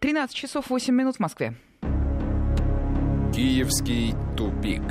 13 0.00 0.34
часов 0.34 0.70
8 0.70 0.94
минут 0.94 1.16
в 1.16 1.20
Москве. 1.20 1.54
Киевский 3.34 4.14
тупик. 4.34 4.82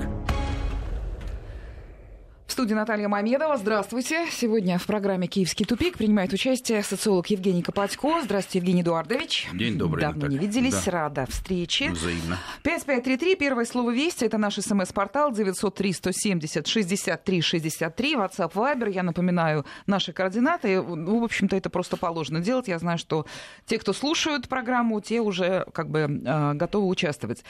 В 2.49 2.51
студии 2.51 2.73
Наталья 2.73 3.07
Мамедова. 3.07 3.55
Здравствуйте. 3.57 4.25
Сегодня 4.31 4.79
в 4.79 4.87
программе 4.87 5.27
«Киевский 5.27 5.67
тупик» 5.67 5.99
принимает 5.99 6.33
участие 6.33 6.81
социолог 6.81 7.27
Евгений 7.27 7.61
Копатько. 7.61 8.21
Здравствуйте, 8.23 8.57
Евгений 8.57 8.81
Эдуардович. 8.81 9.47
День 9.53 9.77
добрый, 9.77 10.01
Давно 10.01 10.21
Наталья. 10.23 10.39
не 10.39 10.47
виделись. 10.47 10.83
Да. 10.83 10.91
Рада 10.91 11.27
встрече. 11.29 11.91
Взаимно. 11.91 12.39
5533, 12.63 13.35
первое 13.35 13.65
слово 13.65 13.91
«Вести»— 13.91 14.25
это 14.27 14.39
наш 14.39 14.55
смс-портал 14.55 15.31
903-170-63-63, 15.31 18.15
WhatsApp, 18.15 18.51
Viber. 18.51 18.91
Я 18.91 19.03
напоминаю 19.03 19.63
наши 19.85 20.11
координаты. 20.11 20.81
Ну, 20.81 21.19
в 21.19 21.25
общем-то, 21.25 21.55
это 21.55 21.69
просто 21.69 21.97
положено 21.97 22.39
делать. 22.39 22.67
Я 22.67 22.79
знаю, 22.79 22.97
что 22.97 23.27
те, 23.67 23.77
кто 23.77 23.93
слушают 23.93 24.49
программу, 24.49 24.99
те 25.01 25.21
уже 25.21 25.67
как 25.71 25.91
бы 25.91 25.99
э, 25.99 26.53
готовы 26.55 26.87
участвовать. 26.87 27.43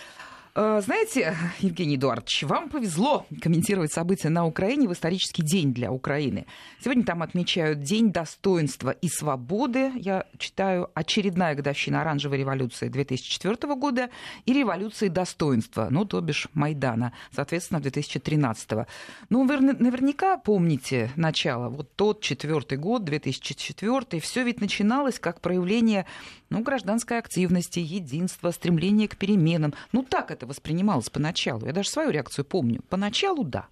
Э, 0.56 0.82
Знаете, 0.84 1.36
Евгений 1.60 1.96
Эдуардович, 1.96 2.44
вам 2.44 2.70
повезло 2.70 3.26
комментировать 3.42 3.94
события 3.94 4.30
на 4.30 4.46
Украине 4.46 4.88
в 4.88 4.94
исторический 4.94 5.44
день 5.44 5.74
для 5.74 5.92
Украины. 5.92 6.46
Сегодня 6.84 7.04
там 7.04 7.22
отмечают 7.22 7.82
День 7.82 8.12
достоинства 8.12 8.90
и 8.90 9.08
свободы. 9.08 9.92
Я 9.96 10.26
читаю 10.38 10.90
очередная 10.94 11.56
годовщина 11.56 12.02
Оранжевой 12.02 12.40
революции 12.40 12.90
2004 12.90 13.76
года 13.76 14.10
и 14.46 14.54
революции 14.54 15.08
достоинства, 15.08 15.88
ну, 15.92 16.06
то 16.06 16.22
бишь 16.22 16.48
Майдана, 16.54 17.14
соответственно, 17.32 17.80
2013. 17.80 18.88
Ну, 19.30 19.46
вы 19.46 19.60
наверняка 19.60 20.38
помните 20.38 21.12
начало, 21.16 21.70
вот 21.70 21.96
тот 21.96 22.22
четвертый 22.22 22.78
год, 22.78 23.04
2004, 23.04 24.20
все 24.22 24.44
ведь 24.44 24.62
начиналось 24.62 25.20
как 25.20 25.42
проявление 25.42 26.06
ну, 26.50 26.62
гражданской 26.62 27.20
активности, 27.20 27.80
единства, 27.80 28.52
стремления 28.52 29.08
к 29.08 29.16
переменам. 29.16 29.74
Ну, 29.92 30.04
так 30.04 30.32
это 30.32 30.39
воспринималось 30.46 31.10
поначалу. 31.10 31.66
Я 31.66 31.74
даже 31.74 31.90
свою 31.90 32.12
реакцию 32.12 32.46
помню. 32.46 32.82
Поначалу 32.90 33.44
да. 33.44 33.68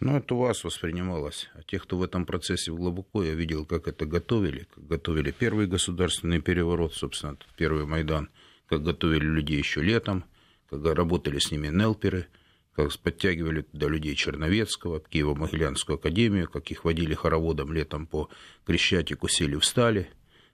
Ну, 0.00 0.16
это 0.16 0.34
у 0.34 0.38
вас 0.38 0.64
воспринималось. 0.64 1.48
А 1.54 1.62
тех, 1.62 1.84
кто 1.84 1.96
в 1.96 2.02
этом 2.02 2.26
процессе 2.26 2.72
глубоко, 2.72 3.22
я 3.22 3.34
видел, 3.34 3.64
как 3.64 3.88
это 3.88 4.06
готовили. 4.06 4.66
Как 4.74 4.86
готовили 4.86 5.30
первый 5.30 5.66
государственный 5.66 6.40
переворот, 6.40 6.94
собственно, 6.94 7.36
первый 7.56 7.86
Майдан. 7.86 8.28
Как 8.68 8.82
готовили 8.82 9.24
людей 9.24 9.58
еще 9.58 9.82
летом, 9.82 10.24
как 10.68 10.84
работали 10.84 11.38
с 11.38 11.50
ними 11.50 11.68
нелперы, 11.68 12.26
как 12.74 12.92
подтягивали 12.98 13.62
туда 13.62 13.88
людей 13.88 14.14
Черновецкого, 14.14 15.00
Киево-Могилянскую 15.10 15.94
академию, 15.94 16.50
как 16.50 16.70
их 16.70 16.84
водили 16.84 17.14
хороводом 17.14 17.72
летом 17.72 18.06
по 18.06 18.28
Крещатику, 18.66 19.28
сели 19.28 19.56
встали, 19.56 20.10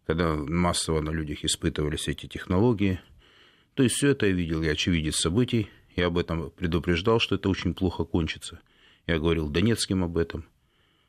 когда 0.07 0.35
массово 0.35 1.01
на 1.01 1.11
людях 1.11 1.45
испытывались 1.45 2.09
эти 2.09 2.27
технологии. 2.27 3.01
То 3.81 3.84
есть 3.84 3.97
все 3.97 4.09
это 4.09 4.27
я 4.27 4.33
видел, 4.33 4.61
я 4.61 4.73
очевидец 4.73 5.17
событий, 5.17 5.70
я 5.97 6.09
об 6.09 6.19
этом 6.19 6.50
предупреждал, 6.50 7.19
что 7.19 7.36
это 7.36 7.48
очень 7.48 7.73
плохо 7.73 8.05
кончится. 8.05 8.61
Я 9.06 9.19
говорил 9.19 9.48
Донецким 9.48 10.05
об 10.05 10.19
этом. 10.19 10.45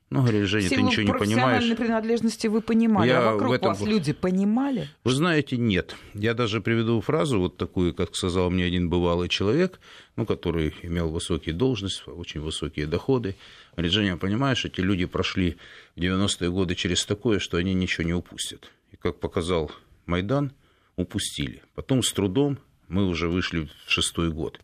Ну, 0.10 0.22
говорили, 0.22 0.46
Женя, 0.46 0.70
ты 0.70 0.76
Силу 0.76 0.88
ничего 0.88 1.04
не 1.04 1.20
понимаешь. 1.20 1.76
принадлежности 1.76 2.48
вы 2.48 2.62
понимали, 2.62 3.10
Я 3.10 3.28
а 3.28 3.32
в 3.32 3.34
вокруг 3.34 3.56
этом 3.56 3.74
вас 3.74 3.82
люди 3.82 4.14
понимали? 4.14 4.88
Вы 5.04 5.12
знаете, 5.12 5.58
нет. 5.58 5.98
Я 6.14 6.34
даже 6.34 6.62
приведу 6.62 7.02
фразу 7.02 7.42
вот 7.42 7.58
такую, 7.58 7.94
как 7.94 8.16
сказал 8.16 8.50
мне 8.50 8.64
один 8.64 8.90
бывалый 8.90 9.28
человек, 9.28 9.82
ну, 10.16 10.26
который 10.26 10.74
имел 10.82 11.10
высокие 11.10 11.54
должности, 11.54 12.10
очень 12.10 12.40
высокие 12.40 12.88
доходы. 12.88 13.36
Говорит, 13.74 13.92
Женя, 13.92 14.16
понимаешь, 14.16 14.64
эти 14.64 14.80
люди 14.80 15.04
прошли 15.04 15.58
в 15.98 16.00
90-е 16.00 16.50
годы 16.50 16.76
через 16.76 17.06
такое, 17.06 17.40
что 17.40 17.58
они 17.58 17.74
ничего 17.74 18.08
не 18.08 18.14
упустят. 18.14 18.72
И 18.94 18.96
как 18.96 19.20
показал 19.20 19.72
Майдан, 20.06 20.54
упустили. 20.96 21.62
Потом 21.76 22.04
с 22.04 22.12
трудом 22.12 22.60
мы 22.88 23.08
уже 23.08 23.28
вышли 23.28 23.70
в 23.86 23.92
шестой 23.92 24.32
год, 24.32 24.60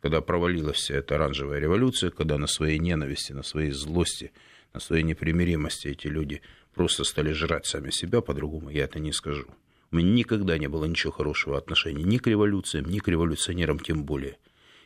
когда 0.00 0.20
провалилась 0.20 0.76
вся 0.76 0.96
эта 0.96 1.14
оранжевая 1.14 1.60
революция, 1.60 2.10
когда 2.10 2.38
на 2.38 2.46
своей 2.46 2.78
ненависти, 2.78 3.32
на 3.32 3.42
своей 3.42 3.70
злости, 3.70 4.32
на 4.74 4.80
своей 4.80 5.02
непримиримости 5.02 5.88
эти 5.88 6.06
люди 6.08 6.42
просто 6.74 7.04
стали 7.04 7.32
жрать 7.32 7.66
сами 7.66 7.90
себя, 7.90 8.20
по-другому 8.20 8.70
я 8.70 8.84
это 8.84 8.98
не 8.98 9.12
скажу. 9.12 9.46
У 9.90 9.96
меня 9.96 10.10
никогда 10.12 10.58
не 10.58 10.68
было 10.68 10.84
ничего 10.84 11.12
хорошего 11.12 11.56
отношения 11.56 12.02
ни 12.02 12.18
к 12.18 12.26
революциям, 12.26 12.86
ни 12.86 12.98
к 12.98 13.08
революционерам 13.08 13.78
тем 13.78 14.04
более. 14.04 14.36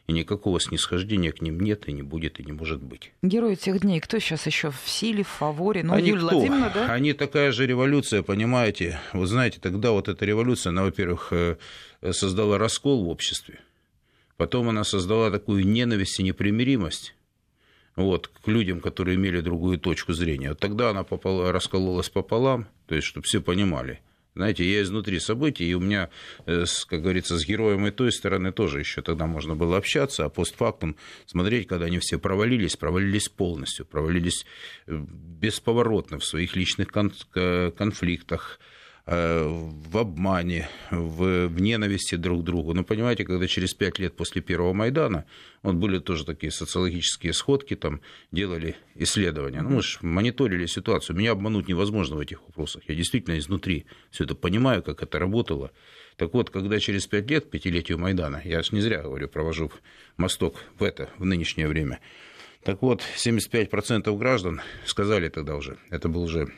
И 0.09 0.13
никакого 0.13 0.61
снисхождения 0.61 1.31
к 1.31 1.41
ним 1.41 1.61
нет 1.61 1.89
и 1.89 1.93
не 1.93 2.03
будет 2.03 2.41
и 2.41 2.45
не 2.45 2.53
может 2.53 2.83
быть. 2.83 3.13
Герои 3.23 3.55
тех 3.55 3.81
дней, 3.81 4.01
кто 4.01 4.19
сейчас 4.19 4.47
еще 4.47 4.71
в 4.71 4.89
силе, 4.89 5.23
в 5.23 5.29
фаворе? 5.29 5.85
Ну, 5.85 5.95
Они 5.95 6.09
Юлия? 6.09 6.23
Владимировна, 6.23 6.73
да? 6.75 6.93
Они 6.93 7.13
такая 7.13 7.53
же 7.53 7.67
революция, 7.67 8.23
понимаете? 8.23 8.99
Вы 9.13 9.27
знаете, 9.27 9.61
тогда 9.61 9.93
вот 9.93 10.09
эта 10.09 10.25
революция, 10.25 10.71
она, 10.71 10.83
во-первых, 10.83 11.29
э, 11.33 11.57
создала 12.11 12.59
раскол 12.59 13.05
в 13.05 13.09
обществе. 13.09 13.61
Потом 14.37 14.69
она 14.69 14.83
создала 14.83 15.31
такую 15.31 15.65
ненависть 15.65 16.19
и 16.19 16.25
непримиримость 16.25 17.15
вот, 17.97 18.29
к 18.29 18.49
людям, 18.49 18.81
которые 18.81 19.17
имели 19.17 19.41
другую 19.41 19.79
точку 19.79 20.13
зрения. 20.13 20.51
Вот 20.51 20.59
тогда 20.59 20.91
она 20.91 21.05
попала, 21.05 21.53
раскололась 21.53 22.09
пополам, 22.09 22.67
то 22.87 22.95
есть, 22.95 23.07
чтобы 23.07 23.27
все 23.27 23.41
понимали. 23.41 24.01
Знаете, 24.35 24.65
я 24.65 24.81
изнутри 24.81 25.21
событий, 25.21 25.67
и 25.67 25.75
у 25.75 25.81
меня, 25.81 26.09
э, 26.47 26.65
как 26.87 27.03
говорится, 27.03 27.39
с 27.39 27.45
героем 27.45 27.87
и 27.87 27.91
той 27.91 28.11
стороны 28.11 28.51
тоже 28.51 28.79
еще 28.79 29.03
тогда 29.03 29.27
можно 29.27 29.55
было 29.55 29.77
общаться, 29.77 30.25
а 30.25 30.31
постфактум 30.31 30.97
смотреть, 31.27 31.69
когда 31.69 31.87
они 31.87 31.99
все 31.99 32.19
провалились, 32.19 32.77
провалились 32.77 33.29
полностью, 33.29 33.85
провалились 33.85 34.47
э, 34.87 35.05
бесповоротно 35.09 36.19
в 36.19 36.25
своих 36.25 36.57
личных 36.57 36.89
конфликтах, 36.89 38.59
в 39.05 39.99
обмане, 39.99 40.69
в, 40.91 41.49
в 41.49 41.61
ненависти 41.61 42.15
друг 42.15 42.43
к 42.43 42.45
другу. 42.45 42.73
Ну, 42.73 42.85
понимаете, 42.85 43.25
когда 43.25 43.49
через 43.49 43.75
пять 43.75 43.99
лет 43.99 44.15
после 44.15 44.43
первого 44.43 44.73
Майдана, 44.73 45.25
вот 45.63 45.75
были 45.75 45.99
тоже 45.99 46.25
такие 46.25 46.53
социологические 46.53 47.33
сходки, 47.33 47.75
там 47.75 48.01
делали 48.31 48.77
исследования. 48.95 49.63
Ну, 49.63 49.71
мы 49.71 49.83
же 49.83 49.99
мониторили 50.03 50.67
ситуацию. 50.67 51.17
Меня 51.17 51.33
обмануть 51.33 51.69
невозможно 51.69 52.17
в 52.17 52.21
этих 52.21 52.43
вопросах. 52.43 52.83
Я 52.87 52.95
действительно 52.95 53.39
изнутри 53.39 53.87
все 54.11 54.25
это 54.25 54.37
понимаю, 54.37 54.83
как 54.83 55.03
это 55.03 55.19
работало. 55.19 55.73
Так 56.17 56.33
вот, 56.35 56.51
когда 56.51 56.79
через 56.79 57.07
пять 57.07 57.29
лет, 57.29 57.51
пятилетию 57.51 57.99
Майдана, 57.99 58.41
я 58.45 58.63
же 58.63 58.69
не 58.73 58.81
зря 58.81 59.03
говорю, 59.03 59.29
провожу 59.29 59.73
мосток 60.17 60.63
в 60.79 60.85
это, 60.85 61.11
в 61.19 61.25
нынешнее 61.25 61.67
время, 61.67 62.01
так 62.63 62.81
вот, 62.83 63.03
75% 63.17 64.17
граждан 64.17 64.61
сказали 64.87 65.29
тогда 65.29 65.57
уже, 65.57 65.79
это 65.91 66.09
был 66.09 66.23
уже 66.23 66.53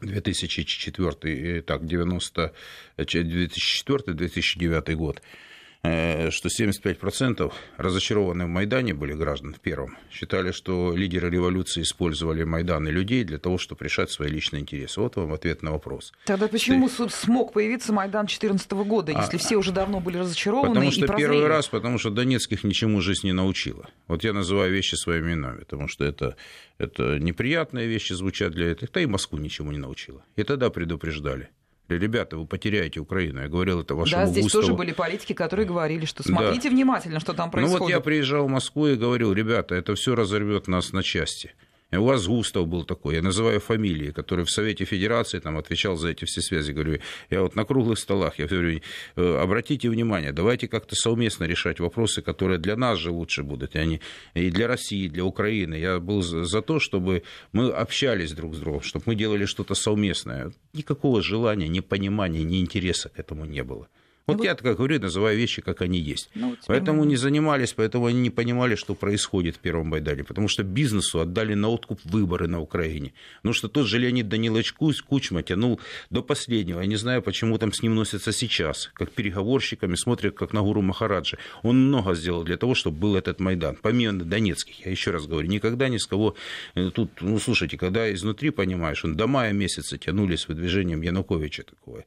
2004, 0.00 1.28
э, 1.28 1.62
так, 1.62 1.86
90, 1.86 2.52
2004-2009 2.98 4.94
год, 4.94 5.20
э, 5.20 5.55
что 5.82 6.48
75% 6.48 7.52
разочарованы 7.76 8.46
в 8.46 8.48
Майдане 8.48 8.92
были 8.94 9.12
граждан 9.12 9.54
в 9.54 9.60
первом. 9.60 9.96
Считали, 10.10 10.50
что 10.50 10.94
лидеры 10.96 11.30
революции 11.30 11.82
использовали 11.82 12.42
Майдан 12.44 12.88
и 12.88 12.90
людей 12.90 13.22
для 13.24 13.38
того, 13.38 13.58
чтобы 13.58 13.84
решать 13.84 14.10
свои 14.10 14.28
личные 14.28 14.62
интересы. 14.62 15.00
Вот 15.00 15.16
вам 15.16 15.32
ответ 15.32 15.62
на 15.62 15.72
вопрос. 15.72 16.12
Тогда 16.24 16.48
почему 16.48 16.88
с- 16.88 17.08
смог 17.10 17.52
появиться 17.52 17.92
Майдан 17.92 18.26
2014 18.26 18.84
года, 18.84 19.12
если 19.12 19.36
А, 19.36 19.38
все 19.38 19.56
уже 19.56 19.70
давно 19.72 20.00
были 20.00 20.16
разочарованы 20.18 20.70
Потому 20.74 20.88
и 20.88 20.92
что 20.92 21.06
прозрели? 21.06 21.30
первый 21.30 21.46
раз, 21.46 21.68
потому 21.68 21.98
что 21.98 22.10
Донецких 22.10 22.64
ничему 22.64 23.00
жизнь 23.00 23.26
не 23.26 23.32
научила. 23.32 23.88
Вот 24.08 24.24
я 24.24 24.32
называю 24.32 24.72
вещи 24.72 24.94
своими 24.96 25.26
именами, 25.32 25.60
потому 25.60 25.88
что 25.88 26.04
это, 26.04 26.36
это 26.78 27.18
неприятные 27.18 27.86
вещи 27.86 28.12
звучат 28.12 28.52
для 28.52 28.72
этих, 28.72 28.90
да 28.92 29.00
и 29.00 29.06
Москву 29.06 29.38
ничему 29.38 29.70
не 29.72 29.78
научила. 29.78 30.24
И 30.36 30.42
тогда 30.42 30.70
предупреждали. 30.70 31.48
Ребята, 31.88 32.36
вы 32.36 32.46
потеряете 32.46 32.98
Украину. 33.00 33.40
Я 33.42 33.48
говорил 33.48 33.80
это 33.80 33.94
вашему 33.94 34.22
Да, 34.22 34.26
здесь 34.26 34.44
Густаву. 34.44 34.62
тоже 34.62 34.74
были 34.74 34.92
политики, 34.92 35.32
которые 35.34 35.66
говорили, 35.66 36.04
что 36.04 36.22
смотрите 36.24 36.68
внимательно, 36.68 37.20
что 37.20 37.32
там 37.32 37.46
Ну 37.46 37.52
происходит. 37.52 37.80
вот 37.80 37.90
я 37.90 38.00
приезжал 38.00 38.46
в 38.46 38.50
Москву 38.50 38.88
и 38.88 38.96
говорил, 38.96 39.32
ребята, 39.32 39.74
это 39.76 39.94
все 39.94 40.14
разорвет 40.16 40.66
нас 40.66 40.92
на 40.92 41.02
части. 41.04 41.54
У 41.92 42.02
вас 42.02 42.26
Густав 42.26 42.66
был 42.66 42.84
такой, 42.84 43.14
я 43.14 43.22
называю 43.22 43.60
фамилии, 43.60 44.10
который 44.10 44.44
в 44.44 44.50
Совете 44.50 44.84
Федерации 44.84 45.38
там 45.38 45.56
отвечал 45.56 45.96
за 45.96 46.08
эти 46.08 46.24
все 46.24 46.40
связи. 46.40 46.72
Говорю, 46.72 46.98
я 47.30 47.42
вот 47.42 47.54
на 47.54 47.64
круглых 47.64 47.98
столах, 47.98 48.40
я 48.40 48.48
говорю, 48.48 48.80
«Э, 49.14 49.38
обратите 49.40 49.88
внимание, 49.88 50.32
давайте 50.32 50.66
как-то 50.66 50.96
совместно 50.96 51.44
решать 51.44 51.78
вопросы, 51.78 52.22
которые 52.22 52.58
для 52.58 52.76
нас 52.76 52.98
же 52.98 53.12
лучше 53.12 53.44
будут, 53.44 53.76
и, 53.76 53.78
они, 53.78 54.00
и 54.34 54.50
для 54.50 54.66
России, 54.66 55.04
и 55.04 55.08
для 55.08 55.24
Украины. 55.24 55.74
Я 55.74 56.00
был 56.00 56.22
за 56.22 56.44
за 56.44 56.62
то, 56.62 56.80
чтобы 56.80 57.22
мы 57.52 57.70
общались 57.70 58.32
друг 58.32 58.54
с 58.54 58.58
другом, 58.58 58.80
чтобы 58.82 59.04
мы 59.06 59.14
делали 59.14 59.46
что-то 59.46 59.74
совместное. 59.74 60.52
Никакого 60.72 61.22
желания, 61.22 61.68
ни 61.68 61.80
понимания, 61.80 62.44
ни 62.44 62.60
интереса 62.60 63.10
к 63.10 63.18
этому 63.18 63.44
не 63.44 63.62
было. 63.62 63.88
Вот 64.28 64.38
Ну, 64.38 64.44
я, 64.44 64.56
как 64.56 64.76
говорю, 64.76 64.98
называю 65.00 65.38
вещи, 65.38 65.62
как 65.62 65.82
они 65.82 66.00
есть. 66.00 66.30
Ну, 66.34 66.50
вот 66.50 66.58
Поэтому 66.66 67.02
мы- 67.02 67.06
не 67.06 67.14
занимались, 67.16 67.72
поэтому 67.72 68.06
они 68.06 68.20
не 68.20 68.30
понимали, 68.30 68.74
что 68.74 68.96
происходит 68.96 69.54
в 69.54 69.58
Первом 69.60 69.90
Байдане. 69.90 70.24
Потому 70.24 70.48
что 70.48 70.64
бизнесу 70.64 71.20
отдали 71.20 71.54
на 71.54 71.68
откуп 71.68 72.00
выборы 72.04 72.48
на 72.48 72.60
Украине. 72.60 73.12
Потому 73.42 73.54
что 73.54 73.68
тот 73.68 73.86
же 73.86 74.00
Леонид 74.00 74.28
Данилович 74.28 74.72
Кучма 74.72 75.44
тянул 75.44 75.80
до 76.10 76.22
последнего. 76.22 76.80
Я 76.80 76.86
не 76.86 76.96
знаю, 76.96 77.22
почему 77.22 77.56
там 77.58 77.72
с 77.72 77.82
ним 77.82 77.94
носятся 77.94 78.32
сейчас. 78.32 78.90
Как 78.94 79.12
переговорщиками, 79.12 79.94
смотрят, 79.94 80.34
как 80.34 80.52
на 80.52 80.62
Гуру 80.62 80.82
Махараджи. 80.82 81.38
Он 81.62 81.86
много 81.86 82.14
сделал 82.16 82.42
для 82.42 82.56
того, 82.56 82.74
чтобы 82.74 82.98
был 82.98 83.14
этот 83.14 83.38
Майдан. 83.38 83.76
Помимо 83.80 84.24
донецких, 84.24 84.84
я 84.86 84.90
еще 84.90 85.12
раз 85.12 85.26
говорю, 85.28 85.46
никогда 85.48 85.88
ни 85.88 85.98
с 85.98 86.06
кого... 86.06 86.34
э, 86.74 86.90
Тут, 86.90 87.10
ну, 87.20 87.38
слушайте, 87.38 87.76
когда 87.78 88.12
изнутри 88.12 88.50
понимаешь, 88.50 89.04
он 89.04 89.14
до 89.14 89.28
мая 89.28 89.52
месяца 89.52 89.98
тянули 89.98 90.34
с 90.34 90.48
выдвижением 90.48 91.02
Януковича 91.02 91.62
такого 91.62 92.02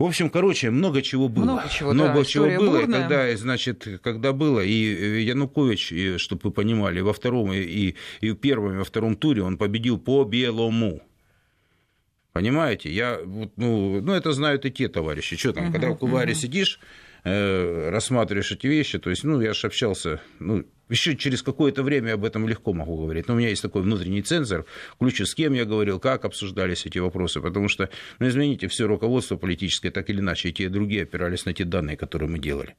В 0.00 0.04
общем, 0.04 0.30
короче, 0.30 0.70
много 0.70 1.02
чего 1.02 1.28
было. 1.28 1.44
Много 1.44 1.68
чего, 1.68 1.92
много 1.92 2.14
да, 2.14 2.24
чего 2.24 2.46
было. 2.46 2.78
бурная. 2.78 2.84
И 2.84 3.02
когда, 3.02 3.36
значит, 3.36 3.86
когда 4.02 4.32
было, 4.32 4.60
и 4.60 5.22
Янукович, 5.24 5.92
и, 5.92 6.16
чтобы 6.16 6.40
вы 6.44 6.50
понимали, 6.52 7.00
во 7.00 7.12
втором 7.12 7.52
и, 7.52 7.94
и 8.22 8.32
первом, 8.32 8.72
и 8.72 8.76
во 8.78 8.84
втором 8.84 9.14
туре 9.14 9.42
он 9.42 9.58
победил 9.58 9.98
по 9.98 10.24
белому. 10.24 11.02
Понимаете? 12.32 12.90
Я, 12.90 13.20
вот, 13.22 13.52
ну, 13.58 14.00
ну, 14.00 14.14
это 14.14 14.32
знают 14.32 14.64
и 14.64 14.70
те 14.70 14.88
товарищи. 14.88 15.36
Что 15.36 15.52
там, 15.52 15.68
uh-huh, 15.68 15.72
когда 15.72 15.90
в 15.90 15.96
кулуаре 15.96 16.32
uh-huh. 16.32 16.36
сидишь, 16.36 16.80
э, 17.24 17.90
рассматриваешь 17.90 18.52
эти 18.52 18.68
вещи, 18.68 18.98
то 18.98 19.10
есть, 19.10 19.22
ну, 19.22 19.38
я 19.42 19.52
же 19.52 19.66
общался, 19.66 20.22
ну, 20.38 20.64
еще 20.90 21.16
через 21.16 21.42
какое-то 21.42 21.82
время 21.82 22.14
об 22.14 22.24
этом 22.24 22.46
легко 22.48 22.72
могу 22.72 22.96
говорить. 22.96 23.28
Но 23.28 23.34
у 23.34 23.36
меня 23.36 23.48
есть 23.48 23.62
такой 23.62 23.82
внутренний 23.82 24.22
цензор, 24.22 24.66
ключу 24.98 25.24
с 25.24 25.34
кем 25.34 25.54
я 25.54 25.64
говорил, 25.64 25.98
как 25.98 26.24
обсуждались 26.24 26.86
эти 26.86 26.98
вопросы. 26.98 27.40
Потому 27.40 27.68
что, 27.68 27.88
ну, 28.18 28.28
извините, 28.28 28.68
все 28.68 28.86
руководство 28.86 29.36
политическое 29.36 29.90
так 29.90 30.10
или 30.10 30.20
иначе, 30.20 30.50
и 30.50 30.52
те 30.52 30.64
и 30.64 30.68
другие 30.68 31.04
опирались 31.04 31.46
на 31.46 31.54
те 31.54 31.64
данные, 31.64 31.96
которые 31.96 32.28
мы 32.28 32.38
делали. 32.38 32.76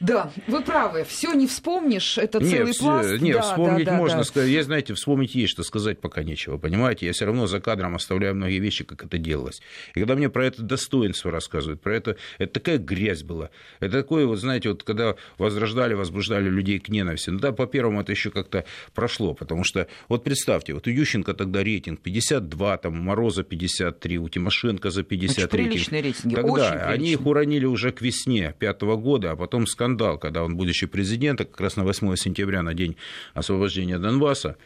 Да, 0.00 0.32
вы 0.46 0.62
правы. 0.62 1.04
Все 1.04 1.34
не 1.34 1.46
вспомнишь, 1.46 2.16
это 2.16 2.40
целый 2.40 2.68
нет, 2.68 2.78
пласт. 2.78 3.20
Нет, 3.20 3.36
да, 3.36 3.42
вспомнить 3.42 3.84
да, 3.84 3.92
да, 3.92 3.98
можно 3.98 4.18
да. 4.18 4.24
сказать. 4.24 4.48
Я, 4.48 4.62
знаете, 4.62 4.94
вспомнить 4.94 5.34
есть, 5.34 5.52
что 5.52 5.62
сказать 5.62 6.00
пока 6.00 6.22
нечего. 6.22 6.56
Понимаете, 6.56 7.04
я 7.04 7.12
все 7.12 7.26
равно 7.26 7.46
за 7.46 7.60
кадром 7.60 7.94
оставляю 7.94 8.34
многие 8.34 8.60
вещи, 8.60 8.82
как 8.82 9.04
это 9.04 9.18
делалось. 9.18 9.60
И 9.94 9.98
когда 9.98 10.14
мне 10.14 10.30
про 10.30 10.46
это 10.46 10.62
достоинство 10.62 11.30
рассказывают, 11.30 11.82
про 11.82 11.94
это, 11.94 12.16
это 12.38 12.50
такая 12.54 12.78
грязь 12.78 13.22
была. 13.22 13.50
Это 13.80 13.98
такое, 13.98 14.24
вот 14.24 14.38
знаете, 14.38 14.70
вот 14.70 14.84
когда 14.84 15.16
возрождали, 15.36 15.92
возбуждали 15.92 16.48
людей 16.48 16.78
к 16.78 16.88
ненависти. 16.88 17.28
Ну 17.40 17.48
да, 17.48 17.52
по 17.52 17.66
первому 17.66 18.02
это 18.02 18.12
еще 18.12 18.30
как-то 18.30 18.64
прошло, 18.94 19.32
потому 19.32 19.64
что, 19.64 19.86
вот 20.08 20.24
представьте, 20.24 20.74
вот 20.74 20.86
у 20.86 20.90
Ющенко 20.90 21.32
тогда 21.32 21.64
рейтинг 21.64 22.00
52, 22.00 22.76
там, 22.76 23.00
у 23.00 23.02
Мороза 23.02 23.44
53, 23.44 24.18
у 24.18 24.28
Тимошенко 24.28 24.90
за 24.90 25.02
50 25.02 25.38
Очень 25.38 25.48
приличные 25.48 26.02
рейтинги, 26.02 26.34
Тогда 26.34 26.50
очень 26.50 26.64
они 26.64 26.76
приличные. 26.82 27.12
их 27.12 27.26
уронили 27.26 27.64
уже 27.64 27.92
к 27.92 28.02
весне 28.02 28.54
пятого 28.58 28.96
года, 28.96 29.30
а 29.30 29.36
потом 29.36 29.66
скандал, 29.66 30.18
когда 30.18 30.44
он, 30.44 30.54
будучи 30.54 30.86
президентом, 30.86 31.46
как 31.46 31.60
раз 31.62 31.76
на 31.76 31.84
8 31.84 32.14
сентября, 32.16 32.62
на 32.62 32.74
день 32.74 32.96
освобождения 33.32 33.98
Донбасса, 33.98 34.56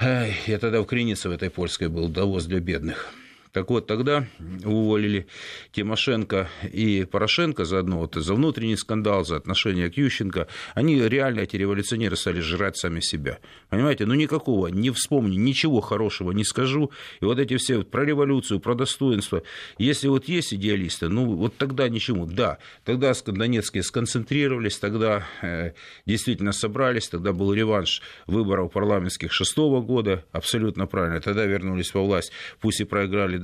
я 0.00 0.58
тогда 0.58 0.82
в 0.82 0.86
Кринице 0.86 1.28
в 1.28 1.32
этой 1.32 1.48
польской 1.48 1.86
был, 1.86 2.08
довоз 2.08 2.46
для 2.46 2.58
бедных. 2.58 3.14
Так 3.54 3.70
вот, 3.70 3.86
тогда 3.86 4.26
уволили 4.64 5.28
Тимошенко 5.70 6.48
и 6.72 7.04
Порошенко 7.04 7.64
заодно 7.64 8.00
вот, 8.00 8.16
за 8.16 8.34
внутренний 8.34 8.76
скандал, 8.76 9.24
за 9.24 9.36
отношение 9.36 9.88
к 9.92 9.96
Ющенко. 9.96 10.48
Они 10.74 11.00
реально, 11.00 11.42
эти 11.42 11.54
революционеры, 11.54 12.16
стали 12.16 12.40
жрать 12.40 12.76
сами 12.76 12.98
себя. 12.98 13.38
Понимаете, 13.68 14.06
ну 14.06 14.14
никакого, 14.14 14.66
не 14.66 14.90
вспомню, 14.90 15.38
ничего 15.38 15.80
хорошего 15.80 16.32
не 16.32 16.42
скажу. 16.42 16.90
И 17.20 17.24
вот 17.24 17.38
эти 17.38 17.56
все 17.56 17.76
вот 17.76 17.92
про 17.92 18.04
революцию, 18.04 18.58
про 18.58 18.74
достоинство. 18.74 19.44
Если 19.78 20.08
вот 20.08 20.26
есть 20.26 20.52
идеалисты, 20.52 21.06
ну 21.08 21.36
вот 21.36 21.56
тогда 21.56 21.88
ничему. 21.88 22.26
Да, 22.26 22.58
тогда 22.82 23.12
Донецкие 23.24 23.84
сконцентрировались, 23.84 24.78
тогда 24.78 25.28
э, 25.42 25.74
действительно 26.06 26.50
собрались, 26.50 27.08
тогда 27.08 27.32
был 27.32 27.54
реванш 27.54 28.02
выборов 28.26 28.72
парламентских 28.72 29.32
шестого 29.32 29.80
года, 29.80 30.24
абсолютно 30.32 30.88
правильно. 30.88 31.20
Тогда 31.20 31.44
вернулись 31.44 31.94
во 31.94 32.02
власть, 32.02 32.32
пусть 32.60 32.80
и 32.80 32.84
проиграли 32.84 33.43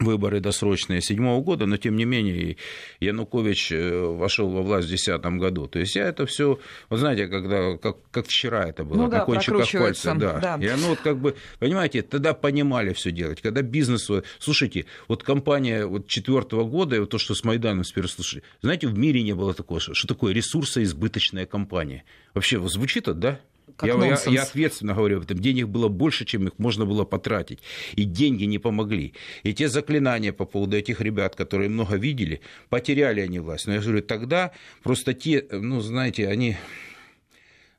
выборы 0.00 0.38
досрочные 0.40 1.00
седьмого 1.00 1.42
года, 1.42 1.66
но 1.66 1.76
тем 1.76 1.96
не 1.96 2.04
менее 2.04 2.56
Янукович 3.00 3.72
вошел 3.72 4.48
во 4.48 4.62
власть 4.62 4.86
в 4.86 4.90
2010 4.90 5.40
году. 5.40 5.66
То 5.66 5.80
есть 5.80 5.96
я 5.96 6.06
это 6.06 6.24
все, 6.26 6.60
вот 6.88 7.00
знаете, 7.00 7.26
когда 7.26 7.76
как, 7.76 7.96
как 8.10 8.26
вчера 8.26 8.68
это 8.68 8.84
было, 8.84 8.96
ну, 8.96 9.08
да, 9.08 9.18
на 9.18 9.24
кончиках 9.24 9.70
пальца, 9.72 10.14
да. 10.14 10.38
да. 10.38 10.58
И 10.64 10.68
оно 10.68 10.90
вот 10.90 11.00
как 11.00 11.18
бы, 11.18 11.34
понимаете, 11.58 12.02
тогда 12.02 12.32
понимали 12.32 12.92
все 12.92 13.10
делать, 13.10 13.40
когда 13.40 13.62
бизнес, 13.62 14.08
слушайте, 14.38 14.86
вот 15.08 15.22
компания 15.24 15.84
вот 15.84 16.06
четвертого 16.06 16.62
года, 16.64 16.94
и 16.96 16.98
вот 17.00 17.10
то, 17.10 17.18
что 17.18 17.34
с 17.34 17.42
Майданом 17.42 17.82
теперь 17.82 18.06
слушали, 18.06 18.44
знаете, 18.62 18.86
в 18.86 18.96
мире 18.96 19.22
не 19.22 19.32
было 19.32 19.52
такого, 19.52 19.80
что 19.80 20.06
такое 20.06 20.32
ресурсоизбыточная 20.32 21.46
компания. 21.46 22.04
Вообще, 22.34 22.60
звучит 22.68 23.08
это, 23.08 23.14
да? 23.14 23.40
Как 23.78 23.86
я, 23.86 23.96
нонсенс. 23.96 24.26
я, 24.26 24.32
я 24.32 24.42
ответственно 24.42 24.92
говорю 24.92 25.18
об 25.18 25.22
этом. 25.22 25.38
Денег 25.38 25.68
было 25.68 25.86
больше, 25.86 26.24
чем 26.24 26.48
их 26.48 26.58
можно 26.58 26.84
было 26.84 27.04
потратить. 27.04 27.60
И 27.94 28.02
деньги 28.02 28.42
не 28.42 28.58
помогли. 28.58 29.14
И 29.44 29.54
те 29.54 29.68
заклинания 29.68 30.32
по 30.32 30.46
поводу 30.46 30.76
этих 30.76 31.00
ребят, 31.00 31.36
которые 31.36 31.70
много 31.70 31.94
видели, 31.94 32.40
потеряли 32.70 33.20
они 33.20 33.38
власть. 33.38 33.68
Но 33.68 33.74
я 33.74 33.80
говорю, 33.80 34.02
тогда 34.02 34.50
просто 34.82 35.14
те, 35.14 35.46
ну, 35.52 35.80
знаете, 35.80 36.26
они 36.26 36.56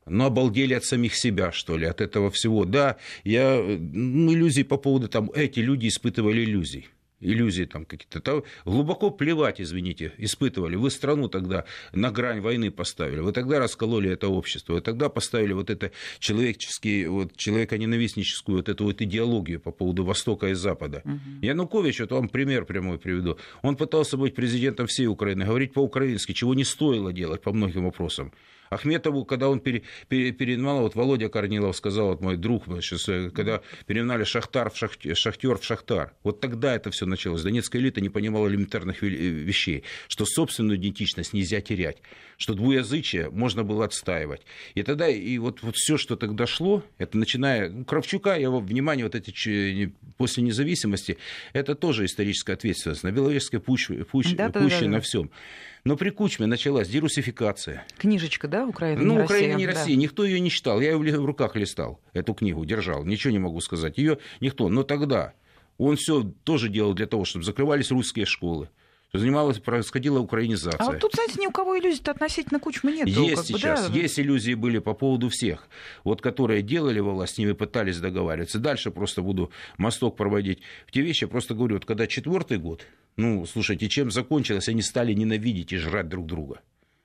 ну, 0.06 0.24
обалдели 0.24 0.72
от 0.72 0.84
самих 0.84 1.14
себя, 1.14 1.52
что 1.52 1.76
ли, 1.76 1.84
от 1.84 2.00
этого 2.00 2.30
всего. 2.30 2.64
Да, 2.64 2.96
я, 3.22 3.62
ну, 3.62 4.32
иллюзии 4.32 4.62
по 4.62 4.78
поводу, 4.78 5.06
там, 5.06 5.30
эти 5.34 5.60
люди 5.60 5.88
испытывали 5.88 6.44
иллюзии 6.44 6.88
иллюзии 7.20 7.64
там 7.64 7.84
какие-то. 7.84 8.44
Глубоко 8.64 9.10
плевать, 9.10 9.60
извините, 9.60 10.12
испытывали. 10.18 10.76
Вы 10.76 10.90
страну 10.90 11.28
тогда 11.28 11.64
на 11.92 12.10
грань 12.10 12.40
войны 12.40 12.70
поставили. 12.70 13.20
Вы 13.20 13.32
тогда 13.32 13.58
раскололи 13.58 14.10
это 14.10 14.28
общество. 14.28 14.74
Вы 14.74 14.80
тогда 14.80 15.08
поставили 15.08 15.52
вот 15.52 15.70
это 15.70 15.90
человеческий, 16.18 17.06
вот, 17.06 17.36
человеконенавистническую 17.36 18.58
вот 18.58 18.68
эту 18.68 18.84
вот 18.84 19.02
идеологию 19.02 19.60
по 19.60 19.70
поводу 19.70 20.04
Востока 20.04 20.48
и 20.48 20.54
Запада. 20.54 21.02
Угу. 21.04 21.46
Янукович, 21.46 22.00
вот 22.00 22.12
вам 22.12 22.28
пример 22.28 22.64
прямой 22.64 22.98
приведу. 22.98 23.38
Он 23.62 23.76
пытался 23.76 24.16
быть 24.16 24.34
президентом 24.34 24.86
всей 24.86 25.06
Украины, 25.06 25.44
говорить 25.44 25.72
по-украински, 25.72 26.32
чего 26.32 26.54
не 26.54 26.64
стоило 26.64 27.12
делать 27.12 27.42
по 27.42 27.52
многим 27.52 27.84
вопросам. 27.84 28.32
Ахметову, 28.70 29.24
когда 29.24 29.48
он 29.48 29.58
пере, 29.58 29.82
пере, 30.08 30.30
переименовал, 30.30 30.82
вот 30.82 30.94
Володя 30.94 31.28
Корнилов 31.28 31.76
сказал, 31.76 32.10
вот 32.10 32.20
мой 32.20 32.36
друг, 32.36 32.66
сейчас, 32.80 33.04
когда 33.32 33.62
переименовали 33.86 34.22
Шахтар 34.22 34.70
в 34.70 34.76
Шахтер, 34.76 35.16
Шахтер 35.16 35.58
в 35.58 35.64
Шахтар, 35.64 36.12
вот 36.22 36.40
тогда 36.40 36.76
это 36.76 36.92
все 36.92 37.04
началось. 37.04 37.42
Донецкая 37.42 37.82
элита 37.82 38.00
не 38.00 38.10
понимала 38.10 38.46
элементарных 38.46 39.02
вещей, 39.02 39.82
что 40.06 40.24
собственную 40.24 40.78
идентичность 40.78 41.32
нельзя 41.32 41.60
терять, 41.60 42.00
что 42.40 42.54
двуязычие 42.54 43.28
можно 43.28 43.64
было 43.64 43.84
отстаивать. 43.84 44.40
И 44.74 44.82
тогда, 44.82 45.06
и 45.08 45.36
вот, 45.36 45.62
вот 45.62 45.76
все, 45.76 45.98
что 45.98 46.16
тогда 46.16 46.46
шло, 46.46 46.82
это 46.96 47.18
начиная, 47.18 47.68
ну, 47.68 47.84
Кравчука, 47.84 48.34
его 48.36 48.60
внимание, 48.60 49.04
вот 49.04 49.14
эти 49.14 49.92
после 50.16 50.42
независимости, 50.42 51.18
это 51.52 51.74
тоже 51.74 52.06
историческая 52.06 52.54
ответственность. 52.54 53.02
На 53.02 53.12
Беловежской 53.12 53.60
пуще, 53.60 54.06
пуще, 54.06 54.36
да, 54.36 54.48
пуще 54.48 54.76
да, 54.76 54.80
да, 54.80 54.86
на 54.86 54.96
да. 54.96 55.00
всем. 55.02 55.30
Но 55.84 55.96
при 55.98 56.08
Кучме 56.08 56.46
началась 56.46 56.88
дерусификация. 56.88 57.86
Книжечка, 57.98 58.48
да, 58.48 58.66
Украина 58.66 59.02
ну, 59.02 59.18
не 59.18 59.24
Украина 59.24 59.52
Россия. 59.52 59.58
не 59.58 59.66
да. 59.66 59.78
Россия. 59.78 59.96
Никто 59.96 60.24
ее 60.24 60.40
не 60.40 60.48
читал. 60.48 60.80
Я 60.80 60.92
ее 60.92 61.20
в 61.20 61.24
руках 61.26 61.56
листал, 61.56 62.00
эту 62.14 62.32
книгу 62.32 62.64
держал. 62.64 63.04
Ничего 63.04 63.32
не 63.32 63.38
могу 63.38 63.60
сказать. 63.60 63.98
Ее 63.98 64.16
никто. 64.40 64.70
Но 64.70 64.82
тогда 64.82 65.34
он 65.76 65.96
все 65.96 66.22
тоже 66.44 66.70
делал 66.70 66.94
для 66.94 67.06
того, 67.06 67.26
чтобы 67.26 67.44
закрывались 67.44 67.90
русские 67.90 68.24
школы. 68.24 68.70
Занималась, 69.12 69.58
происходила 69.58 70.20
украинизация. 70.20 70.78
А 70.78 70.86
вот 70.86 71.00
тут, 71.00 71.14
знаете, 71.14 71.40
ни 71.40 71.46
у 71.46 71.50
кого 71.50 71.78
иллюзий-то 71.78 72.12
относительно 72.12 72.60
Кучмы 72.60 72.92
нет. 72.92 73.08
Есть 73.08 73.36
как 73.36 73.44
сейчас, 73.44 73.88
бы, 73.88 73.94
да? 73.94 74.00
есть 74.00 74.20
иллюзии 74.20 74.54
были 74.54 74.78
по 74.78 74.94
поводу 74.94 75.28
всех, 75.28 75.66
вот 76.04 76.20
которые 76.20 76.62
делали 76.62 77.00
власть, 77.00 77.34
с 77.34 77.38
ними 77.38 77.52
пытались 77.52 77.98
договариваться. 77.98 78.58
Дальше 78.58 78.92
просто 78.92 79.22
буду 79.22 79.50
мосток 79.78 80.16
проводить 80.16 80.60
в 80.86 80.92
те 80.92 81.00
вещи. 81.00 81.24
Я 81.24 81.28
просто 81.28 81.54
говорю, 81.54 81.74
вот 81.76 81.86
когда 81.86 82.06
четвертый 82.06 82.58
год, 82.58 82.86
ну, 83.16 83.44
слушайте, 83.46 83.88
чем 83.88 84.12
закончилось, 84.12 84.68
они 84.68 84.82
стали 84.82 85.12
ненавидеть 85.12 85.72
и 85.72 85.76
жрать 85.76 86.08
друг 86.08 86.26
друга. 86.26 86.60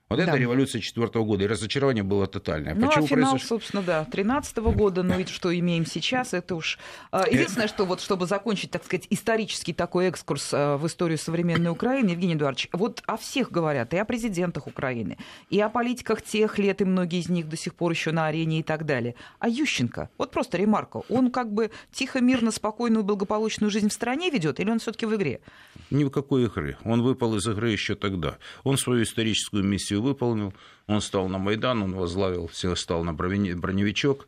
Вот 0.07 0.17
Да. 0.17 0.23
это 0.25 0.37
революция 0.37 0.81
четвертого 0.81 1.23
года, 1.25 1.45
и 1.45 1.47
разочарование 1.47 2.03
было 2.03 2.27
тотальное. 2.27 2.75
Ну, 2.75 2.85
Почему 2.87 3.05
а 3.05 3.07
финал, 3.07 3.31
произошло? 3.31 3.57
собственно, 3.57 3.81
да, 3.81 4.05
13 4.05 4.57
года, 4.57 5.01
но 5.01 5.15
ведь 5.15 5.29
что 5.29 5.57
имеем 5.57 5.83
сейчас, 5.87 6.35
это 6.35 6.53
уж... 6.55 6.77
а, 7.11 7.25
Единственное, 7.27 7.67
что 7.67 7.85
вот, 7.85 8.01
чтобы 8.01 8.27
закончить, 8.27 8.69
так 8.69 8.83
сказать, 8.85 9.07
исторический 9.09 9.73
такой 9.73 10.05
экскурс 10.05 10.51
а, 10.53 10.77
в 10.77 10.85
историю 10.85 11.17
современной 11.17 11.71
Украины, 11.71 12.09
Евгений 12.09 12.35
Эдуардович, 12.35 12.69
вот 12.71 13.01
о 13.07 13.17
всех 13.17 13.51
говорят, 13.51 13.95
и 13.95 13.97
о 13.97 14.05
президентах 14.05 14.67
Украины, 14.67 15.17
и 15.49 15.59
о 15.59 15.69
политиках 15.69 16.21
тех 16.21 16.59
лет, 16.59 16.81
и 16.81 16.85
многие 16.85 17.19
из 17.21 17.29
них 17.29 17.49
до 17.49 17.57
сих 17.57 17.73
пор 17.73 17.89
еще 17.91 18.11
на 18.11 18.27
арене 18.27 18.59
и 18.59 18.63
так 18.63 18.85
далее. 18.85 19.15
А 19.39 19.49
Ющенко, 19.49 20.11
вот 20.19 20.29
просто 20.29 20.59
ремарка, 20.59 21.01
он 21.09 21.31
как 21.31 21.51
бы 21.51 21.71
тихо, 21.91 22.21
мирно, 22.21 22.51
спокойную, 22.51 23.03
благополучную 23.03 23.71
жизнь 23.71 23.89
в 23.89 23.93
стране 23.93 24.29
ведет, 24.29 24.59
или 24.59 24.69
он 24.69 24.77
все 24.77 24.91
таки 24.91 25.07
в 25.07 25.15
игре? 25.15 25.39
Ни 25.89 26.03
в 26.03 26.11
какой 26.11 26.43
игры. 26.43 26.77
Он 26.83 27.01
выпал 27.01 27.35
из 27.37 27.47
игры 27.47 27.71
еще 27.71 27.95
тогда. 27.95 28.37
Он 28.63 28.77
свою 28.77 29.01
историческую 29.01 29.63
миссию 29.63 29.94
выполнил. 30.01 30.53
Он 30.87 31.01
стал 31.01 31.27
на 31.29 31.37
Майдан, 31.37 31.83
он 31.83 31.93
возглавил, 31.93 32.47
все 32.47 32.75
стал 32.75 33.03
на 33.03 33.13
броневичок, 33.13 34.27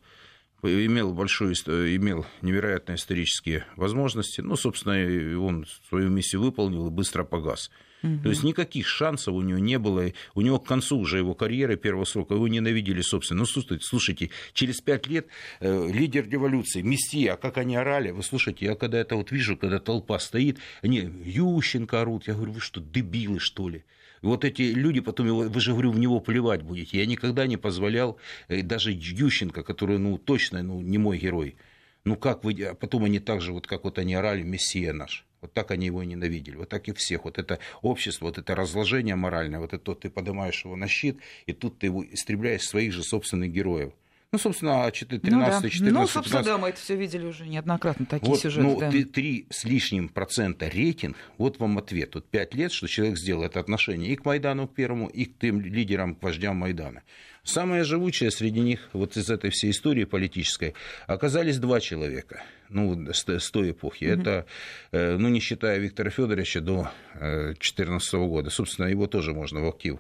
имел 0.64 1.14
большую, 1.14 1.52
ист- 1.54 1.68
имел 1.68 2.26
невероятные 2.42 2.96
исторические 2.96 3.66
возможности. 3.76 4.42
Ну, 4.42 4.56
собственно, 4.56 5.40
он 5.40 5.66
свою 5.90 6.10
миссию 6.10 6.42
выполнил 6.42 6.88
и 6.88 6.92
быстро 6.92 7.24
погас. 7.24 7.70
То 8.02 8.30
есть 8.30 8.44
никаких 8.44 8.88
шансов 8.88 9.34
у 9.34 9.42
него 9.42 9.58
не 9.58 9.80
было. 9.80 10.14
У 10.36 10.42
него 10.42 10.60
к 10.60 10.68
концу 10.68 11.00
уже 11.00 11.18
его 11.18 11.34
карьеры 11.34 11.78
первого 11.78 12.06
срока, 12.06 12.36
его 12.36 12.48
ненавидели, 12.48 13.02
собственно. 13.02 13.40
Ну, 13.40 13.46
слушайте, 13.48 13.84
слушайте 13.84 14.30
через 14.54 14.82
пять 14.82 15.08
лет 15.08 15.28
э, 15.62 15.92
лидер 15.92 16.30
революции, 16.30 16.84
Мессия, 16.84 17.34
а 17.34 17.38
как 17.38 17.58
они 17.58 17.76
орали, 17.76 18.12
вы 18.12 18.22
слушайте, 18.22 18.66
я 18.66 18.76
когда 18.76 19.00
это 19.00 19.16
вот 19.16 19.32
вижу, 19.32 19.58
когда 19.58 19.80
толпа 19.80 20.20
стоит, 20.20 20.60
они 20.84 21.00
Ющенко 21.26 22.00
орут, 22.02 22.28
я 22.28 22.36
говорю, 22.36 22.52
вы 22.52 22.60
что, 22.62 22.80
дебилы, 22.80 23.40
что 23.40 23.68
ли? 23.68 23.84
Вот 24.22 24.46
эти 24.46 24.62
люди 24.62 25.00
потом, 25.00 25.28
его, 25.28 25.42
вы 25.42 25.62
же, 25.62 25.72
говорю, 25.72 25.92
в 25.92 26.00
него 26.00 26.20
плевать 26.20 26.62
будете. 26.62 26.98
Я 26.98 27.06
никогда 27.06 27.48
не 27.48 27.58
позволял, 27.58 28.18
э, 28.48 28.62
даже 28.62 28.92
Ющенко, 28.92 29.64
который, 29.64 29.98
ну, 29.98 30.18
точно, 30.18 30.64
ну, 30.64 30.82
не 30.82 30.98
мой 30.98 31.18
герой, 31.18 31.56
ну, 32.04 32.16
как 32.16 32.44
вы, 32.44 32.54
а 32.64 32.74
потом 32.74 33.04
они 33.04 33.20
так 33.20 33.42
же, 33.42 33.52
вот 33.52 33.68
как 33.68 33.84
вот 33.84 34.00
они 34.00 34.16
орали, 34.16 34.42
Мессия 34.42 34.94
наш. 34.94 35.26
Вот 35.42 35.54
так 35.54 35.72
они 35.72 35.86
его 35.86 36.04
ненавидели. 36.04 36.56
Вот 36.56 36.70
так 36.70 36.88
и 36.88 36.94
всех. 36.94 37.26
Вот 37.26 37.38
это 37.38 37.60
общество, 37.82 38.26
вот 38.26 38.38
это 38.38 38.56
разложение 38.56 39.16
моральное, 39.16 39.60
вот 39.60 39.74
это 39.74 39.94
ты 39.94 40.10
поднимаешь 40.10 40.66
его 40.66 40.76
на 40.76 40.88
щит, 40.88 41.20
и 41.46 41.54
тут 41.54 41.80
ты 41.80 41.88
его 41.88 42.04
истребляешь 42.04 42.64
своих 42.64 42.92
же 42.92 43.04
собственных 43.04 43.52
героев. 43.52 43.94
Ну, 44.34 44.40
собственно, 44.40 44.92
13 44.92 45.24
ну, 45.24 45.40
да. 45.40 45.70
14 45.70 45.82
Ну, 45.94 46.08
собственно, 46.08 46.44
15... 46.44 46.46
да, 46.46 46.58
мы 46.58 46.70
это 46.70 46.80
все 46.80 46.96
видели 46.98 47.26
уже 47.26 47.48
неоднократно, 47.48 48.06
такие 48.06 48.30
вот, 48.30 48.40
сюжеты. 48.40 48.68
Ну, 48.68 48.80
да. 48.80 48.92
3 48.92 49.48
с 49.50 49.64
лишним 49.64 50.10
процента 50.10 50.68
рейтинг, 50.68 51.16
вот 51.38 51.60
вам 51.60 51.78
ответ. 51.78 52.16
Вот 52.16 52.30
5 52.30 52.54
лет, 52.56 52.74
что 52.74 52.88
человек 52.88 53.18
сделал 53.18 53.44
это 53.44 53.62
отношение 53.62 54.12
и 54.12 54.16
к 54.18 54.26
Майдану, 54.26 54.68
первому, 54.68 55.08
и 55.08 55.26
к 55.26 55.40
тем 55.40 55.62
лидерам, 55.62 56.14
к 56.16 56.22
вождям 56.24 56.58
Майдана. 56.58 57.04
Самое 57.48 57.86
живучее 57.86 58.30
среди 58.30 58.60
них, 58.60 58.90
вот 58.92 59.16
из 59.16 59.30
этой 59.30 59.52
всей 59.52 59.72
истории 59.72 60.04
политической, 60.04 60.74
оказались 61.08 61.60
два 61.60 61.80
человека, 61.80 62.44
ну, 62.68 63.08
с, 63.14 63.26
с 63.26 63.52
той 63.52 63.72
эпохи. 63.72 64.04
Mm-hmm. 64.04 64.22
Это, 64.22 64.46
э, 64.92 65.16
ну, 65.16 65.30
не 65.30 65.40
считая 65.40 65.80
Виктора 65.80 66.10
Федоровича 66.10 66.60
до 66.60 66.92
2014 67.14 68.14
э, 68.14 68.18
года, 68.18 68.50
собственно, 68.50 68.88
его 68.88 69.08
тоже 69.08 69.34
можно 69.34 69.62
в 69.62 69.68
актив. 69.70 70.00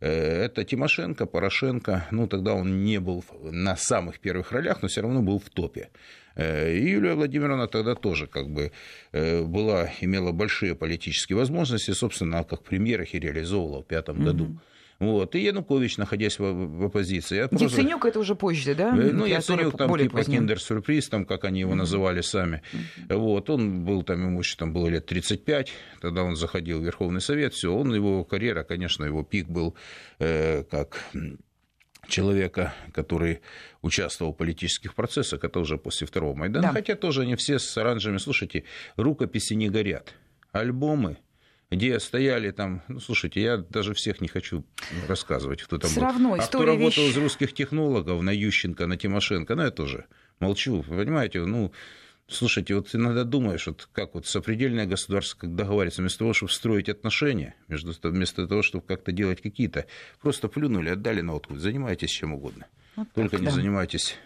Э, 0.00 0.44
это 0.46 0.64
Тимошенко, 0.64 1.26
Порошенко, 1.26 2.06
ну, 2.12 2.26
тогда 2.28 2.54
он 2.54 2.82
не 2.84 2.98
был 2.98 3.22
на 3.42 3.76
самых 3.76 4.18
первых 4.18 4.52
ролях, 4.52 4.80
но 4.80 4.88
все 4.88 5.02
равно 5.02 5.20
был 5.20 5.38
в 5.38 5.50
топе. 5.50 5.90
И 6.34 6.88
Юлия 6.92 7.12
Владимировна 7.12 7.66
тогда 7.66 7.94
тоже 7.94 8.26
как 8.26 8.48
бы 8.48 8.72
была, 9.12 9.90
имела 10.00 10.32
большие 10.32 10.74
политические 10.74 11.36
возможности, 11.36 11.90
собственно, 11.90 12.42
как 12.44 12.62
премьер 12.62 13.02
их 13.02 13.14
и 13.14 13.18
реализовывала 13.18 13.82
в 13.82 13.86
пятом 13.86 14.16
mm-hmm. 14.16 14.24
году. 14.24 14.58
Вот. 14.98 15.34
И 15.34 15.40
Янукович, 15.40 15.98
находясь 15.98 16.38
в, 16.38 16.42
в 16.42 16.84
оппозиции. 16.84 17.36
Я 17.36 17.48
просто... 17.48 17.66
Яценюк 17.66 18.04
это 18.04 18.18
уже 18.18 18.34
позже, 18.34 18.74
да? 18.74 18.96
Э, 18.96 19.10
ну, 19.12 19.26
Яценюк 19.26 19.76
там 19.76 19.96
типа 19.98 20.24
киндер-сюрприз, 20.24 21.08
там, 21.08 21.26
как 21.26 21.44
они 21.44 21.60
его 21.60 21.74
называли 21.74 22.22
сами. 22.22 22.62
Вот. 23.08 23.50
Он 23.50 23.84
был 23.84 24.02
там, 24.02 24.22
ему 24.22 24.38
еще 24.38 24.56
там 24.56 24.72
было 24.72 24.88
лет 24.88 25.06
35, 25.06 25.72
тогда 26.00 26.22
он 26.22 26.36
заходил 26.36 26.80
в 26.80 26.84
Верховный 26.84 27.20
Совет, 27.20 27.54
все, 27.54 27.74
он, 27.74 27.94
его 27.94 28.24
карьера, 28.24 28.62
конечно, 28.62 29.04
его 29.04 29.22
пик 29.22 29.48
был 29.48 29.74
э, 30.18 30.64
как 30.64 31.04
человека, 32.08 32.74
который 32.92 33.40
участвовал 33.82 34.32
в 34.32 34.36
политических 34.36 34.94
процессах, 34.94 35.44
это 35.44 35.58
уже 35.60 35.76
после 35.76 36.06
второго 36.06 36.34
Майдана, 36.34 36.68
да. 36.68 36.72
хотя 36.72 36.94
тоже 36.94 37.22
они 37.22 37.36
все 37.36 37.58
с 37.58 37.76
оранжевыми, 37.76 38.18
слушайте, 38.18 38.64
рукописи 38.96 39.54
не 39.54 39.68
горят, 39.68 40.14
альбомы 40.52 41.18
где 41.70 41.98
стояли 41.98 42.50
там, 42.50 42.82
ну, 42.88 43.00
слушайте, 43.00 43.42
я 43.42 43.56
даже 43.56 43.94
всех 43.94 44.20
не 44.20 44.28
хочу 44.28 44.64
рассказывать, 45.08 45.62
кто 45.62 45.78
там 45.78 45.90
Все 45.90 46.00
был. 46.00 46.06
равно, 46.06 46.34
а 46.34 46.38
кто 46.38 46.64
работал 46.64 47.04
вещь... 47.04 47.12
из 47.12 47.16
русских 47.16 47.52
технологов, 47.52 48.22
на 48.22 48.30
Ющенко, 48.30 48.86
на 48.86 48.96
Тимошенко, 48.96 49.54
ну, 49.56 49.62
я 49.62 49.70
тоже 49.70 50.06
молчу, 50.38 50.82
понимаете, 50.82 51.44
ну, 51.44 51.72
Слушайте, 52.28 52.74
вот 52.74 52.92
иногда 52.92 53.22
думаешь, 53.22 53.68
вот 53.68 53.88
как 53.92 54.14
вот 54.14 54.26
сопредельное 54.26 54.86
государство 54.86 55.38
как 55.38 55.54
договаривается, 55.54 56.02
вместо 56.02 56.18
того, 56.18 56.32
чтобы 56.32 56.50
строить 56.50 56.88
отношения, 56.88 57.54
между, 57.68 57.94
вместо 58.02 58.48
того, 58.48 58.62
чтобы 58.62 58.84
как-то 58.84 59.12
делать 59.12 59.40
какие-то, 59.40 59.86
просто 60.20 60.48
плюнули, 60.48 60.88
отдали 60.88 61.20
на 61.20 61.34
откуп, 61.34 61.58
занимайтесь 61.58 62.10
чем 62.10 62.34
угодно. 62.34 62.66
Вот 62.96 63.06
Только 63.14 63.36
так, 63.36 63.40
не 63.42 63.46
да. 63.46 63.52
занимайтесь 63.52 64.16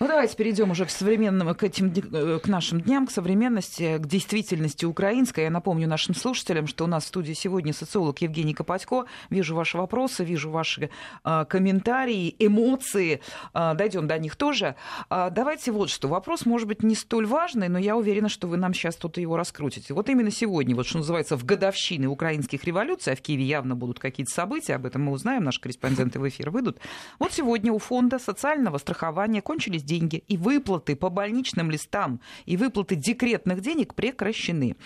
ну, 0.00 0.08
давайте 0.08 0.36
перейдем 0.36 0.70
уже 0.70 0.86
к 0.86 0.90
современным, 0.90 1.54
к 1.54 1.62
этим, 1.62 1.92
э, 1.92 2.38
к 2.42 2.48
нашим 2.48 2.80
дням, 2.80 3.06
к 3.06 3.10
современности, 3.10 3.98
к 3.98 4.06
действительности 4.06 4.84
украинской. 4.84 5.44
Я 5.44 5.50
напомню 5.50 5.88
нашим 5.88 6.14
слушателям, 6.14 6.66
что 6.66 6.84
у 6.84 6.86
нас 6.86 7.04
в 7.04 7.08
студии 7.08 7.32
сегодня 7.32 7.72
социолог 7.72 8.18
Евгений 8.20 8.54
Копатько. 8.54 9.04
Вижу 9.30 9.54
ваши 9.54 9.78
вопросы, 9.78 10.24
вижу 10.24 10.50
ваши 10.50 10.90
э, 11.24 11.44
комментарии, 11.48 12.34
эмоции. 12.38 13.20
Э, 13.54 13.74
дойдем 13.74 14.08
до 14.08 14.18
них 14.18 14.36
тоже. 14.36 14.74
Э, 15.10 15.30
давайте 15.30 15.70
вот 15.70 15.90
что. 15.90 16.08
Вопрос 16.08 16.44
может 16.44 16.66
быть 16.66 16.82
не 16.82 16.96
столь 16.96 17.26
важный, 17.26 17.68
но 17.68 17.78
я 17.78 17.96
уверена, 17.96 18.28
что 18.28 18.48
вы 18.48 18.56
нам 18.56 18.74
сейчас 18.74 18.96
тут 18.96 19.18
его 19.18 19.36
раскрутите. 19.36 19.94
Вот 19.94 20.08
именно 20.08 20.30
сегодня, 20.32 20.74
вот 20.74 20.86
что 20.86 20.98
называется, 20.98 21.36
в 21.36 21.44
годовщины 21.44 22.08
украинских 22.08 22.64
революций, 22.64 23.12
а 23.12 23.16
в 23.16 23.20
Киеве 23.20 23.44
явно 23.44 23.76
будут 23.76 24.00
какие-то 24.00 24.32
события, 24.32 24.74
об 24.74 24.86
этом 24.86 25.02
мы 25.04 25.12
узнаем, 25.12 25.44
наши 25.44 25.60
корреспонденты 25.60 26.18
в 26.18 26.28
эфир 26.28 26.50
выйдут. 26.50 26.78
Вот 27.18 27.32
сегодня 27.32 27.72
у 27.72 27.78
фонда 27.78 28.18
социального 28.18 28.78
страхования 28.78 29.40
кончились 29.40 29.83
деньги, 29.84 30.24
и 30.28 30.36
выплаты 30.36 30.96
по 30.96 31.10
больничным 31.10 31.70
листам, 31.70 32.20
и 32.46 32.56
выплаты 32.56 32.96
декретных 32.96 33.60
денег 33.60 33.94
прекращены. 33.94 34.76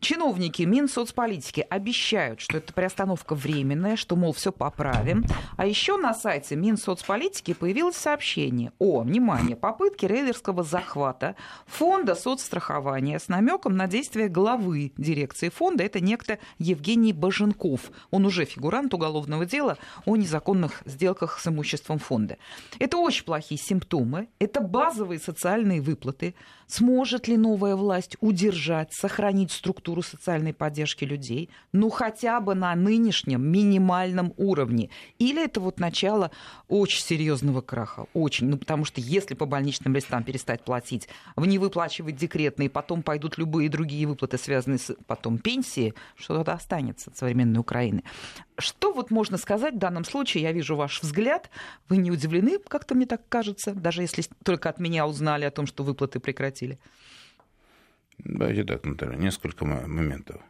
Чиновники 0.00 0.62
Минсоцполитики 0.62 1.66
обещают, 1.68 2.40
что 2.40 2.58
это 2.58 2.72
приостановка 2.72 3.34
временная, 3.34 3.96
что, 3.96 4.16
мол, 4.16 4.32
все 4.32 4.52
поправим. 4.52 5.24
А 5.56 5.66
еще 5.66 5.96
на 5.96 6.14
сайте 6.14 6.56
Минсоцполитики 6.56 7.54
появилось 7.54 7.96
сообщение 7.96 8.72
о, 8.78 9.00
внимание, 9.00 9.56
попытке 9.56 10.06
рейдерского 10.06 10.62
захвата 10.62 11.36
фонда 11.66 12.14
соцстрахования 12.14 13.18
с 13.18 13.28
намеком 13.28 13.76
на 13.76 13.86
действия 13.86 14.28
главы 14.28 14.92
дирекции 14.96 15.48
фонда. 15.48 15.84
Это 15.84 16.00
некто 16.00 16.38
Евгений 16.58 17.12
Баженков. 17.12 17.90
Он 18.10 18.26
уже 18.26 18.44
фигурант 18.44 18.92
уголовного 18.94 19.46
дела 19.46 19.78
о 20.04 20.16
незаконных 20.16 20.82
сделках 20.84 21.38
с 21.40 21.46
имуществом 21.46 21.98
фонда. 21.98 22.36
Это 22.78 22.98
очень 22.98 23.24
плохие 23.24 23.58
симптомы. 23.58 24.28
Это 24.38 24.60
базовые 24.60 25.18
социальные 25.18 25.80
выплаты. 25.80 26.34
Сможет 26.66 27.28
ли 27.28 27.36
новая 27.36 27.76
власть 27.76 28.16
удержать, 28.20 28.92
сохранить 28.92 29.52
структуру 29.52 30.02
социальной 30.02 30.52
поддержки 30.52 31.04
людей, 31.04 31.48
ну 31.72 31.90
хотя 31.90 32.40
бы 32.40 32.54
на 32.54 32.74
нынешнем 32.74 33.42
минимальном 33.42 34.32
уровне? 34.36 34.90
Или 35.18 35.44
это 35.44 35.60
вот 35.60 35.78
начало 35.78 36.32
очень 36.68 37.02
серьезного 37.02 37.60
краха? 37.60 38.06
Очень. 38.14 38.48
Ну 38.48 38.58
потому 38.58 38.84
что 38.84 39.00
если 39.00 39.34
по 39.34 39.46
больничным 39.46 39.94
листам 39.94 40.24
перестать 40.24 40.64
платить, 40.64 41.08
в 41.36 41.46
не 41.46 41.58
выплачивать 41.58 42.16
декретные, 42.16 42.68
потом 42.68 43.02
пойдут 43.02 43.38
любые 43.38 43.68
другие 43.68 44.06
выплаты, 44.06 44.36
связанные 44.36 44.78
с 44.78 44.94
потом 45.06 45.38
пенсии, 45.38 45.94
что 46.16 46.36
тогда 46.36 46.54
останется 46.54 47.10
от 47.10 47.16
современной 47.16 47.60
Украины? 47.60 48.02
Что 48.58 48.92
вот 48.92 49.10
можно 49.10 49.36
сказать 49.36 49.74
в 49.74 49.78
данном 49.78 50.04
случае? 50.04 50.42
Я 50.42 50.52
вижу 50.52 50.76
ваш 50.76 51.02
взгляд. 51.02 51.50
Вы 51.88 51.98
не 51.98 52.10
удивлены, 52.10 52.58
как-то 52.58 52.94
мне 52.94 53.06
так 53.06 53.28
кажется, 53.28 53.72
даже 53.72 54.02
если 54.02 54.24
только 54.44 54.68
от 54.68 54.80
меня 54.80 55.06
узнали 55.06 55.44
о 55.44 55.50
том, 55.50 55.66
что 55.66 55.84
выплаты 55.84 56.20
прекратили? 56.20 56.78
Давайте 58.18 58.64
так, 58.64 58.84
Наталья, 58.84 59.16
несколько 59.16 59.66
моментов. 59.66 60.40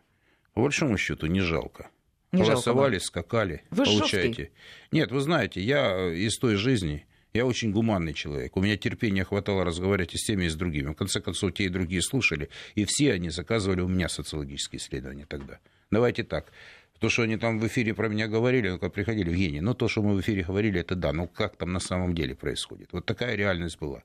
По 0.54 0.62
большому 0.62 0.96
счету 0.98 1.26
не 1.26 1.40
жалко. 1.40 1.90
Не 2.32 2.42
Голосовали, 2.42 2.94
жалко, 2.94 3.06
скакали, 3.06 3.62
вы 3.70 3.84
получаете. 3.84 4.26
Жесткий. 4.26 4.50
Нет, 4.92 5.10
вы 5.10 5.20
знаете, 5.20 5.60
я 5.60 6.12
из 6.12 6.36
той 6.38 6.56
жизни, 6.56 7.06
я 7.32 7.44
очень 7.44 7.70
гуманный 7.70 8.14
человек. 8.14 8.56
У 8.56 8.62
меня 8.62 8.76
терпения 8.76 9.24
хватало 9.24 9.64
разговаривать 9.64 10.14
и 10.14 10.18
с 10.18 10.24
теми, 10.24 10.44
и 10.44 10.48
с 10.48 10.54
другими. 10.54 10.90
В 10.90 10.94
конце 10.94 11.20
концов, 11.20 11.52
те 11.54 11.64
и 11.64 11.68
другие 11.68 12.02
слушали, 12.02 12.48
и 12.74 12.84
все 12.86 13.12
они 13.12 13.30
заказывали 13.30 13.80
у 13.80 13.88
меня 13.88 14.08
социологические 14.08 14.80
исследования 14.80 15.26
тогда. 15.26 15.58
Давайте 15.90 16.24
так. 16.24 16.52
То, 16.98 17.10
что 17.10 17.22
они 17.22 17.36
там 17.36 17.58
в 17.58 17.66
эфире 17.66 17.94
про 17.94 18.08
меня 18.08 18.26
говорили, 18.26 18.70
ну, 18.70 18.78
как 18.78 18.92
приходили, 18.92 19.30
Евгений, 19.30 19.60
ну, 19.60 19.74
то, 19.74 19.88
что 19.88 20.02
мы 20.02 20.14
в 20.14 20.20
эфире 20.20 20.44
говорили, 20.44 20.80
это 20.80 20.94
да, 20.94 21.12
но 21.12 21.26
как 21.26 21.56
там 21.56 21.72
на 21.72 21.80
самом 21.80 22.14
деле 22.14 22.34
происходит? 22.34 22.88
Вот 22.92 23.04
такая 23.04 23.34
реальность 23.34 23.78
была. 23.78 24.02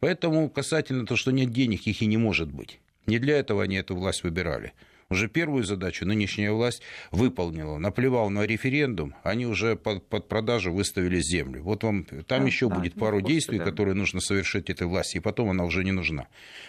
Поэтому 0.00 0.48
касательно 0.48 1.06
того, 1.06 1.16
что 1.16 1.32
нет 1.32 1.50
денег, 1.50 1.86
их 1.86 2.02
и 2.02 2.06
не 2.06 2.16
может 2.16 2.50
быть. 2.50 2.80
Не 3.06 3.18
для 3.18 3.38
этого 3.38 3.62
они 3.62 3.76
эту 3.76 3.94
власть 3.94 4.22
выбирали. 4.22 4.72
Уже 5.10 5.28
первую 5.28 5.64
задачу 5.64 6.06
нынешняя 6.06 6.52
власть 6.52 6.82
выполнила. 7.10 7.78
Наплевал 7.78 8.30
на 8.30 8.44
референдум, 8.44 9.14
они 9.22 9.46
уже 9.46 9.76
под, 9.76 10.06
под 10.08 10.28
продажу 10.28 10.72
выставили 10.72 11.20
землю. 11.20 11.62
Вот 11.62 11.84
вам 11.84 12.04
там 12.04 12.40
да, 12.40 12.46
еще 12.46 12.68
да, 12.68 12.76
будет 12.76 12.94
пару 12.94 13.20
ну, 13.20 13.26
действий, 13.26 13.58
да. 13.58 13.64
которые 13.64 13.94
нужно 13.94 14.20
совершить 14.20 14.70
этой 14.70 14.86
власти, 14.86 15.18
и 15.18 15.20
потом 15.20 15.50
она 15.50 15.64
уже 15.64 15.84
не 15.84 15.92
нужна. 15.92 16.28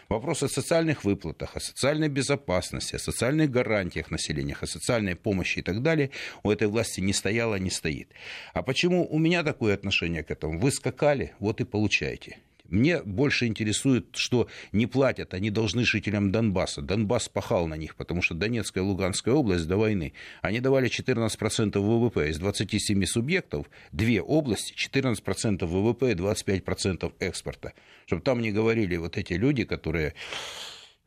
Вопрос 0.09 0.43
о 0.43 0.49
социальных 0.49 1.03
выплатах, 1.03 1.55
о 1.55 1.59
социальной 1.59 2.09
безопасности, 2.09 2.95
о 2.95 2.99
социальных 2.99 3.49
гарантиях 3.49 4.11
населения, 4.11 4.57
о 4.59 4.67
социальной 4.67 5.15
помощи 5.15 5.59
и 5.59 5.61
так 5.61 5.81
далее 5.81 6.11
у 6.43 6.51
этой 6.51 6.67
власти 6.67 7.01
не 7.01 7.13
стояло, 7.13 7.55
не 7.55 7.69
стоит. 7.69 8.09
А 8.53 8.61
почему 8.61 9.07
у 9.09 9.19
меня 9.19 9.43
такое 9.43 9.73
отношение 9.73 10.23
к 10.23 10.31
этому? 10.31 10.59
Вы 10.59 10.71
скакали, 10.71 11.33
вот 11.39 11.61
и 11.61 11.65
получаете. 11.65 12.39
Мне 12.69 13.01
больше 13.03 13.45
интересует, 13.45 14.07
что 14.13 14.47
не 14.71 14.87
платят, 14.87 15.33
они 15.33 15.51
должны 15.51 15.85
жителям 15.85 16.31
Донбасса. 16.31 16.81
Донбасс 16.81 17.29
пахал 17.29 17.67
на 17.67 17.75
них, 17.75 17.95
потому 17.95 18.21
что 18.21 18.33
Донецкая 18.33 18.83
и 18.83 18.87
Луганская 18.87 19.35
область 19.35 19.67
до 19.67 19.77
войны, 19.77 20.13
они 20.41 20.59
давали 20.59 20.89
14% 20.89 21.77
ВВП. 21.77 22.29
Из 22.29 22.39
27 22.39 23.05
субъектов 23.05 23.69
две 23.91 24.21
области, 24.21 24.73
14% 24.73 25.65
ВВП 25.65 26.11
и 26.11 26.15
25% 26.15 27.13
экспорта. 27.19 27.73
Чтобы 28.07 28.21
там 28.21 28.41
не 28.41 28.51
говорили 28.51 28.97
вот 28.97 29.17
эти 29.17 29.33
люди, 29.33 29.63
которые... 29.63 30.15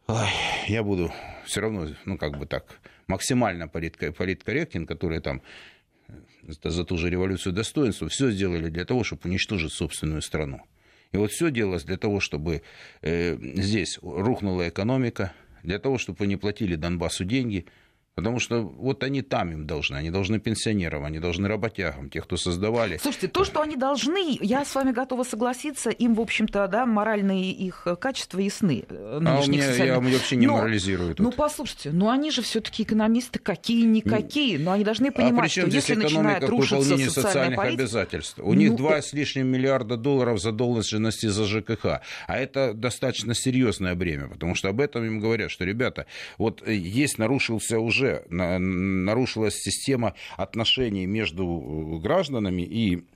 Ой, 0.06 0.28
я 0.68 0.82
буду 0.82 1.12
все 1.44 1.60
равно, 1.60 1.88
ну, 2.04 2.16
как 2.16 2.38
бы 2.38 2.46
так, 2.46 2.80
максимально 3.08 3.68
политкорректен, 3.68 4.86
которые 4.86 5.20
там 5.20 5.42
за 6.46 6.84
ту 6.84 6.96
же 6.96 7.10
революцию 7.10 7.52
достоинства, 7.52 8.08
все 8.08 8.30
сделали 8.30 8.70
для 8.70 8.84
того, 8.84 9.04
чтобы 9.04 9.22
уничтожить 9.24 9.72
собственную 9.72 10.22
страну. 10.22 10.62
И 11.12 11.16
вот 11.16 11.30
все 11.30 11.50
делалось 11.50 11.84
для 11.84 11.96
того, 11.96 12.20
чтобы 12.20 12.62
э, 13.02 13.36
здесь 13.54 13.98
рухнула 14.02 14.68
экономика, 14.68 15.32
для 15.62 15.78
того, 15.78 15.98
чтобы 15.98 16.18
вы 16.20 16.26
не 16.26 16.36
платили 16.36 16.76
Донбассу 16.76 17.24
деньги. 17.24 17.66
Потому 18.18 18.40
что 18.40 18.62
вот 18.62 19.04
они 19.04 19.22
там 19.22 19.52
им 19.52 19.64
должны, 19.64 19.94
они 19.94 20.10
должны 20.10 20.40
пенсионерам, 20.40 21.04
они 21.04 21.20
должны 21.20 21.46
работягам, 21.46 22.10
тех, 22.10 22.24
кто 22.24 22.36
создавали. 22.36 22.98
Слушайте, 23.00 23.28
то, 23.28 23.44
что 23.44 23.60
они 23.60 23.76
должны, 23.76 24.36
я 24.40 24.64
с 24.64 24.74
вами 24.74 24.90
готова 24.90 25.22
согласиться, 25.22 25.90
им, 25.90 26.14
в 26.14 26.20
общем-то, 26.20 26.66
да, 26.66 26.84
моральные 26.84 27.52
их 27.52 27.86
качества 28.00 28.40
ясны. 28.40 28.84
Э, 28.88 29.20
а 29.24 29.40
у 29.40 29.46
меня, 29.46 29.72
я 29.72 30.00
вообще 30.00 30.34
не 30.34 30.48
но, 30.48 30.56
морализирую 30.56 31.14
тут. 31.14 31.20
Ну, 31.20 31.30
послушайте, 31.30 31.92
ну 31.92 32.10
они 32.10 32.32
же 32.32 32.42
все 32.42 32.60
таки 32.60 32.82
экономисты 32.82 33.38
какие-никакие, 33.38 34.58
но 34.58 34.72
они 34.72 34.82
должны 34.82 35.06
а 35.06 35.12
понимать, 35.12 35.56
а 35.56 35.60
что 35.60 35.68
если 35.68 35.94
начинает 35.94 36.42
рушиться 36.42 36.82
социальная 36.82 37.10
социальных 37.10 37.56
политика... 37.56 37.82
обязательств? 37.82 38.38
У 38.40 38.52
ну, 38.52 38.54
них 38.54 38.74
два 38.74 39.00
с 39.00 39.12
лишним 39.12 39.46
миллиарда 39.46 39.96
долларов 39.96 40.40
задолженности 40.40 41.26
за 41.26 41.44
ЖКХ, 41.44 42.00
а 42.26 42.36
это 42.36 42.74
достаточно 42.74 43.32
серьезное 43.32 43.94
бремя, 43.94 44.26
потому 44.26 44.56
что 44.56 44.70
об 44.70 44.80
этом 44.80 45.04
им 45.04 45.20
говорят, 45.20 45.52
что, 45.52 45.64
ребята, 45.64 46.06
вот 46.36 46.64
э, 46.66 46.74
есть 46.74 47.18
нарушился 47.18 47.78
уже 47.78 48.07
уже 48.08 48.58
нарушилась 48.58 49.54
система 49.54 50.14
отношений 50.36 51.06
между 51.06 51.44
э, 51.44 51.98
гражданами 52.02 52.62
и 52.62 53.06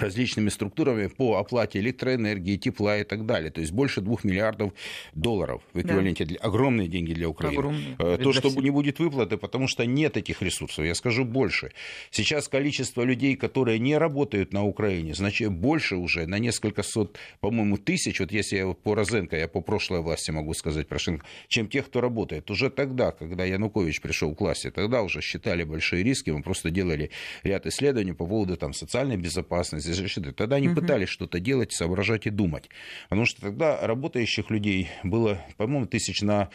различными 0.00 0.48
структурами 0.48 1.06
по 1.08 1.36
оплате 1.36 1.78
электроэнергии, 1.80 2.56
тепла 2.56 2.98
и 2.98 3.04
так 3.04 3.26
далее. 3.26 3.50
То 3.50 3.60
есть 3.60 3.72
больше 3.72 4.00
двух 4.00 4.24
миллиардов 4.24 4.72
долларов 5.14 5.62
в 5.72 5.80
эквиваленте. 5.80 6.24
Да. 6.24 6.28
Для, 6.28 6.38
огромные 6.40 6.88
деньги 6.88 7.14
для 7.14 7.28
Украины. 7.28 7.58
Огромные. 7.58 7.96
Э, 7.98 8.18
то, 8.22 8.32
что 8.32 8.50
не 8.60 8.70
будет 8.70 8.98
выплаты, 8.98 9.36
потому 9.36 9.68
что 9.68 9.84
нет 9.86 10.16
этих 10.16 10.42
ресурсов. 10.42 10.84
Я 10.84 10.94
скажу 10.94 11.24
больше. 11.24 11.72
Сейчас 12.10 12.48
количество 12.48 13.02
людей, 13.02 13.36
которые 13.36 13.78
не 13.78 13.98
работают 13.98 14.52
на 14.52 14.64
Украине, 14.64 15.14
значит, 15.14 15.50
больше 15.52 15.96
уже 15.96 16.26
на 16.26 16.38
несколько 16.38 16.82
сот, 16.82 17.18
по-моему, 17.40 17.76
тысяч, 17.76 18.20
вот 18.20 18.32
если 18.32 18.56
я 18.56 18.66
по 18.72 18.94
Розенко, 18.94 19.36
я 19.36 19.48
по 19.48 19.60
прошлой 19.60 20.00
власти 20.00 20.30
могу 20.30 20.54
сказать, 20.54 20.88
Порошенко, 20.88 21.24
чем 21.48 21.68
тех, 21.68 21.86
кто 21.86 22.00
работает. 22.00 22.50
Уже 22.50 22.70
тогда, 22.70 23.12
когда 23.12 23.44
Янукович 23.44 24.00
пришел 24.00 24.34
к 24.34 24.40
власти, 24.40 24.70
тогда 24.70 25.02
уже 25.02 25.20
считали 25.20 25.64
большие 25.64 26.02
риски, 26.02 26.30
мы 26.30 26.42
просто 26.42 26.70
делали 26.70 27.10
ряд 27.42 27.66
исследований 27.66 28.12
по 28.12 28.26
поводу 28.26 28.56
там, 28.56 28.72
социальной 28.72 29.16
безопасности, 29.16 29.85
защиты. 29.92 30.32
Тогда 30.32 30.56
они 30.56 30.68
угу. 30.68 30.80
пытались 30.80 31.08
что-то 31.08 31.40
делать, 31.40 31.72
соображать 31.72 32.26
и 32.26 32.30
думать. 32.30 32.68
Потому 33.08 33.26
что 33.26 33.40
тогда 33.40 33.86
работающих 33.86 34.50
людей 34.50 34.88
было, 35.02 35.40
по-моему, 35.56 35.86
тысяч 35.86 36.22
на 36.22 36.50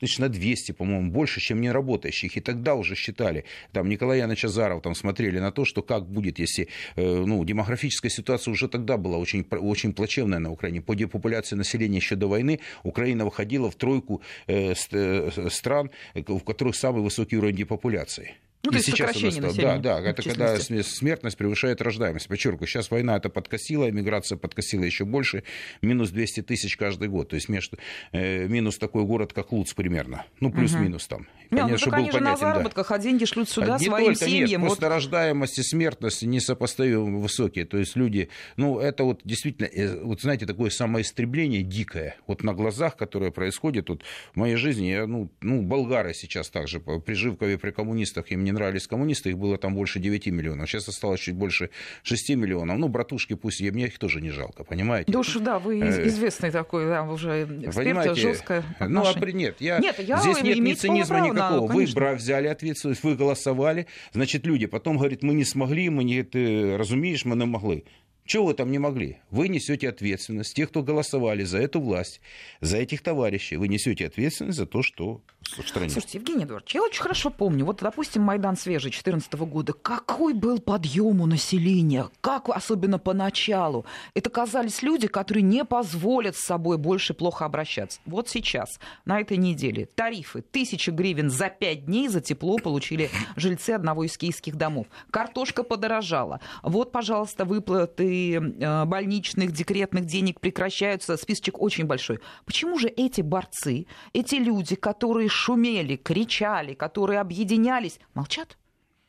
тысяч 0.00 0.18
на 0.18 0.28
200, 0.28 0.72
по-моему, 0.72 1.10
больше, 1.10 1.40
чем 1.40 1.60
не 1.60 1.70
работающих. 1.70 2.36
И 2.36 2.40
тогда 2.40 2.74
уже 2.74 2.94
считали, 2.94 3.44
там, 3.72 3.88
Николай 3.88 4.18
Янович 4.18 4.44
Азаров 4.44 4.82
там 4.82 4.94
смотрели 4.94 5.38
на 5.38 5.52
то, 5.52 5.64
что 5.64 5.82
как 5.82 6.08
будет, 6.08 6.38
если, 6.38 6.68
э, 6.96 7.24
ну, 7.24 7.44
демографическая 7.44 8.10
ситуация 8.10 8.52
уже 8.52 8.68
тогда 8.68 8.96
была 8.96 9.18
очень, 9.18 9.46
очень 9.50 9.92
плачевная 9.92 10.38
на 10.38 10.50
Украине. 10.50 10.82
По 10.82 10.94
депопуляции 10.94 11.56
населения 11.56 11.96
еще 11.96 12.16
до 12.16 12.26
войны 12.26 12.60
Украина 12.82 13.24
выходила 13.24 13.70
в 13.70 13.76
тройку 13.76 14.22
э, 14.46 14.74
э 14.90 15.50
стран, 15.50 15.90
в 16.14 16.40
которых 16.40 16.76
самый 16.76 17.02
высокий 17.02 17.36
уровень 17.36 17.56
депопуляции. 17.56 18.34
Ну, 18.64 18.70
то 18.70 18.76
есть 18.76 18.86
сейчас 18.86 19.14
сокращение 19.14 19.42
населения. 19.42 19.78
Да, 19.78 20.00
да, 20.00 20.08
это 20.08 20.22
когда 20.22 20.56
смертность 20.58 21.36
превышает 21.36 21.82
рождаемость. 21.82 22.28
Подчеркиваю, 22.28 22.68
сейчас 22.68 22.90
война 22.92 23.16
это 23.16 23.28
подкосила, 23.28 23.90
эмиграция 23.90 24.38
подкосила 24.38 24.84
еще 24.84 25.04
больше, 25.04 25.42
минус 25.82 26.10
200 26.10 26.42
тысяч 26.42 26.76
каждый 26.76 27.08
год. 27.08 27.30
То 27.30 27.34
есть 27.34 27.48
между, 27.48 27.78
э, 28.12 28.46
минус 28.46 28.78
такой 28.78 29.04
город, 29.04 29.32
как 29.32 29.50
Луц 29.50 29.72
примерно. 29.74 30.26
Ну, 30.38 30.52
плюс-минус 30.52 31.08
там. 31.08 31.26
Нет, 31.50 31.66
ну, 31.68 31.76
так 31.76 31.92
они 31.92 32.10
же 32.10 32.20
на 32.20 32.36
заработках, 32.36 32.88
да. 32.88 32.94
а 32.94 32.98
деньги 32.98 33.24
шлют 33.24 33.48
сюда 33.48 33.78
не 33.78 33.86
своим 33.86 34.06
только, 34.06 34.24
семьям. 34.26 34.48
Нет, 34.48 34.60
вот... 34.60 34.66
просто 34.66 34.88
рождаемость 34.88 35.58
и 35.58 35.62
смертность 35.62 36.22
несопоставимо 36.22 37.18
высокие. 37.18 37.64
То 37.64 37.78
есть 37.78 37.96
люди, 37.96 38.28
ну, 38.56 38.78
это 38.78 39.02
вот 39.02 39.22
действительно, 39.24 39.66
э, 39.66 40.02
вот 40.02 40.20
знаете, 40.22 40.46
такое 40.46 40.70
самоистребление 40.70 41.62
дикое. 41.62 42.16
Вот 42.28 42.44
на 42.44 42.54
глазах, 42.54 42.96
которое 42.96 43.32
происходит 43.32 43.88
вот 43.88 44.02
в 44.32 44.36
моей 44.36 44.56
жизни, 44.56 44.86
я, 44.86 45.06
ну, 45.06 45.30
ну, 45.40 45.62
болгары 45.62 46.14
сейчас 46.14 46.48
также, 46.48 46.78
при 46.78 47.14
Живкове, 47.14 47.58
при 47.58 47.72
коммунистах, 47.72 48.30
им 48.30 48.44
не 48.44 48.51
нравились 48.52 48.86
коммунисты, 48.86 49.30
их 49.30 49.38
было 49.38 49.58
там 49.58 49.74
больше 49.74 49.98
9 49.98 50.26
миллионов. 50.28 50.68
Сейчас 50.68 50.88
осталось 50.88 51.20
чуть 51.20 51.34
больше 51.34 51.70
6 52.02 52.30
миллионов. 52.30 52.78
Ну, 52.78 52.88
братушки 52.88 53.34
пусть, 53.34 53.60
я, 53.60 53.72
мне 53.72 53.86
их 53.86 53.98
тоже 53.98 54.20
не 54.20 54.30
жалко, 54.30 54.64
понимаете? 54.64 55.10
Да 55.12 55.18
уж, 55.18 55.34
да, 55.34 55.58
вы 55.58 55.80
э, 55.80 56.06
известный 56.08 56.50
такой, 56.50 56.86
да, 56.86 57.02
уже 57.02 57.44
эксперт, 57.64 58.16
жестко. 58.16 58.64
Ну, 58.80 59.04
а 59.04 59.30
нет, 59.32 59.56
я, 59.60 59.78
нет, 59.78 59.98
я 59.98 60.18
здесь 60.18 60.42
нет 60.42 60.58
ни 60.58 60.74
цинизма 60.74 61.20
никакого 61.20 61.66
какого? 61.66 61.72
вы 61.72 61.86
бра 61.94 62.14
взяли 62.14 62.48
ответственность, 62.48 63.02
вы 63.02 63.14
голосовали, 63.16 63.86
значит, 64.12 64.46
люди 64.46 64.66
потом 64.66 64.98
говорят, 64.98 65.22
мы 65.22 65.34
не 65.34 65.44
смогли, 65.44 65.88
мы 65.88 66.04
не, 66.04 66.22
ты 66.22 66.76
разумеешь, 66.76 67.24
мы 67.24 67.36
не 67.36 67.46
могли. 67.46 67.84
Чего 68.24 68.46
вы 68.46 68.54
там 68.54 68.70
не 68.70 68.78
могли? 68.78 69.18
Вы 69.30 69.48
несете 69.48 69.88
ответственность. 69.88 70.54
Те, 70.54 70.66
кто 70.66 70.82
голосовали 70.82 71.42
за 71.42 71.58
эту 71.58 71.80
власть, 71.80 72.20
за 72.60 72.76
этих 72.76 73.02
товарищей, 73.02 73.56
вы 73.56 73.68
несете 73.68 74.06
ответственность 74.06 74.58
за 74.58 74.66
то, 74.66 74.82
что 74.82 75.22
в 75.42 75.68
стране. 75.68 75.90
Слушайте, 75.90 76.18
Евгений 76.18 76.44
Эдуардович, 76.44 76.74
я 76.76 76.82
очень 76.82 77.02
хорошо 77.02 77.30
помню. 77.30 77.64
Вот, 77.64 77.80
допустим, 77.82 78.22
Майдан 78.22 78.56
свежий 78.56 78.90
2014 78.90 79.32
года. 79.34 79.72
Какой 79.72 80.34
был 80.34 80.60
подъем 80.60 81.20
у 81.20 81.26
населения? 81.26 82.08
Как, 82.20 82.48
особенно 82.48 82.98
поначалу? 82.98 83.84
Это 84.14 84.30
казались 84.30 84.82
люди, 84.82 85.08
которые 85.08 85.42
не 85.42 85.64
позволят 85.64 86.36
с 86.36 86.44
собой 86.44 86.78
больше 86.78 87.14
плохо 87.14 87.44
обращаться. 87.44 88.00
Вот 88.06 88.28
сейчас, 88.28 88.78
на 89.04 89.20
этой 89.20 89.36
неделе, 89.36 89.86
тарифы. 89.86 90.42
Тысяча 90.42 90.92
гривен 90.92 91.28
за 91.28 91.48
пять 91.48 91.86
дней 91.86 92.08
за 92.08 92.20
тепло 92.20 92.58
получили 92.58 93.10
жильцы 93.36 93.70
одного 93.70 94.04
из 94.04 94.16
киевских 94.16 94.56
домов. 94.56 94.86
Картошка 95.10 95.64
подорожала. 95.64 96.40
Вот, 96.62 96.92
пожалуйста, 96.92 97.44
выплаты 97.44 98.21
Э, 98.30 98.84
больничных, 98.84 99.52
декретных 99.52 100.04
денег 100.04 100.40
прекращаются. 100.40 101.16
Списочек 101.16 101.60
очень 101.60 101.86
большой. 101.86 102.20
Почему 102.44 102.78
же 102.78 102.88
эти 102.88 103.20
борцы, 103.20 103.86
эти 104.12 104.36
люди, 104.36 104.76
которые 104.76 105.28
шумели, 105.28 105.96
кричали, 105.96 106.74
которые 106.74 107.20
объединялись, 107.20 107.98
молчат? 108.14 108.56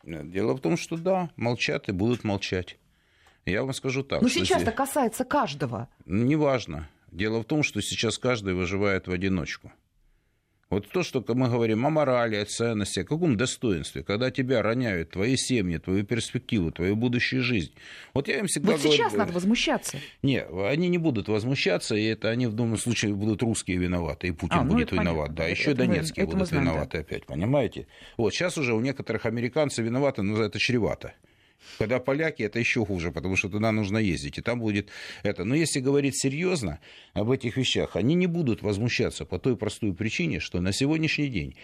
Дело 0.04 0.54
в 0.54 0.60
том, 0.60 0.78
что 0.78 0.98
да, 0.98 1.30
молчат 1.38 1.88
и 1.90 1.92
будут 1.92 2.24
молчать. 2.24 2.78
Я 3.46 3.64
вам 3.64 3.74
скажу 3.74 4.04
так. 4.04 4.22
Но 4.22 4.30
сейчас 4.30 4.62
это 4.62 4.72
касается 4.72 5.26
каждого. 5.26 5.90
Неважно. 6.06 6.90
Дело 7.12 7.42
в 7.42 7.46
том, 7.46 7.64
что 7.64 7.82
сейчас 7.82 8.18
каждый 8.18 8.54
выживает 8.54 9.08
в 9.08 9.12
одиночку. 9.12 9.72
Вот 10.74 10.90
то, 10.90 11.04
что 11.04 11.24
мы 11.36 11.50
говорим 11.50 11.86
о 11.86 11.92
морали, 11.92 12.36
о 12.38 12.46
ценности, 12.46 13.02
о 13.02 13.04
каком 13.04 13.38
достоинстве, 13.38 14.04
когда 14.04 14.32
тебя 14.32 14.64
роняют 14.64 15.12
твои 15.12 15.38
семьи, 15.38 15.78
твою 15.78 16.04
перспективу, 16.04 16.72
твою 16.72 16.96
будущую 16.96 17.44
жизнь. 17.44 17.74
Вот 18.16 18.28
я 18.28 18.40
им 18.40 18.48
всегда 18.48 18.72
вот 18.72 18.82
говорю... 18.82 18.98
сейчас 18.98 19.14
надо 19.14 19.34
возмущаться. 19.34 19.98
Нет, 20.24 20.50
они 20.52 20.90
не 20.90 20.98
будут 20.98 21.28
возмущаться, 21.28 21.96
и 21.96 22.04
это 22.06 22.30
они 22.30 22.48
в 22.48 22.54
данном 22.54 22.78
случае 22.78 23.14
будут 23.14 23.44
русские 23.44 23.78
виноваты, 23.78 24.30
и 24.30 24.32
Путин 24.32 24.58
а, 24.58 24.64
ну 24.64 24.74
будет 24.74 24.92
виноват. 24.92 25.28
Понятно. 25.28 25.36
Да, 25.36 25.48
еще 25.48 25.72
это 25.72 25.86
Донецкие 25.86 26.26
мы, 26.26 26.34
будут 26.34 26.48
знаем, 26.48 26.66
виноваты 26.66 26.98
да. 26.98 27.00
опять, 27.02 27.26
понимаете? 27.28 27.88
Вот 28.18 28.34
сейчас 28.34 28.58
уже 28.58 28.74
у 28.74 28.80
некоторых 28.80 29.28
американцев 29.28 29.86
виноваты, 29.86 30.24
но 30.24 30.42
это 30.42 30.58
чревато. 30.58 31.14
Когда 31.78 32.00
поляки, 32.00 32.44
это 32.44 32.60
еще 32.60 32.86
хуже, 32.86 33.12
потому 33.12 33.36
что 33.36 33.50
туда 33.50 33.72
нужно 33.72 33.98
ездить, 33.98 34.38
и 34.38 34.42
там 34.42 34.60
будет 34.60 34.90
это. 35.24 35.44
Но 35.44 35.56
если 35.56 35.80
говорить 35.80 36.18
серьезно 36.18 36.80
об 37.14 37.32
этих 37.32 37.58
вещах, 37.58 37.96
они 37.96 38.16
не 38.16 38.28
будут 38.28 38.62
возмущаться 38.62 39.26
по 39.26 39.40
той 39.40 39.58
простой 39.58 39.94
причине, 39.94 40.40
что 40.40 40.62
на 40.62 40.74
сегодняшний 40.74 41.28
день 41.28 41.56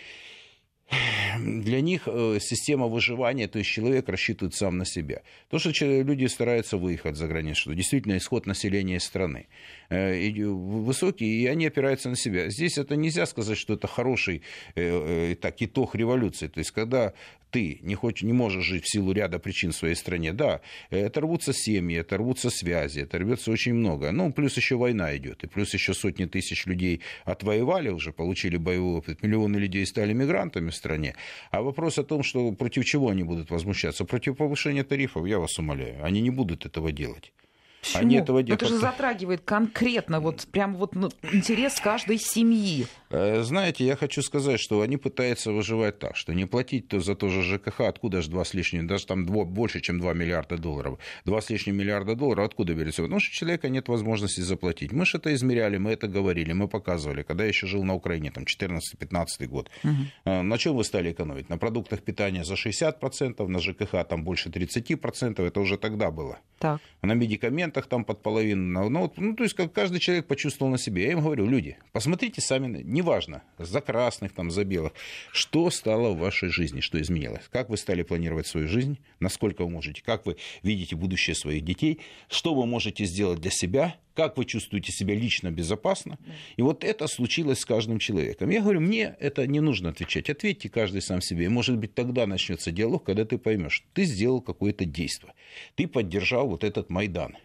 для 1.38 1.82
них 1.82 2.04
э, 2.08 2.40
система 2.42 2.88
выживания, 2.88 3.48
то 3.48 3.60
есть 3.60 3.70
человек 3.70 4.10
рассчитывает 4.10 4.56
сам 4.56 4.78
на 4.78 4.86
себя. 4.86 5.22
То, 5.50 5.60
что 5.60 5.72
люди 5.86 6.26
стараются 6.26 6.78
выехать 6.78 7.16
за 7.16 7.28
границу, 7.28 7.74
действительно 7.76 8.18
исход 8.18 8.46
населения 8.46 9.00
страны 9.00 9.48
э, 9.90 10.46
высокий, 10.46 11.42
и 11.42 11.46
они 11.48 11.68
опираются 11.68 12.10
на 12.10 12.16
себя. 12.16 12.50
Здесь 12.50 12.78
это 12.78 12.96
нельзя 12.96 13.26
сказать, 13.26 13.58
что 13.58 13.74
это 13.74 13.88
хороший 13.88 14.42
э, 14.76 15.36
так, 15.42 15.62
итог 15.62 15.96
революции. 15.96 16.48
То 16.48 16.60
есть, 16.60 16.72
когда 16.72 17.14
ты 17.52 17.80
не, 17.82 17.96
хочешь, 17.96 18.24
не 18.24 18.34
можешь 18.34 18.64
жить 18.64 18.84
в 18.86 18.92
силу 18.92 19.12
ряда 19.12 19.40
причин 19.40 19.72
в 19.72 19.76
своей 19.76 19.96
стране, 19.96 20.34
да, 20.34 20.62
это 20.90 21.22
рвутся 21.22 21.54
семьи, 21.54 21.98
это 21.98 22.18
рвутся 22.18 22.50
связи, 22.50 23.02
это 23.02 23.18
рвется 23.18 23.52
очень 23.52 23.74
много. 23.74 24.12
Ну, 24.12 24.32
плюс 24.32 24.56
еще 24.58 24.76
война 24.76 25.16
идет, 25.18 25.44
и 25.44 25.48
плюс 25.48 25.74
еще 25.74 25.94
сотни 25.94 26.26
тысяч 26.26 26.66
людей 26.66 27.02
отвоевали 27.26 27.90
уже, 27.90 28.12
получили 28.12 28.58
боевой 28.58 28.98
опыт, 28.98 29.24
миллионы 29.24 29.58
людей 29.58 29.86
стали 29.86 30.14
мигрантами 30.14 30.70
в 30.70 30.76
стране. 30.76 31.16
А 31.52 31.62
вопрос 31.62 31.98
о 31.98 32.04
том, 32.04 32.24
что 32.24 32.52
против 32.52 32.86
чего 32.86 33.10
они 33.10 33.24
будут 33.24 33.50
возмущаться, 33.50 34.06
против 34.06 34.38
повышения 34.38 34.84
тарифов, 34.84 35.26
я 35.26 35.40
вас 35.40 35.58
умоляю, 35.60 36.04
они 36.04 36.22
не 36.22 36.30
будут 36.30 36.66
этого 36.66 36.92
делать. 36.92 37.34
Почему? 37.82 38.02
Они 38.02 38.16
этого 38.16 38.44
делают. 38.44 38.62
Это 38.62 38.72
же 38.72 38.78
затрагивает 38.78 39.42
конкретно 39.42 40.20
вот 40.20 40.48
прям 40.52 40.76
вот 40.76 40.96
ну, 40.96 41.10
интерес 41.32 41.80
каждой 41.80 42.18
семьи. 42.18 42.88
Э, 43.10 43.42
знаете, 43.42 43.86
я 43.86 43.96
хочу 43.96 44.22
сказать, 44.22 44.60
что 44.60 44.82
они 44.82 44.98
пытаются 44.98 45.52
выживать 45.52 46.00
так, 46.00 46.16
что 46.16 46.34
не 46.34 46.46
платить 46.46 46.88
то 46.88 47.00
за 47.00 47.16
то 47.16 47.30
же 47.30 47.42
ЖКХ, 47.42 47.82
откуда 47.82 48.22
же 48.22 48.30
два 48.30 48.44
с 48.46 48.54
лишним, 48.54 48.88
даже 48.88 49.06
там 49.06 49.26
дво, 49.26 49.46
больше, 49.46 49.82
чем 49.82 50.00
2 50.00 50.14
миллиарда 50.14 50.58
долларов. 50.58 51.00
Два 51.26 51.42
с 51.42 51.50
лишним 51.50 51.78
миллиарда 51.78 52.16
долларов 52.16 52.46
откуда 52.46 52.74
берется? 52.74 53.02
Потому 53.02 53.20
что 53.20 53.30
у 53.30 53.34
человека 53.34 53.70
нет 53.70 53.88
возможности 53.88 54.42
заплатить. 54.42 54.92
Мы 54.92 55.06
же 55.06 55.18
это 55.18 55.34
измеряли, 55.34 55.78
мы 55.78 55.92
это 55.92 56.08
говорили, 56.08 56.54
мы 56.54 56.68
показывали, 56.68 57.24
когда 57.24 57.44
я 57.44 57.50
еще 57.50 57.68
жил 57.68 57.84
на 57.84 57.96
Украине, 57.96 58.32
там 58.32 58.44
14-15 58.44 59.48
год. 59.48 59.70
Угу. 59.84 60.32
На 60.44 60.58
чем 60.58 60.76
вы 60.76 60.84
стали 60.84 61.12
экономить? 61.12 61.50
На 61.50 61.58
продуктах 61.58 62.02
питания 62.02 62.44
за 62.44 62.56
60%, 62.56 63.48
на 63.48 63.60
ЖКХ 63.60 64.08
там 64.08 64.24
больше 64.24 64.50
30%, 64.50 65.46
это 65.46 65.60
уже 65.60 65.78
тогда 65.78 66.12
было. 66.12 66.38
Так. 66.60 66.82
На 67.02 67.14
медикаменты 67.14 67.69
документах 67.70 67.88
там 67.88 68.04
под 68.04 68.22
половину. 68.22 68.90
Ну, 68.90 69.00
вот, 69.00 69.18
ну, 69.18 69.36
то 69.36 69.44
есть 69.44 69.56
как 69.56 69.74
каждый 69.74 70.00
человек 70.00 70.28
почувствовал 70.28 70.72
на 70.72 70.78
себе. 70.78 71.04
Я 71.04 71.12
им 71.12 71.22
говорю, 71.22 71.46
люди, 71.46 71.78
посмотрите 71.92 72.42
сами, 72.42 72.82
неважно, 72.84 73.44
за 73.58 73.82
красных, 73.82 74.34
там, 74.34 74.52
за 74.52 74.64
белых, 74.64 74.94
что 75.32 75.70
стало 75.70 76.14
в 76.14 76.20
вашей 76.20 76.50
жизни, 76.50 76.82
что 76.82 77.00
изменилось. 77.00 77.48
Как 77.52 77.70
вы 77.70 77.78
стали 77.78 78.04
планировать 78.04 78.48
свою 78.48 78.68
жизнь, 78.68 78.98
насколько 79.20 79.64
вы 79.64 79.70
можете, 79.70 80.02
как 80.04 80.26
вы 80.26 80.38
видите 80.64 80.96
будущее 80.96 81.36
своих 81.36 81.64
детей, 81.64 82.00
что 82.30 82.54
вы 82.54 82.66
можете 82.66 83.06
сделать 83.06 83.40
для 83.40 83.52
себя, 83.52 83.96
как 84.20 84.38
вы 84.38 84.44
чувствуете 84.44 84.92
себя 84.92 85.16
лично 85.16 85.50
безопасно. 85.50 86.18
И 86.58 86.62
вот 86.62 86.84
это 86.84 87.08
случилось 87.08 87.60
с 87.60 87.66
каждым 87.66 88.00
человеком. 88.00 88.50
Я 88.50 88.62
говорю, 88.62 88.82
мне 88.82 89.16
это 89.20 89.48
не 89.48 89.62
нужно 89.62 89.90
отвечать. 89.90 90.30
Ответьте 90.30 90.68
каждый 90.68 91.02
сам 91.02 91.22
себе. 91.22 91.46
И, 91.46 91.48
может 91.48 91.78
быть, 91.78 91.94
тогда 91.94 92.28
начнется 92.28 92.72
диалог, 92.72 93.06
когда 93.06 93.24
ты 93.24 93.38
поймешь, 93.38 93.86
ты 93.94 94.04
сделал 94.04 94.42
какое-то 94.42 94.84
действие. 94.84 95.34
Ты 95.76 95.88
поддержал 95.88 96.50
вот 96.50 96.66
этот 96.66 96.90
Майдан. 96.90 97.38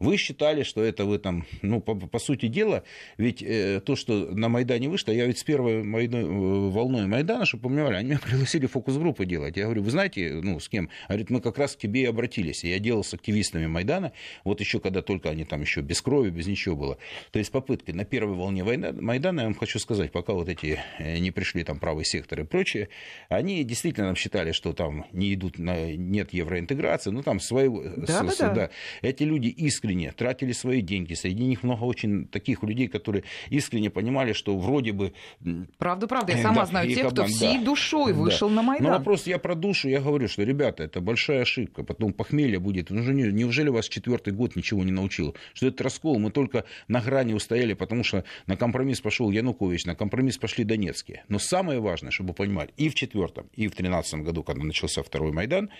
Вы 0.00 0.16
считали, 0.16 0.62
что 0.62 0.82
это 0.82 1.04
вы 1.04 1.18
там, 1.18 1.44
ну, 1.60 1.82
по, 1.82 1.94
по 1.94 2.18
сути 2.18 2.46
дела, 2.46 2.84
ведь 3.18 3.42
э, 3.42 3.82
то, 3.84 3.96
что 3.96 4.14
на 4.14 4.48
Майдане 4.48 4.88
вышло, 4.88 5.12
я 5.12 5.26
ведь 5.26 5.38
с 5.38 5.44
первой 5.44 5.82
Майдан, 5.82 6.24
э, 6.24 6.70
волной 6.70 7.06
Майдана, 7.06 7.44
чтобы 7.44 7.68
понимали, 7.68 7.96
они 7.96 8.08
меня 8.08 8.18
пригласили 8.24 8.64
фокус-группы 8.64 9.26
делать. 9.26 9.58
Я 9.58 9.64
говорю, 9.64 9.82
вы 9.82 9.90
знаете, 9.90 10.40
ну, 10.42 10.58
с 10.58 10.70
кем? 10.70 10.88
Говорит, 11.06 11.28
мы 11.28 11.42
как 11.42 11.58
раз 11.58 11.76
к 11.76 11.78
тебе 11.78 12.02
и 12.02 12.06
обратились. 12.06 12.64
Я 12.64 12.78
делал 12.78 13.04
с 13.04 13.12
активистами 13.12 13.66
Майдана, 13.66 14.12
вот 14.42 14.60
еще 14.60 14.80
когда 14.80 15.02
только 15.02 15.28
они 15.28 15.44
там 15.44 15.60
еще 15.60 15.82
без 15.82 16.00
крови, 16.00 16.30
без 16.30 16.46
ничего 16.46 16.76
было. 16.76 16.98
То 17.30 17.38
есть 17.38 17.52
попытки 17.52 17.90
на 17.90 18.06
первой 18.06 18.36
волне 18.36 18.64
Майдана, 18.64 19.40
я 19.40 19.46
вам 19.46 19.54
хочу 19.54 19.78
сказать, 19.78 20.12
пока 20.12 20.32
вот 20.32 20.48
эти 20.48 20.80
э, 20.98 21.18
не 21.18 21.30
пришли 21.30 21.62
там 21.62 21.78
правый 21.78 22.06
сектор 22.06 22.40
и 22.40 22.44
прочее, 22.44 22.88
они 23.28 23.62
действительно 23.64 24.06
нам 24.06 24.16
считали, 24.16 24.52
что 24.52 24.72
там 24.72 25.04
не 25.12 25.34
идут, 25.34 25.58
на, 25.58 25.92
нет 25.94 26.32
евроинтеграции, 26.32 27.10
ну, 27.10 27.22
там 27.22 27.38
своего... 27.38 27.82
Да, 27.82 28.06
с, 28.30 28.38
да, 28.38 28.48
да. 28.48 28.54
да. 28.54 28.70
Эти 29.02 29.24
люди 29.24 29.48
искренне 29.48 29.89
искренне 29.90 30.12
тратили 30.12 30.52
свои 30.52 30.80
деньги. 30.80 31.14
Среди 31.14 31.44
них 31.44 31.62
много 31.62 31.84
очень 31.84 32.26
таких 32.28 32.62
людей, 32.62 32.88
которые 32.88 33.24
искренне 33.50 33.90
понимали, 33.90 34.32
что 34.32 34.56
вроде 34.56 34.92
бы... 34.92 35.12
Правда, 35.78 36.06
правда. 36.06 36.32
Я 36.32 36.42
сама 36.42 36.62
да, 36.62 36.66
знаю 36.66 36.94
тех, 36.94 37.10
кто 37.10 37.24
всей 37.24 37.58
да, 37.58 37.64
душой 37.64 38.12
вышел 38.12 38.48
да. 38.48 38.54
на 38.56 38.62
Майдан. 38.62 38.86
Но 38.86 38.98
вопрос 38.98 39.26
я 39.26 39.38
про 39.38 39.54
душу, 39.54 39.88
я 39.88 40.00
говорю, 40.00 40.28
что, 40.28 40.42
ребята, 40.42 40.84
это 40.84 41.00
большая 41.00 41.42
ошибка. 41.42 41.82
Потом 41.82 42.12
похмелье 42.12 42.58
будет. 42.58 42.90
Ну, 42.90 43.00
неужели 43.02 43.68
вас 43.68 43.88
четвертый 43.88 44.32
год 44.32 44.56
ничего 44.56 44.84
не 44.84 44.92
научил? 44.92 45.34
Что 45.54 45.66
это 45.66 45.84
раскол? 45.84 46.18
Мы 46.18 46.30
только 46.30 46.64
на 46.88 47.00
грани 47.00 47.34
устояли, 47.34 47.74
потому 47.74 48.04
что 48.04 48.24
на 48.46 48.56
компромисс 48.56 49.00
пошел 49.00 49.30
Янукович, 49.30 49.86
на 49.86 49.94
компромисс 49.94 50.38
пошли 50.38 50.64
Донецкие. 50.64 51.24
Но 51.28 51.38
самое 51.38 51.80
важное, 51.80 52.10
чтобы 52.10 52.32
понимать, 52.34 52.70
и 52.76 52.88
в 52.88 52.94
четвертом, 52.94 53.46
и 53.54 53.68
в 53.68 53.74
тринадцатом 53.74 54.22
году, 54.22 54.42
когда 54.42 54.64
начался 54.64 55.02
второй 55.02 55.32
Майдан, 55.32 55.70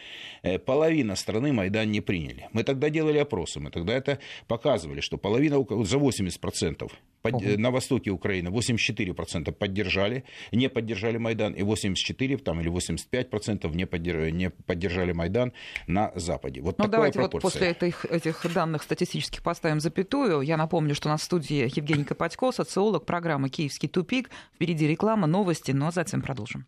э, 0.43 0.59
половина 0.59 1.17
страны 1.17 1.53
Майдан 1.53 1.91
не 1.91 2.01
приняли. 2.01 2.49
Мы 2.53 2.65
тогда 2.65 2.91
делали 2.91 3.19
опросы, 3.19 3.61
мы 3.61 3.71
тогда 3.71 4.00
это 4.01 4.19
показывали, 4.49 5.01
что 5.01 5.19
половина, 5.19 5.57
за 5.85 5.99
80% 5.99 6.91
под, 7.23 7.35
угу. 7.35 7.45
на 7.59 7.71
востоке 7.71 8.11
Украины 8.11 8.49
84% 8.49 9.53
поддержали, 9.53 10.25
не 10.53 10.69
поддержали 10.69 11.19
Майдан, 11.19 11.53
и 11.53 11.63
84 11.63 12.39
там, 12.39 12.61
или 12.61 12.71
85% 12.71 13.75
не, 13.75 13.87
поддержали, 13.87 14.31
не 14.31 14.51
поддержали 14.51 15.13
Майдан 15.13 15.53
на 15.87 16.13
Западе. 16.15 16.61
Вот 16.63 16.79
ну, 16.79 16.89
давайте 16.89 17.19
пропорция. 17.19 17.43
вот 17.43 17.53
после 17.53 17.71
этих, 17.71 18.05
этих 18.05 18.53
данных 18.53 18.83
статистических 18.83 19.43
поставим 19.43 19.81
запятую. 19.81 20.41
Я 20.43 20.57
напомню, 20.57 20.95
что 20.95 21.09
у 21.09 21.13
нас 21.13 21.21
в 21.21 21.25
студии 21.25 21.71
Евгений 21.77 22.05
Копатько, 22.05 22.53
социолог 22.53 23.05
программы 23.05 23.49
«Киевский 23.51 23.89
тупик». 23.89 24.31
Впереди 24.55 24.87
реклама, 24.87 25.27
новости, 25.27 25.73
но 25.73 25.91
затем 25.91 26.23
продолжим. 26.23 26.67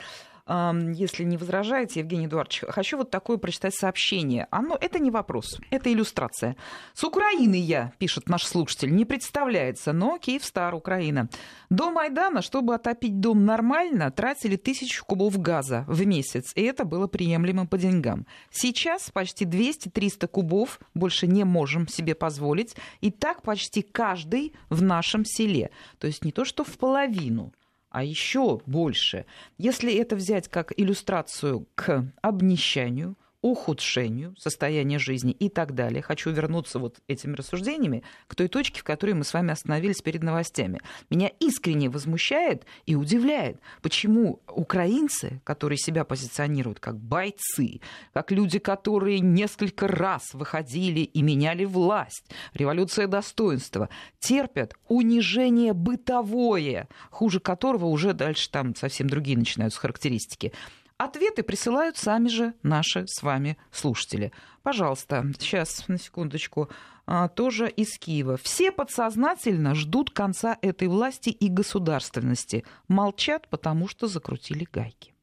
если 0.47 1.23
не 1.23 1.37
возражаете, 1.37 1.99
Евгений 1.99 2.27
Эдуардович, 2.27 2.63
хочу 2.69 2.97
вот 2.97 3.11
такое 3.11 3.37
прочитать 3.37 3.75
сообщение. 3.75 4.47
Оно, 4.49 4.77
это 4.79 4.99
не 4.99 5.11
вопрос, 5.11 5.59
это 5.71 5.91
иллюстрация. 5.91 6.55
С 6.93 7.03
Украины 7.03 7.55
я, 7.55 7.91
пишет 7.97 8.29
наш 8.29 8.43
слушатель, 8.43 8.93
не 8.93 9.05
представляется, 9.05 9.91
но 9.93 10.17
Киевстар, 10.17 10.73
Украина. 10.73 11.29
До 11.69 11.91
Майдана, 11.91 12.41
чтобы 12.41 12.75
отопить 12.75 13.19
дом 13.19 13.45
нормально, 13.45 14.09
тратили 14.11 14.55
тысячу 14.55 15.03
кубов 15.05 15.37
газа 15.39 15.83
в 15.87 16.05
месяц, 16.05 16.53
и 16.55 16.61
это 16.61 16.85
было 16.85 17.07
приемлемо 17.07 17.67
по 17.67 17.77
деньгам. 17.77 18.25
Сейчас 18.49 19.09
почти 19.11 19.45
200-300 19.45 20.27
кубов 20.27 20.79
больше 20.93 21.27
не 21.27 21.43
можем 21.43 21.87
себе 21.87 22.15
позволить, 22.15 22.75
и 23.01 23.11
так 23.11 23.41
почти 23.41 23.81
каждый 23.81 24.53
в 24.69 24.81
нашем 24.81 25.25
селе. 25.25 25.71
То 25.99 26.07
есть 26.07 26.23
не 26.23 26.31
то, 26.31 26.45
что 26.45 26.63
в 26.63 26.77
половину, 26.77 27.51
а 27.89 28.03
еще 28.03 28.61
больше. 28.65 29.25
Если 29.57 29.95
это 29.95 30.15
взять 30.15 30.47
как 30.47 30.73
иллюстрацию 30.75 31.67
к 31.75 32.11
обнищанию, 32.21 33.17
ухудшению 33.41 34.35
состояния 34.37 34.99
жизни 34.99 35.31
и 35.31 35.49
так 35.49 35.75
далее. 35.75 36.01
Хочу 36.01 36.31
вернуться 36.31 36.79
вот 36.79 36.97
этими 37.07 37.35
рассуждениями 37.35 38.03
к 38.27 38.35
той 38.35 38.47
точке, 38.47 38.79
в 38.81 38.83
которой 38.83 39.13
мы 39.13 39.23
с 39.23 39.33
вами 39.33 39.51
остановились 39.51 40.01
перед 40.01 40.23
новостями. 40.23 40.79
Меня 41.09 41.29
искренне 41.39 41.89
возмущает 41.89 42.65
и 42.85 42.95
удивляет, 42.95 43.59
почему 43.81 44.41
украинцы, 44.47 45.41
которые 45.43 45.77
себя 45.77 46.03
позиционируют 46.03 46.79
как 46.79 46.97
бойцы, 46.99 47.81
как 48.13 48.31
люди, 48.31 48.59
которые 48.59 49.19
несколько 49.19 49.87
раз 49.87 50.33
выходили 50.33 51.01
и 51.01 51.21
меняли 51.21 51.65
власть, 51.65 52.31
революция 52.53 53.07
достоинства, 53.07 53.89
терпят 54.19 54.73
унижение 54.87 55.73
бытовое, 55.73 56.87
хуже 57.11 57.39
которого 57.39 57.85
уже 57.85 58.13
дальше 58.13 58.49
там 58.49 58.75
совсем 58.75 59.09
другие 59.09 59.37
начинаются 59.37 59.79
характеристики. 59.79 60.53
Ответы 60.97 61.43
присылают 61.43 61.95
сами 61.97 62.27
же 62.27 62.53
наши 62.63 63.05
с 63.07 63.21
вами 63.21 63.57
слушатели. 63.71 64.31
Пожалуйста, 64.63 65.23
сейчас, 65.39 65.87
на 65.87 65.99
секундочку, 65.99 66.69
а, 67.05 67.27
тоже 67.27 67.69
из 67.69 67.99
Киева. 67.99 68.37
Все 68.37 68.71
подсознательно 68.71 69.75
ждут 69.75 70.09
конца 70.09 70.57
этой 70.61 70.87
власти 70.87 71.29
и 71.29 71.49
государственности. 71.49 72.65
Молчат, 72.87 73.47
потому 73.47 73.87
что 73.87 74.07
закрутили 74.07 74.67
гайки. 74.71 75.13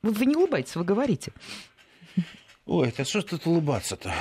Вы, 0.00 0.24
не 0.26 0.36
улыбаетесь, 0.36 0.74
вы 0.74 0.84
говорите. 0.84 1.32
Ой, 2.64 2.88
это 2.88 3.04
что 3.04 3.22
тут 3.22 3.46
улыбаться-то? 3.46 4.12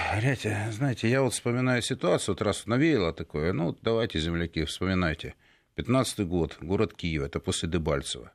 Знаете, 0.71 1.09
я 1.09 1.21
вот 1.21 1.33
вспоминаю 1.33 1.81
ситуацию, 1.81 2.35
вот 2.35 2.41
раз 2.41 2.65
навеяло 2.65 3.13
такое, 3.13 3.53
ну, 3.53 3.75
давайте, 3.81 4.19
земляки, 4.19 4.65
вспоминайте. 4.65 5.35
15-й 5.77 6.25
год, 6.25 6.57
город 6.59 6.93
Киев, 6.93 7.23
это 7.23 7.39
после 7.39 7.69
Дебальцева. 7.69 8.31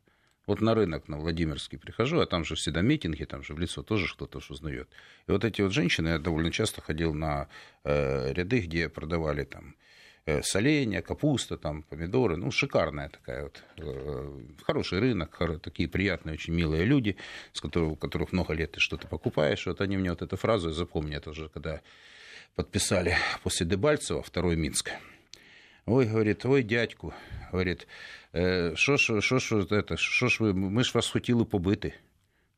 Вот 0.47 0.61
на 0.61 0.75
рынок, 0.75 1.09
на 1.09 1.19
Владимирский 1.19 1.79
прихожу, 1.79 2.21
а 2.21 2.27
там 2.27 2.45
же 2.45 2.55
всегда 2.55 2.81
митинги, 2.81 3.25
там 3.25 3.43
же 3.43 3.53
в 3.53 3.59
лицо 3.59 3.83
тоже 3.83 4.07
кто-то 4.13 4.41
узнает. 4.49 4.89
И 5.27 5.33
вот 5.33 5.45
эти 5.45 5.61
вот 5.61 5.73
женщины, 5.73 6.09
я 6.09 6.19
довольно 6.19 6.53
часто 6.53 6.81
ходил 6.81 7.15
на 7.15 7.49
э, 7.83 8.33
ряды, 8.33 8.61
где 8.61 8.89
продавали 8.89 9.43
там 9.43 9.75
э, 10.25 10.43
соленья, 10.43 11.03
капуста, 11.03 11.57
там, 11.57 11.83
помидоры. 11.83 12.37
Ну, 12.37 12.53
шикарная 12.53 13.09
такая 13.09 13.43
вот, 13.43 13.65
э, 13.79 14.41
хороший 14.63 15.01
рынок, 15.01 15.37
такие 15.63 15.89
приятные, 15.89 16.35
очень 16.35 16.55
милые 16.55 16.85
люди, 16.85 17.17
с 17.53 17.61
которых, 17.61 17.93
у 17.93 17.97
которых 17.97 18.33
много 18.33 18.55
лет 18.55 18.73
ты 18.73 18.81
что-то 18.81 19.09
покупаешь. 19.09 19.67
Вот 19.67 19.81
они 19.81 19.97
мне 19.97 20.11
вот 20.11 20.23
эту 20.23 20.37
фразу, 20.37 20.71
запомнят 20.71 21.23
это 21.23 21.31
уже, 21.31 21.49
когда 21.49 21.81
подписали 22.55 23.17
после 23.43 23.67
Дебальцева 23.67 24.23
второй 24.23 24.55
Минск. 24.55 24.93
Ой, 25.86 26.06
говорит, 26.06 26.46
ой, 26.46 26.64
дядьку, 26.64 27.14
говорит, 27.52 27.88
що 28.74 28.98
ж, 28.98 29.22
що 29.22 29.40
ж, 29.40 29.56
это, 29.56 29.98
що 29.98 30.28
ж 30.28 30.44
ви, 30.44 30.54
ми 30.54 30.84
ж 30.84 30.92
вас 30.94 31.10
хотіли 31.10 31.46
побити. 31.46 31.94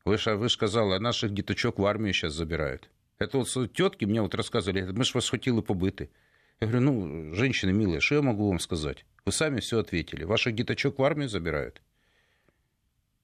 Ви 0.04 0.18
ж, 0.18 0.34
ви 0.34 0.48
ж 0.48 0.58
казали, 0.58 0.96
а 0.96 1.00
наших 1.00 1.30
діточок 1.30 1.78
в 1.78 1.86
армію 1.86 2.14
зараз 2.14 2.34
забирають. 2.34 2.88
Это 3.18 3.38
вот 3.38 3.72
тетки 3.72 4.06
мне 4.06 4.20
вот 4.20 4.34
рассказывали, 4.34 4.92
мы 4.92 5.04
же 5.04 5.12
вас 5.14 5.30
хотели 5.30 5.60
побыты. 5.60 6.08
Я 6.60 6.66
говорю, 6.68 6.80
ну, 6.80 7.34
женщины 7.34 7.72
милые, 7.72 8.00
что 8.00 8.14
я 8.14 8.22
могу 8.22 8.48
вам 8.48 8.58
сказать? 8.60 9.04
Вы 9.24 9.32
сами 9.32 9.60
все 9.60 9.78
ответили. 9.78 10.24
Ваших 10.24 10.54
деточок 10.54 10.98
в 10.98 11.02
армию 11.02 11.28
забирают. 11.28 11.80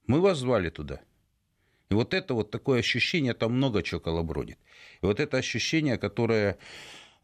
Мы 0.07 0.20
вас 0.20 0.38
звали 0.38 0.70
туда. 0.70 1.00
И 1.90 1.94
вот 1.94 2.14
это 2.14 2.35
вот 2.35 2.50
такое 2.50 2.79
ощущение, 2.81 3.35
там 3.35 3.53
много 3.53 3.83
чего 3.83 4.00
колобродит. 4.00 4.59
И 5.03 5.07
вот 5.07 5.20
это 5.20 5.38
ощущение, 5.38 5.98
которое, 5.98 6.57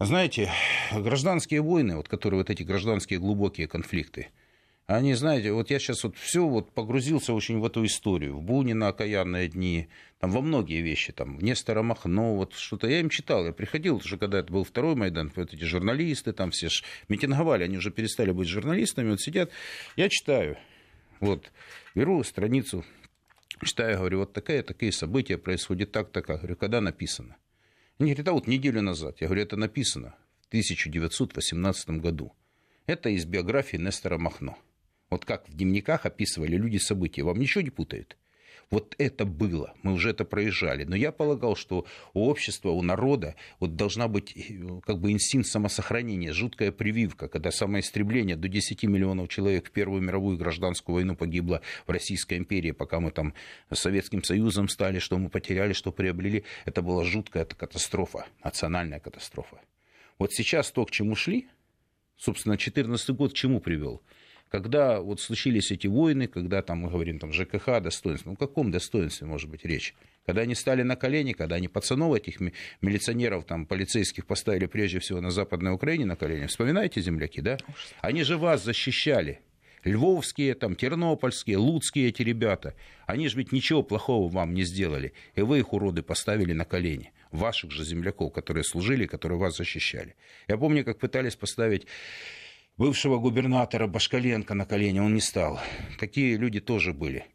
знаете, 0.05 0.51
гражданские 0.91 1.61
войны, 1.61 1.97
вот 1.97 2.07
которые 2.07 2.39
вот 2.39 2.49
эти 2.49 2.63
гражданские 2.63 3.19
глубокие 3.19 3.67
конфликты– 3.67 4.29
Они, 4.87 5.13
знаете, 5.13 5.53
вот 5.53 5.69
я 5.69 5.79
сейчас 5.79 6.03
вот 6.03 6.17
все 6.17 6.45
вот 6.45 6.73
погрузился 6.73 7.33
очень 7.33 7.59
в 7.59 7.65
эту 7.65 7.85
историю, 7.85 8.35
в 8.35 8.41
Бунина 8.41 8.89
окаянные 8.89 9.47
дни, 9.47 9.87
там 10.19 10.31
во 10.31 10.41
многие 10.41 10.81
вещи, 10.81 11.13
там, 11.13 11.37
в 11.37 11.43
Нестора 11.43 11.81
Махно, 11.81 12.35
вот 12.35 12.55
что-то. 12.55 12.87
Я 12.87 12.99
им 12.99 13.09
читал, 13.09 13.45
я 13.45 13.53
приходил 13.53 13.97
уже, 13.97 14.17
когда 14.17 14.39
это 14.39 14.51
был 14.51 14.65
второй 14.65 14.95
Майдан, 14.95 15.31
вот 15.33 15.53
эти 15.53 15.63
журналисты 15.63 16.33
там 16.33 16.51
все 16.51 16.67
ж 16.67 16.83
митинговали, 17.07 17.63
они 17.63 17.77
уже 17.77 17.89
перестали 17.89 18.31
быть 18.31 18.49
журналистами, 18.49 19.11
вот 19.11 19.21
сидят, 19.21 19.51
я 19.95 20.09
читаю, 20.09 20.57
вот, 21.21 21.51
беру 21.95 22.21
страницу, 22.23 22.83
читаю, 23.63 23.99
говорю, 23.99 24.19
вот 24.19 24.33
такая, 24.33 24.61
такие 24.61 24.91
события 24.91 25.37
происходят 25.37 25.93
так, 25.93 26.11
так, 26.11 26.25
говорю, 26.25 26.57
когда 26.57 26.81
написано? 26.81 27.37
Они 28.01 28.13
говорят, 28.13 28.29
а 28.29 28.33
вот 28.33 28.47
неделю 28.47 28.81
назад. 28.81 29.17
Я 29.21 29.27
говорю, 29.27 29.43
это 29.43 29.57
написано 29.57 30.15
в 30.41 30.47
1918 30.47 32.01
году. 32.01 32.33
Это 32.87 33.09
из 33.09 33.25
биографии 33.25 33.77
Нестора 33.77 34.17
Махно. 34.17 34.57
Вот 35.11 35.23
как 35.23 35.47
в 35.47 35.55
дневниках 35.55 36.07
описывали 36.07 36.55
люди 36.55 36.77
события. 36.77 37.21
Вам 37.21 37.39
ничего 37.39 37.61
не 37.61 37.69
путает? 37.69 38.17
Вот 38.71 38.95
это 38.97 39.25
было, 39.25 39.73
мы 39.83 39.91
уже 39.91 40.11
это 40.11 40.23
проезжали. 40.23 40.85
Но 40.85 40.95
я 40.95 41.11
полагал, 41.11 41.57
что 41.57 41.85
у 42.13 42.25
общества, 42.29 42.69
у 42.69 42.81
народа 42.81 43.35
вот 43.59 43.75
должна 43.75 44.07
быть 44.07 44.33
э, 44.33 44.79
как 44.85 44.99
бы 44.99 45.11
инстинкт 45.11 45.49
самосохранения, 45.49 46.31
жуткая 46.31 46.71
прививка, 46.71 47.27
когда 47.27 47.51
самоистребление 47.51 48.37
до 48.37 48.47
10 48.47 48.83
миллионов 48.83 49.27
человек 49.27 49.67
в 49.67 49.71
Первую 49.71 50.01
мировую 50.01 50.37
гражданскую 50.37 50.95
войну 50.95 51.17
погибло 51.17 51.61
в 51.85 51.91
Российской 51.91 52.37
империи, 52.37 52.71
пока 52.71 53.01
мы 53.01 53.11
там 53.11 53.33
Советским 53.73 54.23
Союзом 54.23 54.69
стали, 54.69 54.99
что 54.99 55.17
мы 55.17 55.29
потеряли, 55.29 55.73
что 55.73 55.91
приобрели. 55.91 56.45
Это 56.63 56.81
была 56.81 57.03
жуткая 57.03 57.43
катастрофа, 57.43 58.25
национальная 58.41 59.01
катастрофа. 59.01 59.59
Вот 60.17 60.31
сейчас 60.31 60.71
то, 60.71 60.85
к 60.85 60.91
чему 60.91 61.15
шли, 61.15 61.49
собственно, 62.15 62.53
2014 62.53 63.09
год 63.09 63.31
к 63.33 63.35
чему 63.35 63.59
привел? 63.59 64.01
Когда 64.51 64.99
вот 64.99 65.21
случились 65.21 65.71
эти 65.71 65.87
войны, 65.87 66.27
когда 66.27 66.61
там 66.61 66.79
мы 66.79 66.89
говорим 66.89 67.19
там 67.19 67.31
ЖКХ, 67.31 67.79
достоинство, 67.81 68.29
ну 68.29 68.33
о 68.33 68.37
каком 68.37 68.69
достоинстве 68.69 69.25
может 69.25 69.49
быть 69.49 69.63
речь? 69.63 69.95
Когда 70.25 70.41
они 70.41 70.55
стали 70.55 70.83
на 70.83 70.97
колени, 70.97 71.31
когда 71.31 71.55
они 71.55 71.69
пацанов 71.69 72.13
этих 72.15 72.41
милиционеров, 72.81 73.45
там, 73.45 73.65
полицейских 73.65 74.25
поставили 74.25 74.65
прежде 74.65 74.99
всего 74.99 75.21
на 75.21 75.31
Западной 75.31 75.71
Украине 75.71 76.05
на 76.05 76.17
колени. 76.17 76.47
Вспоминаете, 76.47 77.01
земляки, 77.01 77.39
да? 77.39 77.57
Они 78.01 78.23
же 78.23 78.37
вас 78.37 78.63
защищали. 78.63 79.39
Львовские, 79.85 80.53
там, 80.53 80.75
тернопольские, 80.75 81.57
луцкие 81.57 82.09
эти 82.09 82.21
ребята. 82.21 82.75
Они 83.07 83.29
же 83.29 83.37
ведь 83.37 83.51
ничего 83.51 83.81
плохого 83.81 84.29
вам 84.29 84.53
не 84.53 84.63
сделали. 84.63 85.13
И 85.33 85.41
вы 85.41 85.59
их, 85.59 85.73
уроды, 85.73 86.03
поставили 86.03 86.53
на 86.53 86.65
колени. 86.65 87.13
Ваших 87.31 87.71
же 87.71 87.83
земляков, 87.85 88.33
которые 88.33 88.63
служили, 88.65 89.07
которые 89.07 89.39
вас 89.39 89.55
защищали. 89.55 90.15
Я 90.47 90.57
помню, 90.57 90.83
как 90.83 90.99
пытались 90.99 91.35
поставить 91.35 91.87
бывшего 92.81 93.19
губернатора 93.19 93.85
Башкаленко 93.85 94.55
на 94.55 94.65
колени, 94.65 94.97
он 94.97 95.13
не 95.13 95.21
стал. 95.21 95.59
Такие 95.99 96.35
люди 96.35 96.59
тоже 96.59 96.93
были. 96.93 97.25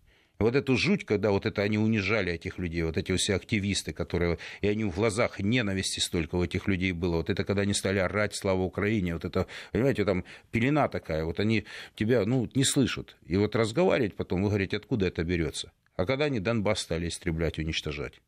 И 0.41 0.43
вот 0.43 0.57
эту 0.57 0.77
жуть, 0.77 1.05
когда 1.05 1.31
вот 1.31 1.47
это 1.47 1.63
они 1.63 1.79
унижали 1.79 2.33
этих 2.33 2.59
людей, 2.59 2.83
вот 2.83 2.97
эти 2.97 3.17
все 3.17 3.37
активисты, 3.37 3.93
которые, 3.93 4.39
и 4.61 4.67
они 4.67 4.83
в 4.83 4.97
глазах 4.97 5.39
ненависти 5.39 6.01
столько 6.01 6.35
у 6.35 6.43
этих 6.43 6.67
людей 6.67 6.91
было, 6.91 7.19
вот 7.19 7.31
это 7.31 7.45
когда 7.45 7.63
они 7.63 7.75
стали 7.75 7.99
орать 7.99 8.35
«Слава 8.35 8.63
Украине», 8.63 9.15
вот 9.15 9.25
это, 9.25 9.47
понимаете, 9.71 10.05
там 10.05 10.25
пелена 10.51 10.89
такая, 10.89 11.25
вот 11.25 11.39
они 11.39 11.65
тебя, 11.95 12.27
ну, 12.27 12.51
не 12.57 12.65
слышат. 12.65 13.17
И 13.25 13.37
вот 13.37 13.55
разговаривать 13.55 14.17
потом, 14.17 14.43
вы 14.43 14.49
говорите, 14.49 14.77
откуда 14.79 15.07
это 15.07 15.23
берется? 15.23 15.71
А 15.95 16.07
когда 16.07 16.25
они 16.25 16.41
Донбасс 16.41 16.81
стали 16.81 17.07
истреблять, 17.07 17.61
уничтожать? 17.61 18.21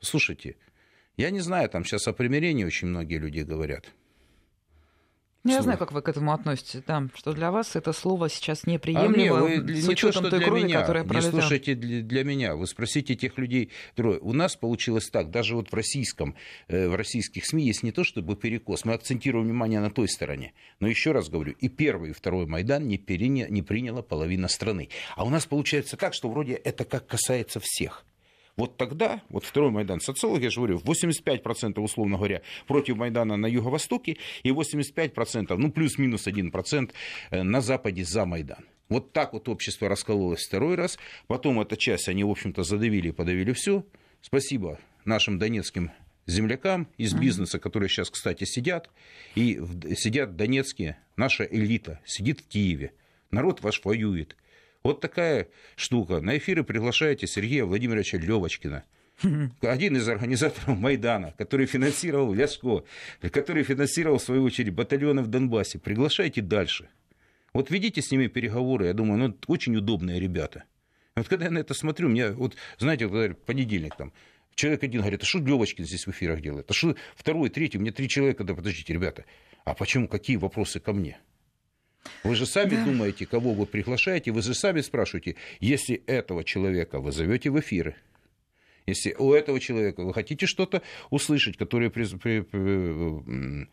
Слушайте, 0.00 0.56
я 1.18 1.28
не 1.28 1.40
знаю, 1.40 1.68
там 1.68 1.84
сейчас 1.84 2.08
о 2.08 2.14
примирении 2.14 2.64
очень 2.64 2.88
многие 2.88 3.18
люди 3.18 3.40
говорят. 3.40 3.92
Ну, 5.48 5.54
я 5.54 5.62
знаю, 5.62 5.78
как 5.78 5.92
вы 5.92 6.02
к 6.02 6.08
этому 6.08 6.32
относитесь, 6.32 6.82
да, 6.86 7.08
что 7.14 7.32
для 7.32 7.50
вас 7.50 7.74
это 7.76 7.92
слово 7.92 8.28
сейчас 8.28 8.66
неприемлемо, 8.66 9.38
а 9.38 9.42
мне, 9.42 9.60
вы, 9.60 9.74
с 9.80 9.88
учетом 9.88 10.28
той 10.28 10.44
крови, 10.44 10.64
меня, 10.64 10.80
которая 10.80 11.04
пролетела. 11.04 11.32
Не 11.32 11.40
слушайте 11.40 11.74
для, 11.74 12.02
для 12.02 12.24
меня, 12.24 12.54
вы 12.54 12.66
спросите 12.66 13.14
тех 13.14 13.38
людей. 13.38 13.70
У 13.96 14.32
нас 14.32 14.56
получилось 14.56 15.08
так, 15.10 15.30
даже 15.30 15.56
вот 15.56 15.70
в 15.70 15.74
российском, 15.74 16.36
э, 16.68 16.88
в 16.88 16.94
российских 16.94 17.46
СМИ 17.46 17.64
есть 17.64 17.82
не 17.82 17.92
то 17.92 18.04
чтобы 18.04 18.36
перекос, 18.36 18.84
мы 18.84 18.92
акцентируем 18.94 19.46
внимание 19.46 19.80
на 19.80 19.90
той 19.90 20.08
стороне. 20.08 20.52
Но 20.80 20.88
еще 20.88 21.12
раз 21.12 21.28
говорю, 21.28 21.54
и 21.58 21.68
первый, 21.68 22.10
и 22.10 22.12
второй 22.12 22.46
Майдан 22.46 22.86
не, 22.86 22.98
переня, 22.98 23.48
не 23.48 23.62
приняла 23.62 24.02
половина 24.02 24.48
страны. 24.48 24.90
А 25.16 25.24
у 25.24 25.30
нас 25.30 25.46
получается 25.46 25.96
так, 25.96 26.14
что 26.14 26.30
вроде 26.30 26.54
это 26.54 26.84
как 26.84 27.06
касается 27.06 27.60
всех. 27.60 28.04
Вот 28.58 28.76
тогда, 28.76 29.22
вот 29.28 29.44
второй 29.44 29.70
Майдан, 29.70 30.00
социологи, 30.00 30.42
я 30.42 30.50
же 30.50 30.56
говорю, 30.56 30.78
85% 30.78 31.78
условно 31.78 32.16
говоря 32.16 32.42
против 32.66 32.96
Майдана 32.96 33.36
на 33.36 33.46
Юго-Востоке 33.46 34.16
и 34.42 34.50
85%, 34.50 35.54
ну 35.56 35.70
плюс-минус 35.70 36.26
1% 36.26 36.90
э, 37.30 37.42
на 37.44 37.60
Западе 37.60 38.04
за 38.04 38.26
Майдан. 38.26 38.66
Вот 38.88 39.12
так 39.12 39.32
вот 39.32 39.48
общество 39.48 39.88
раскололось 39.88 40.44
второй 40.44 40.74
раз. 40.74 40.98
Потом 41.28 41.60
эта 41.60 41.76
часть 41.76 42.08
они, 42.08 42.24
в 42.24 42.30
общем-то, 42.30 42.64
задавили 42.64 43.10
и 43.10 43.12
подавили 43.12 43.52
все. 43.52 43.84
Спасибо 44.22 44.80
нашим 45.04 45.38
донецким 45.38 45.92
землякам 46.26 46.88
из 46.96 47.14
бизнеса, 47.14 47.60
которые 47.60 47.88
сейчас, 47.88 48.10
кстати, 48.10 48.42
сидят. 48.42 48.90
И 49.36 49.60
сидят 49.96 50.30
в 50.30 50.34
Донецке, 50.34 50.98
наша 51.16 51.44
элита 51.44 52.00
сидит 52.04 52.40
в 52.40 52.48
Киеве. 52.48 52.92
Народ 53.30 53.62
ваш 53.62 53.84
воюет. 53.84 54.36
Вот 54.88 55.02
такая 55.02 55.48
штука. 55.76 56.22
На 56.22 56.38
эфиры 56.38 56.64
приглашаете 56.64 57.26
Сергея 57.26 57.66
Владимировича 57.66 58.16
Левочкина. 58.16 58.84
Один 59.60 59.98
из 59.98 60.08
организаторов 60.08 60.78
Майдана, 60.78 61.34
который 61.36 61.66
финансировал 61.66 62.32
Ляшко, 62.32 62.84
который 63.20 63.64
финансировал, 63.64 64.16
в 64.16 64.22
свою 64.22 64.44
очередь, 64.44 64.72
батальоны 64.72 65.20
в 65.20 65.26
Донбассе. 65.26 65.78
Приглашайте 65.78 66.40
дальше. 66.40 66.88
Вот 67.52 67.70
ведите 67.70 68.00
с 68.00 68.10
ними 68.10 68.28
переговоры. 68.28 68.86
Я 68.86 68.94
думаю, 68.94 69.18
ну, 69.18 69.38
очень 69.46 69.76
удобные 69.76 70.18
ребята. 70.18 70.64
Вот 71.16 71.28
когда 71.28 71.44
я 71.44 71.50
на 71.50 71.58
это 71.58 71.74
смотрю, 71.74 72.08
мне, 72.08 72.30
вот, 72.30 72.56
знаете, 72.78 73.08
вот, 73.08 73.44
понедельник 73.44 73.94
там, 73.94 74.14
человек 74.54 74.84
один 74.84 75.02
говорит, 75.02 75.22
а 75.22 75.26
что 75.26 75.38
Левочкин 75.38 75.84
здесь 75.84 76.06
в 76.06 76.10
эфирах 76.12 76.40
делает? 76.40 76.70
А 76.70 76.72
что 76.72 76.96
второй, 77.14 77.50
третий? 77.50 77.76
У 77.76 77.82
меня 77.82 77.92
три 77.92 78.08
человека, 78.08 78.42
да 78.42 78.54
подождите, 78.54 78.94
ребята, 78.94 79.26
а 79.66 79.74
почему, 79.74 80.08
какие 80.08 80.38
вопросы 80.38 80.80
ко 80.80 80.94
мне? 80.94 81.18
Вы 82.24 82.34
же 82.34 82.46
сами 82.46 82.70
да. 82.70 82.84
думаете, 82.84 83.26
кого 83.26 83.52
вы 83.52 83.66
приглашаете, 83.66 84.30
вы 84.32 84.42
же 84.42 84.54
сами 84.54 84.80
спрашиваете, 84.80 85.36
если 85.60 86.02
этого 86.06 86.44
человека 86.44 87.00
вы 87.00 87.12
зовете 87.12 87.50
в 87.50 87.58
эфиры, 87.60 87.96
если 88.86 89.14
у 89.18 89.32
этого 89.32 89.60
человека 89.60 90.02
вы 90.02 90.14
хотите 90.14 90.46
что-то 90.46 90.82
услышать, 91.10 91.56
которое 91.56 91.90
при, 91.90 92.04
при, 92.16 92.40
при, 92.40 93.68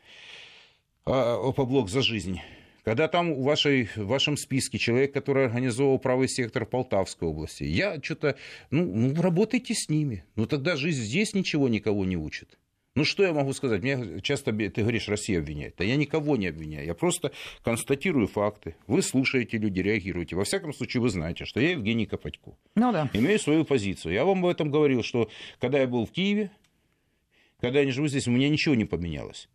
а, 1.06 1.52
поблок 1.54 1.90
за 1.90 2.02
жизнь, 2.02 2.42
когда 2.84 3.08
там 3.08 3.34
в, 3.34 3.44
вашей, 3.44 3.90
в 3.96 4.06
вашем 4.06 4.38
списке 4.38 4.78
человек, 4.78 5.14
который 5.14 5.46
организовал 5.46 5.98
правый 5.98 6.28
сектор 6.28 6.66
Полтавской 6.66 7.28
области, 7.28 7.64
я 7.64 8.00
что-то, 8.02 8.38
ну, 8.70 8.86
ну, 8.86 9.22
работайте 9.22 9.74
с 9.74 9.90
ними. 9.90 10.24
Ну, 10.36 10.46
тогда 10.46 10.76
жизнь 10.76 11.02
здесь 11.02 11.34
ничего 11.34 11.68
никого 11.68 12.06
не 12.06 12.16
учит. 12.16 12.60
Ну, 12.96 13.04
что 13.04 13.24
я 13.24 13.34
могу 13.34 13.52
сказать? 13.52 13.84
Меня 13.84 14.22
часто, 14.22 14.54
ты 14.54 14.82
говоришь, 14.82 15.10
Россия 15.10 15.40
обвиняет. 15.40 15.76
Да 15.78 15.84
я 15.84 15.98
никого 15.98 16.38
не 16.38 16.48
обвиняю. 16.48 16.86
Я 16.86 16.94
просто 16.94 17.34
констатирую 17.62 18.28
факты. 18.28 18.78
Вы 18.88 19.02
слушаете 19.02 19.58
люди, 19.58 19.82
реагируете. 19.82 20.38
Во 20.38 20.46
всяком 20.46 20.74
случае, 20.74 21.02
вы 21.02 21.10
знаете, 21.10 21.44
что 21.44 21.60
я 21.60 21.72
Евгений 21.72 22.06
Копатько. 22.06 22.52
Ну, 22.76 22.94
да. 22.94 23.10
Имею 23.12 23.38
свою 23.38 23.66
позицию. 23.66 24.14
Я 24.14 24.24
вам 24.24 24.46
об 24.46 24.50
этом 24.50 24.72
говорил, 24.72 25.04
что 25.04 25.30
когда 25.60 25.80
я 25.80 25.88
был 25.88 26.06
в 26.06 26.12
Киеве, 26.12 26.52
когда 27.60 27.80
я 27.80 27.86
не 27.86 27.92
живу 27.92 28.08
здесь, 28.08 28.30
у 28.30 28.32
меня 28.32 28.48
ничего 28.48 28.76
не 28.76 28.86
поменялось. 28.86 29.50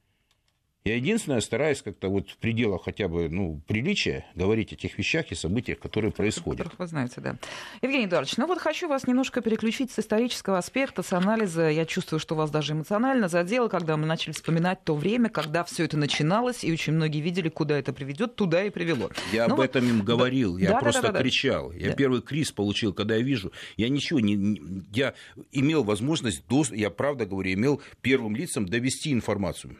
Я 0.85 0.97
единственное 0.97 1.43
стараюсь 1.43 1.83
как-то 1.83 2.09
вот 2.09 2.31
в 2.31 2.39
пределах 2.39 2.85
хотя 2.85 3.07
бы 3.07 3.29
ну, 3.29 3.61
приличия 3.67 4.25
говорить 4.35 4.73
о 4.73 4.77
тех 4.77 4.97
вещах 4.97 5.31
и 5.31 5.35
событиях, 5.35 5.79
которые 5.79 6.11
происходят. 6.11 6.63
Которых 6.63 6.79
вы 6.79 6.87
знаете, 6.87 7.21
да. 7.21 7.37
Евгений 7.83 8.07
Эдуардович, 8.07 8.39
ну 8.39 8.47
вот 8.47 8.61
хочу 8.61 8.89
вас 8.89 9.07
немножко 9.07 9.43
переключить 9.43 9.91
с 9.91 9.99
исторического 9.99 10.57
аспекта, 10.57 11.03
с 11.03 11.13
анализа. 11.13 11.69
Я 11.69 11.85
чувствую, 11.85 12.19
что 12.19 12.35
вас 12.35 12.51
даже 12.51 12.73
эмоционально 12.73 13.29
задело, 13.29 13.69
когда 13.69 13.99
мы 13.99 14.07
начали 14.07 14.33
вспоминать 14.33 14.83
то 14.83 14.95
время, 14.95 15.29
когда 15.29 15.65
все 15.65 15.85
это 15.85 15.99
начиналось, 15.99 16.65
и 16.65 16.73
очень 16.73 16.95
многие 16.95 17.21
видели, 17.21 17.51
куда 17.51 17.79
это 17.79 17.93
приведет, 17.93 18.37
туда 18.37 18.65
и 18.65 18.71
привело. 18.71 19.11
Я 19.35 19.49
ну, 19.49 19.53
об 19.53 19.59
вот... 19.59 19.65
этом 19.65 19.87
им 19.87 20.03
говорил, 20.03 20.57
я 20.57 20.71
да, 20.71 20.79
просто 20.79 21.03
да, 21.03 21.09
да, 21.09 21.15
да, 21.15 21.21
кричал. 21.21 21.73
Я 21.73 21.91
да. 21.91 21.93
первый 21.93 22.23
криз 22.23 22.53
получил, 22.53 22.95
когда 22.95 23.17
я 23.17 23.23
вижу. 23.23 23.53
Я 23.77 23.91
ничего 23.91 24.19
не... 24.19 24.63
Я 24.95 25.13
имел 25.53 25.85
возможность, 25.85 26.43
я 26.71 26.89
правда 26.89 27.27
говорю, 27.27 27.53
имел 27.53 27.83
первым 28.01 28.35
лицам 28.35 28.65
довести 28.65 29.13
информацию. 29.13 29.77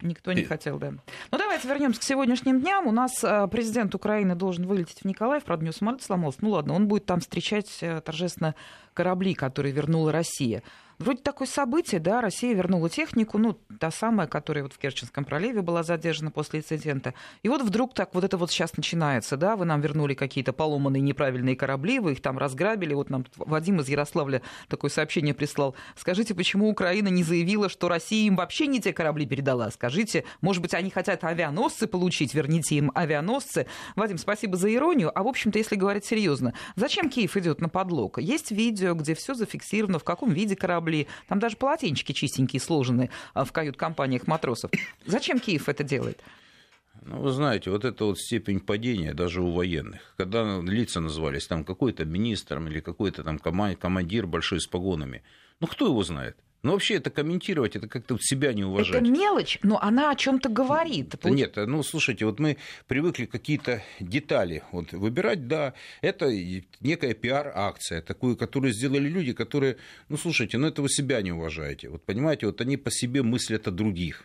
Никто 0.00 0.32
не 0.32 0.44
хотел, 0.44 0.78
да. 0.78 0.92
Ну, 0.92 1.38
давайте 1.38 1.66
вернемся 1.66 2.00
к 2.00 2.04
сегодняшним 2.04 2.60
дням. 2.60 2.86
У 2.86 2.92
нас 2.92 3.24
э, 3.24 3.48
президент 3.50 3.96
Украины 3.96 4.36
должен 4.36 4.64
вылететь 4.64 5.00
в 5.00 5.04
Николаев. 5.04 5.42
Правда, 5.42 5.62
у 5.62 5.66
него 5.66 5.72
самолет 5.72 6.02
сломался. 6.02 6.38
Ну, 6.40 6.50
ладно, 6.50 6.74
он 6.74 6.86
будет 6.86 7.04
там 7.04 7.18
встречать 7.18 7.78
э, 7.80 8.00
торжественно 8.00 8.54
корабли, 8.98 9.32
которые 9.34 9.72
вернула 9.72 10.10
Россия. 10.10 10.64
Вроде 10.98 11.22
такое 11.22 11.46
событие, 11.46 12.00
да, 12.00 12.20
Россия 12.20 12.52
вернула 12.54 12.90
технику, 12.90 13.38
ну, 13.38 13.56
та 13.78 13.92
самая, 13.92 14.26
которая 14.26 14.64
вот 14.64 14.72
в 14.72 14.78
Керченском 14.78 15.24
проливе 15.24 15.62
была 15.62 15.84
задержана 15.84 16.32
после 16.32 16.58
инцидента. 16.58 17.14
И 17.44 17.48
вот 17.48 17.62
вдруг 17.62 17.94
так 17.94 18.16
вот 18.16 18.24
это 18.24 18.36
вот 18.36 18.50
сейчас 18.50 18.76
начинается, 18.76 19.36
да, 19.36 19.54
вы 19.54 19.64
нам 19.64 19.80
вернули 19.80 20.14
какие-то 20.14 20.52
поломанные 20.52 21.00
неправильные 21.00 21.54
корабли, 21.54 22.00
вы 22.00 22.12
их 22.12 22.20
там 22.20 22.36
разграбили. 22.36 22.94
Вот 22.94 23.10
нам 23.10 23.24
Вадим 23.36 23.78
из 23.80 23.88
Ярославля 23.88 24.42
такое 24.66 24.90
сообщение 24.90 25.34
прислал. 25.34 25.76
Скажите, 25.94 26.34
почему 26.34 26.68
Украина 26.68 27.06
не 27.06 27.22
заявила, 27.22 27.68
что 27.68 27.88
Россия 27.88 28.26
им 28.26 28.34
вообще 28.34 28.66
не 28.66 28.80
те 28.80 28.92
корабли 28.92 29.24
передала? 29.24 29.70
Скажите, 29.70 30.24
может 30.40 30.62
быть, 30.62 30.74
они 30.74 30.90
хотят 30.90 31.22
авиа 31.22 31.46
авианосцы 31.46 31.86
получить, 31.86 32.34
верните 32.34 32.74
им 32.74 32.90
авианосцы. 32.92 33.66
Вадим, 33.94 34.18
спасибо 34.18 34.56
за 34.56 34.74
иронию. 34.74 35.16
А, 35.16 35.22
в 35.22 35.28
общем-то, 35.28 35.58
если 35.58 35.76
говорить 35.76 36.04
серьезно, 36.04 36.54
зачем 36.74 37.08
Киев 37.08 37.36
идет 37.36 37.60
на 37.60 37.68
подлог? 37.68 38.18
Есть 38.18 38.50
видео, 38.50 38.87
где 38.94 39.14
все 39.14 39.34
зафиксировано, 39.34 39.98
в 39.98 40.04
каком 40.04 40.32
виде 40.32 40.56
корабли. 40.56 41.06
Там 41.28 41.38
даже 41.38 41.56
полотенчики 41.56 42.12
чистенькие 42.12 42.60
сложены 42.60 43.10
а, 43.34 43.44
в 43.44 43.52
кают-компаниях 43.52 44.26
матросов. 44.26 44.70
Зачем 45.06 45.38
Киев 45.38 45.68
это 45.68 45.84
делает? 45.84 46.20
Ну, 47.02 47.20
вы 47.20 47.30
знаете, 47.30 47.70
вот 47.70 47.84
эта 47.84 48.04
вот 48.04 48.18
степень 48.18 48.60
падения 48.60 49.14
даже 49.14 49.40
у 49.40 49.52
военных, 49.52 50.14
когда 50.16 50.60
лица 50.60 51.00
назывались 51.00 51.46
там 51.46 51.64
какой-то 51.64 52.04
министром 52.04 52.68
или 52.68 52.80
какой-то 52.80 53.22
там 53.22 53.38
командир 53.38 54.26
большой 54.26 54.60
с 54.60 54.66
погонами, 54.66 55.22
ну 55.60 55.66
кто 55.66 55.86
его 55.86 56.02
знает? 56.02 56.36
Ну, 56.62 56.72
вообще 56.72 56.94
это 56.94 57.10
комментировать, 57.10 57.76
это 57.76 57.86
как-то 57.86 58.18
себя 58.20 58.52
не 58.52 58.64
уважать. 58.64 59.02
Это 59.02 59.10
мелочь, 59.10 59.58
но 59.62 59.78
она 59.80 60.10
о 60.10 60.16
чем-то 60.16 60.48
говорит. 60.48 61.14
Нет, 61.24 61.54
ну, 61.56 61.82
слушайте, 61.84 62.26
вот 62.26 62.40
мы 62.40 62.56
привыкли 62.88 63.26
какие-то 63.26 63.82
детали 64.00 64.64
вот, 64.72 64.92
выбирать, 64.92 65.46
да, 65.46 65.74
это 66.00 66.30
некая 66.80 67.14
пиар-акция, 67.14 68.02
такую, 68.02 68.36
которую 68.36 68.72
сделали 68.72 69.08
люди, 69.08 69.32
которые, 69.32 69.76
ну, 70.08 70.16
слушайте, 70.16 70.58
ну, 70.58 70.66
это 70.66 70.82
вы 70.82 70.88
себя 70.88 71.22
не 71.22 71.30
уважаете. 71.30 71.90
Вот 71.90 72.04
понимаете, 72.04 72.46
вот 72.46 72.60
они 72.60 72.76
по 72.76 72.90
себе 72.90 73.22
мыслят 73.22 73.68
о 73.68 73.70
других. 73.70 74.24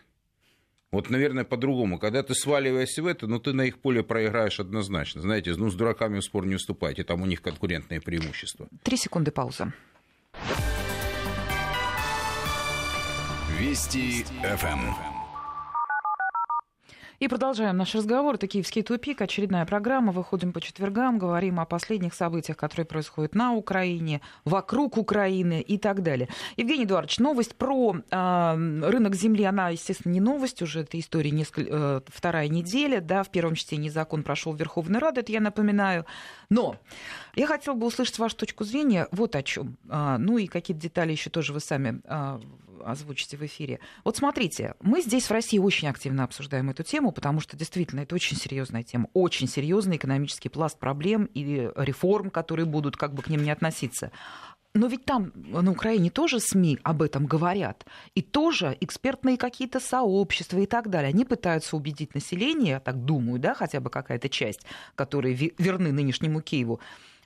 Вот, 0.92 1.10
наверное, 1.10 1.44
по-другому. 1.44 2.00
Когда 2.00 2.22
ты 2.22 2.36
сваливаешься 2.36 3.02
в 3.04 3.08
это, 3.08 3.26
ну, 3.28 3.40
ты 3.40 3.54
на 3.54 3.64
их 3.66 3.80
поле 3.80 4.04
проиграешь 4.04 4.60
однозначно. 4.60 5.22
Знаете, 5.22 5.54
ну, 5.56 5.70
с 5.70 5.76
дураками 5.76 6.20
в 6.20 6.24
спор 6.24 6.46
не 6.46 6.56
уступайте, 6.56 7.04
там 7.04 7.22
у 7.22 7.26
них 7.26 7.42
конкурентные 7.42 8.02
преимущества. 8.02 8.68
Три 8.84 8.98
секунды 8.98 9.32
пауза. 9.32 9.74
Вести 13.64 14.26
ФМ. 14.44 14.92
И 17.20 17.30
продолжаем 17.30 17.78
наш 17.78 17.96
разговор. 17.96 18.36
Это 18.36 18.46
«Киевский 18.46 18.84
тупик», 18.84 19.22
очередная 19.22 19.66
программа. 19.66 20.12
Выходим 20.12 20.52
по 20.52 20.60
четвергам, 20.60 21.18
говорим 21.18 21.62
о 21.62 21.66
последних 21.66 22.14
событиях, 22.14 22.58
которые 22.58 22.86
происходят 22.86 23.36
на 23.36 23.54
Украине, 23.54 24.20
вокруг 24.44 24.98
Украины 24.98 25.62
и 25.62 25.78
так 25.78 26.04
далее. 26.04 26.28
Евгений 26.58 26.84
Эдуардович, 26.84 27.20
новость 27.20 27.56
про 27.56 27.96
э, 27.96 28.82
рынок 28.84 29.16
земли, 29.16 29.46
она, 29.46 29.70
естественно, 29.70 30.12
не 30.12 30.20
новость, 30.20 30.62
уже 30.62 30.82
эта 30.82 31.00
история 31.00 31.32
несколько, 31.32 31.72
э, 31.72 32.02
вторая 32.08 32.50
неделя, 32.50 33.00
да, 33.00 33.24
в 33.24 33.30
первом 33.30 33.56
чтении 33.56 33.88
закон 33.88 34.24
прошел 34.24 34.52
в 34.52 34.60
Верховной 34.60 35.00
Раде, 35.00 35.22
это 35.22 35.32
я 35.32 35.40
напоминаю. 35.40 36.06
Но 36.50 36.76
я 37.36 37.48
хотела 37.48 37.76
бы 37.76 37.88
услышать 37.88 38.20
вашу 38.20 38.36
точку 38.36 38.66
зрения 38.66 39.08
вот 39.12 39.38
о 39.38 39.44
чем. 39.44 39.78
А, 39.88 40.18
ну 40.18 40.38
и 40.38 40.48
какие-то 40.48 40.82
детали 40.82 41.14
еще 41.14 41.30
тоже 41.30 41.54
вы 41.54 41.62
сами 41.62 42.02
а, 42.04 42.42
озвучите 42.86 43.38
в 43.38 43.42
эфире. 43.44 43.80
Вот 44.04 44.18
смотрите, 44.18 44.76
мы 44.82 45.02
здесь 45.02 45.26
в 45.26 45.32
России 45.32 45.60
очень 45.60 45.88
активно 45.88 46.24
обсуждаем 46.24 46.70
эту 46.70 46.84
тему, 46.84 47.12
потому 47.12 47.40
что 47.40 47.58
действительно 47.58 48.02
это 48.02 48.16
очень 48.16 48.38
серьезная 48.38 48.84
тема, 48.84 49.10
очень 49.14 49.48
серьезный 49.48 49.98
экономический 49.98 50.50
пласт 50.50 50.80
проблем 50.80 51.26
и 51.34 51.70
реформ, 51.76 52.30
которые 52.30 52.66
будут 52.66 52.98
как 52.98 53.14
бы 53.14 53.22
к 53.22 53.30
ним 53.30 53.44
не 53.44 53.52
относиться. 53.52 54.12
Но 54.76 54.88
ведь 54.88 55.06
там, 55.06 55.32
на 55.36 55.70
Украине, 55.70 56.10
тоже 56.10 56.40
СМИ 56.40 56.80
об 56.82 57.04
этом 57.04 57.28
говорят. 57.28 57.86
И 58.16 58.24
тоже 58.24 58.76
экспертные 58.82 59.38
какие-то 59.38 59.80
сообщества 59.80 60.58
и 60.58 60.66
так 60.66 60.90
далее. 60.90 61.10
Они 61.10 61.26
пытаются 61.26 61.78
убедить 61.78 62.16
население, 62.16 62.72
я 62.72 62.80
так 62.80 63.06
думаю, 63.06 63.40
да, 63.40 63.54
хотя 63.54 63.80
бы 63.80 63.92
какая-то 63.92 64.30
часть, 64.30 64.62
которые 64.96 65.36
верны 65.36 65.92
нынешнему 65.92 66.42
Киеву, 66.42 66.80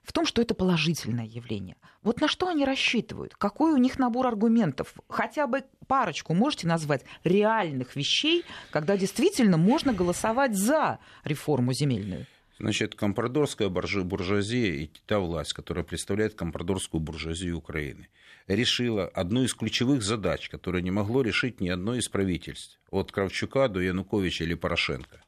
в 0.08 0.14
том, 0.14 0.26
что 0.26 0.42
это 0.42 0.56
положительное 0.56 1.26
явление. 1.26 1.76
Вот 2.02 2.22
на 2.22 2.30
что 2.30 2.48
они 2.48 2.64
рассчитывают? 2.64 3.36
Какой 3.36 3.74
у 3.74 3.78
них 3.78 4.00
набор 4.00 4.26
аргументов? 4.26 4.94
Хотя 5.10 5.48
бы 5.48 5.66
парочку 5.86 6.34
можете 6.34 6.66
назвать 6.66 7.04
реальных 7.26 7.98
вещей, 7.98 8.46
когда 8.72 8.96
действительно 8.96 9.58
можно 9.58 9.94
голосовать 9.94 10.56
за 10.56 11.00
реформу 11.26 11.74
земельную? 11.74 12.26
Значит, 12.58 12.96
компрадорская 12.96 13.68
буржуазия 13.68 14.76
и 14.76 14.90
та 15.06 15.20
власть, 15.20 15.52
которая 15.52 15.84
представляет 15.84 16.36
компрадорскую 16.36 17.02
буржуазию 17.02 17.58
Украины, 17.58 18.08
решила 18.48 19.08
одну 19.10 19.44
из 19.44 19.54
ключевых 19.54 20.04
задач, 20.04 20.48
которую 20.48 20.84
не 20.84 20.92
могло 20.92 21.22
решить 21.22 21.60
ни 21.60 21.68
одно 21.68 21.96
из 21.96 22.08
правительств, 22.08 22.80
от 22.92 23.12
Кравчука 23.12 23.68
до 23.68 23.82
Януковича 23.82 24.46
или 24.46 24.54
Порошенко. 24.54 25.22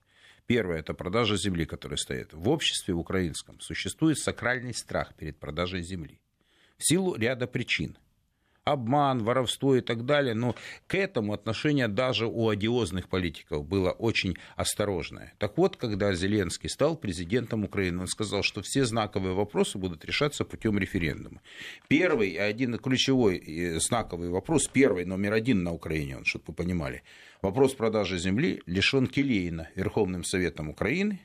Первое– 0.49 0.79
это 0.79 0.95
продажа 0.95 1.37
земли, 1.37 1.63
которая 1.63 1.97
стоит. 1.97 2.33
В 2.33 2.49
обществе 2.49 2.95
украинском 2.95 3.59
существует 3.59 4.17
сакральный 4.17 4.73
страх 4.73 5.13
перед 5.13 5.37
продажей 5.37 5.83
земли. 5.83 6.19
В 6.75 6.87
силу 6.87 7.15
ряда 7.15 7.45
причин– 7.45 7.95
обман, 8.71 9.23
воровство 9.23 9.75
и 9.75 9.81
так 9.81 10.05
далее, 10.05 10.33
но 10.33 10.55
к 10.87 10.95
этому 10.95 11.33
отношение 11.33 11.87
даже 11.87 12.25
у 12.27 12.49
одиозных 12.49 13.09
политиков 13.09 13.65
было 13.65 13.91
очень 13.91 14.35
осторожное. 14.55 15.33
Так 15.37 15.57
вот, 15.57 15.75
когда 15.75 16.13
Зеленский 16.13 16.69
стал 16.69 16.95
президентом 16.95 17.63
Украины, 17.63 18.01
он 18.01 18.07
сказал, 18.07 18.43
что 18.43 18.61
все 18.61 18.85
знаковые 18.85 19.33
вопросы 19.33 19.77
будут 19.77 20.05
решаться 20.05 20.45
путем 20.45 20.77
референдума. 20.77 21.41
Первый, 21.87 22.35
один 22.35 22.77
ключевой 22.77 23.77
знаковый 23.79 24.29
вопрос, 24.29 24.67
первый, 24.67 25.05
номер 25.05 25.33
один 25.33 25.63
на 25.63 25.73
Украине, 25.73 26.17
чтобы 26.23 26.45
вы 26.47 26.53
понимали, 26.53 27.03
вопрос 27.41 27.73
продажи 27.73 28.17
земли 28.17 28.61
лишен 28.65 29.07
Келейна 29.07 29.69
Верховным 29.75 30.23
Советом 30.23 30.69
Украины, 30.69 31.19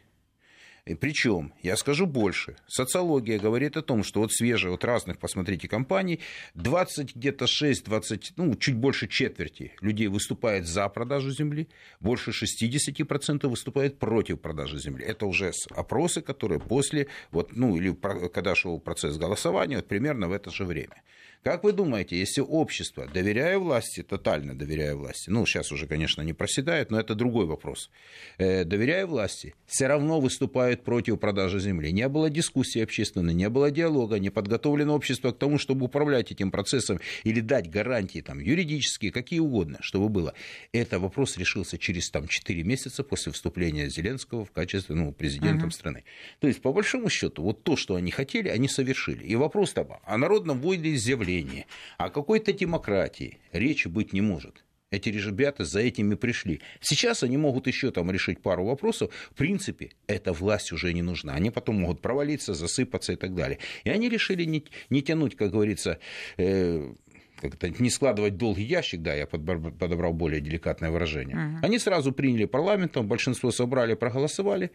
причем, 0.92 1.54
я 1.62 1.76
скажу 1.78 2.04
больше, 2.04 2.56
социология 2.66 3.38
говорит 3.38 3.78
о 3.78 3.82
том, 3.82 4.04
что 4.04 4.20
вот 4.20 4.32
свежие, 4.32 4.70
вот 4.70 4.84
разных, 4.84 5.18
посмотрите, 5.18 5.66
компаний, 5.66 6.20
20 6.54 7.16
где-то 7.16 7.46
6, 7.46 7.84
20, 7.84 8.34
ну, 8.36 8.54
чуть 8.54 8.74
больше 8.74 9.08
четверти 9.08 9.72
людей 9.80 10.08
выступает 10.08 10.66
за 10.66 10.86
продажу 10.90 11.30
земли, 11.30 11.68
больше 12.00 12.32
60% 12.32 13.48
выступает 13.48 13.98
против 13.98 14.40
продажи 14.40 14.78
земли. 14.78 15.06
Это 15.06 15.24
уже 15.24 15.52
опросы, 15.70 16.20
которые 16.20 16.60
после, 16.60 17.06
вот, 17.30 17.56
ну, 17.56 17.76
или 17.76 17.94
когда 18.28 18.54
шел 18.54 18.78
процесс 18.78 19.16
голосования, 19.16 19.76
вот 19.76 19.88
примерно 19.88 20.28
в 20.28 20.32
это 20.32 20.50
же 20.50 20.66
время. 20.66 21.02
Как 21.44 21.62
вы 21.62 21.72
думаете, 21.72 22.18
если 22.18 22.40
общество, 22.40 23.06
доверяя 23.06 23.58
власти, 23.58 24.02
тотально 24.02 24.54
доверяя 24.54 24.94
власти, 24.94 25.28
ну, 25.28 25.44
сейчас 25.44 25.72
уже, 25.72 25.86
конечно, 25.86 26.22
не 26.22 26.32
проседает, 26.32 26.90
но 26.90 26.98
это 26.98 27.14
другой 27.14 27.44
вопрос, 27.44 27.90
э, 28.38 28.64
доверяя 28.64 29.06
власти, 29.06 29.54
все 29.66 29.86
равно 29.86 30.20
выступают 30.20 30.84
против 30.84 31.20
продажи 31.20 31.60
земли. 31.60 31.92
Не 31.92 32.08
было 32.08 32.30
дискуссии 32.30 32.80
общественной, 32.80 33.34
не 33.34 33.50
было 33.50 33.70
диалога, 33.70 34.18
не 34.18 34.30
подготовлено 34.30 34.94
общество 34.94 35.32
к 35.32 35.38
тому, 35.38 35.58
чтобы 35.58 35.84
управлять 35.84 36.32
этим 36.32 36.50
процессом 36.50 36.98
или 37.24 37.40
дать 37.40 37.68
гарантии 37.68 38.22
там, 38.22 38.38
юридические, 38.38 39.12
какие 39.12 39.40
угодно, 39.40 39.76
чтобы 39.82 40.08
было. 40.08 40.32
Это 40.72 40.98
вопрос 40.98 41.36
решился 41.36 41.76
через 41.76 42.08
там, 42.08 42.26
4 42.26 42.62
месяца 42.62 43.04
после 43.04 43.32
вступления 43.32 43.90
Зеленского 43.90 44.46
в 44.46 44.50
качестве 44.50 44.94
ну, 44.94 45.12
президентом 45.12 45.68
uh-huh. 45.68 45.72
страны. 45.72 46.04
То 46.40 46.46
есть, 46.46 46.62
по 46.62 46.72
большому 46.72 47.10
счету, 47.10 47.42
вот 47.42 47.64
то, 47.64 47.76
что 47.76 47.96
они 47.96 48.10
хотели, 48.10 48.48
они 48.48 48.66
совершили. 48.66 49.26
И 49.26 49.36
вопрос 49.36 49.74
там 49.74 49.88
о 50.06 50.16
народном 50.16 50.62
волеизъявлении, 50.62 51.33
управлении, 51.34 51.66
о 51.98 52.10
какой-то 52.10 52.52
демократии 52.52 53.38
речи 53.52 53.88
быть 53.88 54.12
не 54.12 54.20
может. 54.20 54.64
Эти 54.90 55.08
ребята 55.08 55.64
за 55.64 55.80
этими 55.80 56.14
пришли. 56.14 56.60
Сейчас 56.80 57.24
они 57.24 57.36
могут 57.36 57.66
еще 57.66 57.90
там 57.90 58.12
решить 58.12 58.40
пару 58.40 58.64
вопросов. 58.64 59.10
В 59.32 59.34
принципе, 59.34 59.90
эта 60.06 60.32
власть 60.32 60.72
уже 60.72 60.92
не 60.92 61.02
нужна. 61.02 61.34
Они 61.34 61.50
потом 61.50 61.80
могут 61.80 62.00
провалиться, 62.00 62.54
засыпаться 62.54 63.12
и 63.12 63.16
так 63.16 63.34
далее. 63.34 63.58
И 63.82 63.90
они 63.90 64.08
решили 64.08 64.44
не, 64.44 64.64
не 64.90 65.02
тянуть, 65.02 65.36
как 65.36 65.50
говорится, 65.50 65.98
э, 66.36 66.92
как-то 67.40 67.70
не 67.70 67.90
складывать 67.90 68.36
долгий 68.36 68.62
ящик, 68.62 69.02
да, 69.02 69.14
я 69.14 69.26
подобрал 69.26 70.12
более 70.12 70.40
деликатное 70.40 70.90
выражение. 70.90 71.36
Uh-huh. 71.36 71.58
Они 71.62 71.78
сразу 71.80 72.12
приняли 72.12 72.44
парламентом, 72.44 73.08
большинство 73.08 73.50
собрали, 73.50 73.94
проголосовали, 73.94 74.70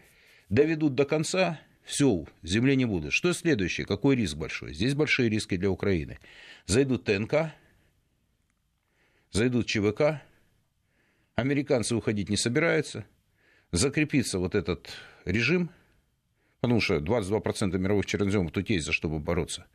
доведут 0.50 0.94
до 0.94 1.06
конца, 1.06 1.60
все, 1.90 2.24
земли 2.44 2.76
не 2.76 2.84
будет. 2.84 3.12
Что 3.12 3.32
следующее? 3.32 3.84
Какой 3.84 4.14
риск 4.14 4.36
большой? 4.36 4.74
Здесь 4.74 4.94
большие 4.94 5.28
риски 5.28 5.56
для 5.56 5.70
Украины. 5.70 6.20
Зайдут 6.66 7.04
ТНК, 7.04 7.52
зайдут 9.32 9.66
ЧВК, 9.66 10.22
американцы 11.34 11.96
уходить 11.96 12.28
не 12.28 12.36
собираются, 12.36 13.04
закрепится 13.72 14.38
вот 14.38 14.54
этот 14.54 14.88
режим, 15.24 15.70
потому 16.60 16.80
что 16.80 16.98
22% 16.98 17.76
мировых 17.76 18.06
черноземов 18.06 18.52
тут 18.52 18.70
есть 18.70 18.86
за 18.86 18.92
что 18.92 19.08
бороться. 19.08 19.66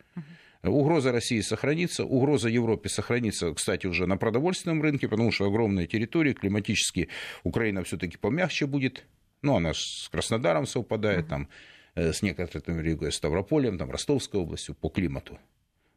Угроза 0.64 1.12
России 1.12 1.42
сохранится, 1.42 2.06
угроза 2.06 2.48
Европе 2.48 2.88
сохранится, 2.88 3.54
кстати, 3.54 3.88
уже 3.88 4.08
на 4.08 4.16
продовольственном 4.16 4.82
рынке, 4.82 5.10
потому 5.10 5.34
что 5.34 5.48
огромные 5.48 5.86
территории, 5.86 6.32
климатически 6.32 7.10
Украина 7.44 7.84
все-таки 7.84 8.16
помягче 8.16 8.68
будет, 8.68 9.04
ну, 9.42 9.58
она 9.58 9.74
с 9.74 10.08
Краснодаром 10.10 10.66
совпадает, 10.66 11.28
там 11.28 11.50
с 11.96 12.22
некоторыми 12.22 12.82
регионами, 12.82 13.12
Ставрополем, 13.12 13.78
там, 13.78 13.92
Ростовской 13.92 14.40
областью 14.40 14.76
по 14.76 14.90
климату. 14.90 15.40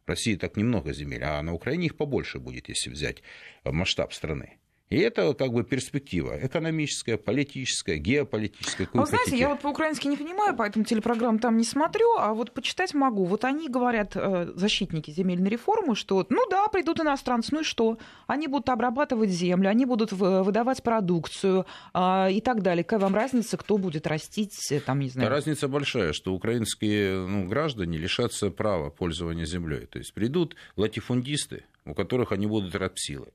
России 0.05 0.35
так 0.35 0.57
немного 0.57 0.91
земель, 0.93 1.23
а 1.23 1.41
на 1.41 1.53
Украине 1.53 1.87
их 1.87 1.97
побольше 1.97 2.39
будет, 2.39 2.69
если 2.69 2.89
взять 2.89 3.21
масштаб 3.63 4.13
страны. 4.13 4.57
И 4.89 4.97
это 4.97 5.35
как 5.35 5.53
бы 5.53 5.63
перспектива 5.63 6.39
экономическая, 6.43 7.17
политическая, 7.17 7.97
геополитическая. 7.97 8.87
А 8.91 8.97
вы 8.97 9.05
знаете, 9.05 9.37
я 9.37 9.49
вот 9.49 9.59
по-украински 9.59 10.07
не 10.07 10.17
понимаю, 10.17 10.55
поэтому 10.55 10.83
телепрограмм 10.83 11.37
там 11.37 11.57
не 11.57 11.63
смотрю, 11.63 12.15
а 12.17 12.33
вот 12.33 12.51
почитать 12.53 12.95
могу. 12.95 13.25
Вот 13.25 13.45
они 13.45 13.69
говорят, 13.69 14.13
э, 14.15 14.51
защитники 14.55 15.11
земельной 15.11 15.51
реформы, 15.51 15.95
что 15.95 16.25
ну 16.29 16.43
да, 16.49 16.67
придут 16.69 16.99
иностранцы, 16.99 17.49
ну 17.53 17.61
и 17.61 17.63
что? 17.63 17.99
Они 18.25 18.47
будут 18.47 18.69
обрабатывать 18.69 19.29
землю, 19.29 19.69
они 19.69 19.85
будут 19.85 20.11
выдавать 20.11 20.81
продукцию 20.81 21.67
э, 21.93 22.31
и 22.31 22.41
так 22.41 22.63
далее. 22.63 22.83
Какая 22.83 23.01
вам 23.01 23.13
разница, 23.13 23.57
кто 23.57 23.77
будет 23.77 24.07
растить, 24.07 24.71
э, 24.71 24.79
там, 24.79 25.01
не 25.01 25.09
знаю? 25.09 25.29
Разница 25.29 25.67
большая, 25.67 26.13
что 26.13 26.33
украинские 26.33 27.27
ну, 27.27 27.47
граждане 27.47 27.99
лишатся 27.99 28.49
права 28.49 28.89
пользования 28.89 29.45
землей. 29.45 29.85
То 29.85 29.99
есть 29.99 30.15
придут 30.15 30.55
латифундисты, 30.77 31.65
у 31.85 31.93
которых 31.93 32.31
они 32.31 32.47
будут 32.47 32.73
рабсилой. 32.73 33.29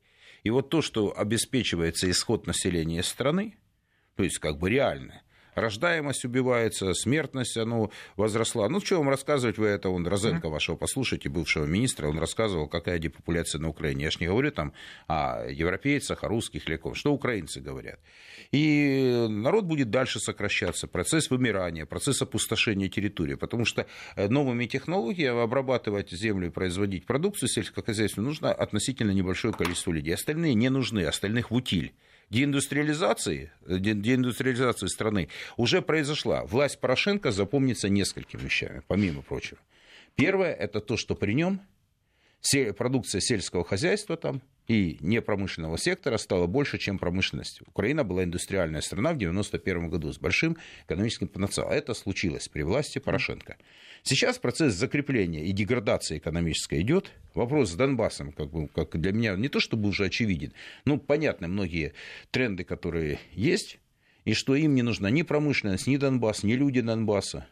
И 0.44 0.50
вот 0.50 0.70
то, 0.70 0.82
что 0.82 1.12
обеспечивается 1.16 2.08
исход 2.10 2.46
населения 2.46 3.02
страны, 3.02 3.58
то 4.14 4.22
есть 4.22 4.38
как 4.38 4.58
бы 4.58 4.70
реально, 4.70 5.23
рождаемость 5.54 6.24
убивается, 6.24 6.92
смертность 6.94 7.56
ну, 7.56 7.90
возросла. 8.16 8.68
Ну, 8.68 8.80
что 8.80 8.98
вам 8.98 9.08
рассказывать, 9.08 9.58
вы 9.58 9.66
это, 9.66 9.88
он, 9.88 10.06
Розенко 10.06 10.48
вашего 10.48 10.76
послушайте, 10.76 11.28
бывшего 11.28 11.64
министра, 11.64 12.08
он 12.08 12.18
рассказывал, 12.18 12.68
какая 12.68 12.98
депопуляция 12.98 13.60
на 13.60 13.68
Украине. 13.68 14.04
Я 14.04 14.10
же 14.10 14.18
не 14.20 14.26
говорю 14.26 14.50
там 14.50 14.72
о 15.06 15.46
европейцах, 15.48 16.24
о 16.24 16.28
русских 16.28 16.68
или 16.68 16.76
ком. 16.76 16.94
Что 16.94 17.12
украинцы 17.12 17.60
говорят? 17.60 17.98
И 18.52 19.26
народ 19.28 19.64
будет 19.64 19.90
дальше 19.90 20.20
сокращаться, 20.20 20.86
процесс 20.86 21.30
вымирания, 21.30 21.86
процесс 21.86 22.22
опустошения 22.22 22.88
территории, 22.88 23.34
потому 23.34 23.64
что 23.64 23.86
э, 24.16 24.28
новыми 24.28 24.66
технологиями 24.66 25.42
обрабатывать 25.42 26.10
землю 26.10 26.48
и 26.48 26.50
производить 26.50 27.06
продукцию 27.06 27.48
сельскохозяйственную 27.48 28.28
нужно 28.28 28.52
относительно 28.52 29.10
небольшое 29.10 29.54
количество 29.54 29.92
людей. 29.92 30.14
Остальные 30.14 30.54
не 30.54 30.68
нужны, 30.68 31.04
остальных 31.04 31.50
в 31.50 31.54
утиль 31.54 31.94
деиндустриализации, 32.30 33.52
э, 33.66 33.78
деиндустриализации 33.78 34.86
страны 34.86 35.28
уже 35.56 35.82
произошла. 35.82 36.44
Власть 36.44 36.80
Порошенко 36.80 37.32
запомнится 37.32 37.88
несколькими 37.88 38.40
вещами, 38.40 38.82
помимо 38.86 39.22
прочего. 39.22 39.60
Первое– 40.14 40.52
это 40.54 40.80
то, 40.80 40.96
что 40.96 41.14
при 41.14 41.32
нем 41.32 41.60
продукция 42.76 43.20
сельского 43.20 43.64
хозяйства 43.64 44.16
там 44.16 44.42
и 44.66 44.96
непромышленного 45.00 45.76
сектора 45.78 46.16
стало 46.16 46.46
больше, 46.46 46.78
чем 46.78 46.98
промышленность. 46.98 47.60
Украина 47.66 48.04
была 48.04 48.24
индустриальная 48.24 48.80
страна 48.80 49.10
в 49.10 49.16
1991 49.16 49.90
году 49.90 50.12
с 50.12 50.18
большим 50.18 50.56
экономическим 50.86 51.28
потенциалом. 51.28 51.72
Это 51.72 51.94
случилось 51.94 52.48
при 52.48 52.62
власти 52.62 52.98
Порошенко. 52.98 53.56
Сейчас 54.02 54.38
процесс 54.38 54.74
закрепления 54.74 55.44
и 55.44 55.52
деградации 55.52 56.18
экономической 56.18 56.80
идет. 56.80 57.12
Вопрос 57.34 57.70
с 57.70 57.74
Донбассом, 57.74 58.32
как, 58.32 58.50
бы, 58.50 58.68
как 58.68 58.98
для 59.00 59.12
меня, 59.12 59.34
не 59.36 59.48
то 59.48 59.60
чтобы 59.60 59.88
уже 59.88 60.06
очевиден, 60.06 60.52
ну, 60.84 60.98
понятны 60.98 61.48
многие 61.48 61.94
тренды, 62.30 62.64
которые 62.64 63.18
есть, 63.32 63.78
и 64.24 64.34
что 64.34 64.54
им 64.54 64.74
не 64.74 64.82
нужна 64.82 65.10
ни 65.10 65.22
промышленность, 65.22 65.86
ни 65.86 65.96
Донбасс, 65.96 66.42
ни 66.42 66.52
люди 66.52 66.80
Донбасса 66.80 67.46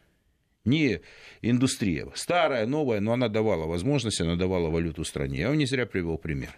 не 0.65 1.01
индустрия. 1.41 2.07
Старая, 2.15 2.65
новая, 2.65 2.99
но 2.99 3.13
она 3.13 3.27
давала 3.27 3.65
возможность, 3.65 4.21
она 4.21 4.35
давала 4.35 4.69
валюту 4.69 5.03
стране. 5.03 5.39
Я 5.39 5.49
вам 5.49 5.57
не 5.57 5.65
зря 5.65 5.85
привел 5.85 6.17
пример. 6.17 6.57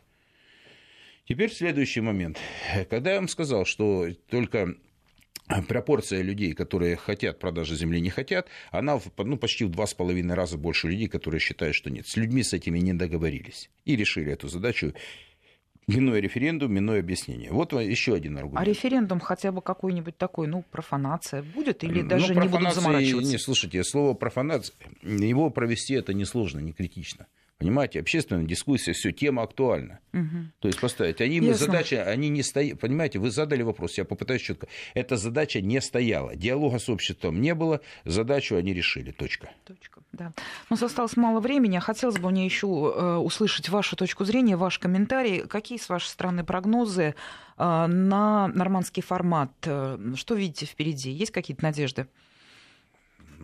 Теперь 1.28 1.52
следующий 1.52 2.02
момент. 2.02 2.38
Когда 2.90 3.14
я 3.14 3.16
вам 3.18 3.28
сказал, 3.28 3.66
что 3.66 4.08
только 4.30 4.76
пропорция 5.68 6.22
людей, 6.22 6.54
которые 6.54 6.96
хотят 6.96 7.40
продажи 7.40 7.76
земли, 7.76 8.00
не 8.00 8.10
хотят, 8.10 8.48
она 8.72 9.00
ну, 9.18 9.38
почти 9.38 9.66
в 9.66 9.70
два 9.70 9.88
с 9.88 9.94
половиной 9.94 10.36
раза 10.36 10.58
больше 10.58 10.88
людей, 10.88 11.08
которые 11.08 11.40
считают, 11.40 11.76
что 11.76 11.90
нет. 11.90 12.08
С 12.08 12.16
людьми 12.16 12.44
с 12.44 12.54
этими 12.54 12.80
не 12.80 12.94
договорились 12.94 13.70
и 13.86 13.96
решили 13.96 14.32
эту 14.32 14.48
задачу 14.48 14.94
Минуя 15.88 16.20
референдум, 16.20 16.74
минуя 16.74 17.00
объяснение. 17.00 17.52
Вот 17.52 17.74
еще 17.74 18.16
один 18.16 18.38
аргумент. 18.38 18.60
А 18.60 18.64
референдум 18.64 19.20
хотя 19.20 19.52
бы 19.52 19.62
какой-нибудь 19.62 20.18
такой, 20.18 20.48
ну, 20.48 20.64
профанация 20.72 21.44
будет 21.44 21.84
или 21.84 22.02
ну, 22.02 22.10
даже 22.10 22.34
не 22.34 22.48
будут 22.48 22.74
заморачиваться? 22.74 23.32
Не, 23.32 23.38
слушайте, 23.38 23.84
слово 23.84 24.16
профанация, 24.16 24.76
его 25.04 25.52
провести 25.52 25.94
это 25.94 26.16
несложно, 26.16 26.60
не 26.60 26.74
критично. 26.74 27.28
Понимаете, 27.58 28.02
общественная 28.02 28.44
дискуссия, 28.44 28.92
все, 28.92 29.14
тема 29.14 29.42
актуальна. 29.44 30.00
Угу. 30.12 30.52
То 30.60 30.68
есть 30.68 30.80
поставить. 30.80 31.22
Они, 31.22 31.38
Ясно. 31.38 31.68
задача, 31.68 32.04
они 32.04 32.28
не 32.28 32.44
стоят. 32.44 32.82
Понимаете, 32.82 33.20
вы 33.20 33.32
задали 33.32 33.64
вопрос, 33.64 33.98
я 33.98 34.04
попытаюсь 34.04 34.42
четко. 34.42 34.68
Эта 34.94 35.16
задача 35.16 35.62
не 35.62 35.80
стояла. 35.80 36.36
Диалога 36.36 36.80
с 36.80 36.90
обществом 36.90 37.40
не 37.40 37.56
было, 37.56 37.80
задачу 38.04 38.58
они 38.58 38.74
решили. 38.74 39.12
Точка. 39.12 39.52
Точка, 39.64 40.02
да. 40.12 40.34
У 40.70 40.74
нас 40.74 40.84
осталось 40.84 41.16
мало 41.16 41.40
времени. 41.40 41.80
Хотелось 41.80 42.18
бы 42.18 42.30
мне 42.30 42.44
еще 42.44 42.68
э, 42.68 43.16
услышать 43.16 43.70
вашу 43.70 43.96
точку 43.96 44.26
зрения, 44.26 44.58
ваш 44.58 44.78
комментарий. 44.78 45.48
Какие, 45.48 45.78
с 45.78 45.88
вашей 45.88 46.08
стороны, 46.08 46.44
прогнозы 46.44 47.16
э, 47.58 47.86
на 47.88 48.50
нормандский 48.50 49.02
формат? 49.02 49.52
Э, 49.64 49.98
что 50.18 50.36
видите 50.36 50.66
впереди? 50.66 51.10
Есть 51.10 51.32
какие-то 51.32 51.64
надежды? 51.64 52.08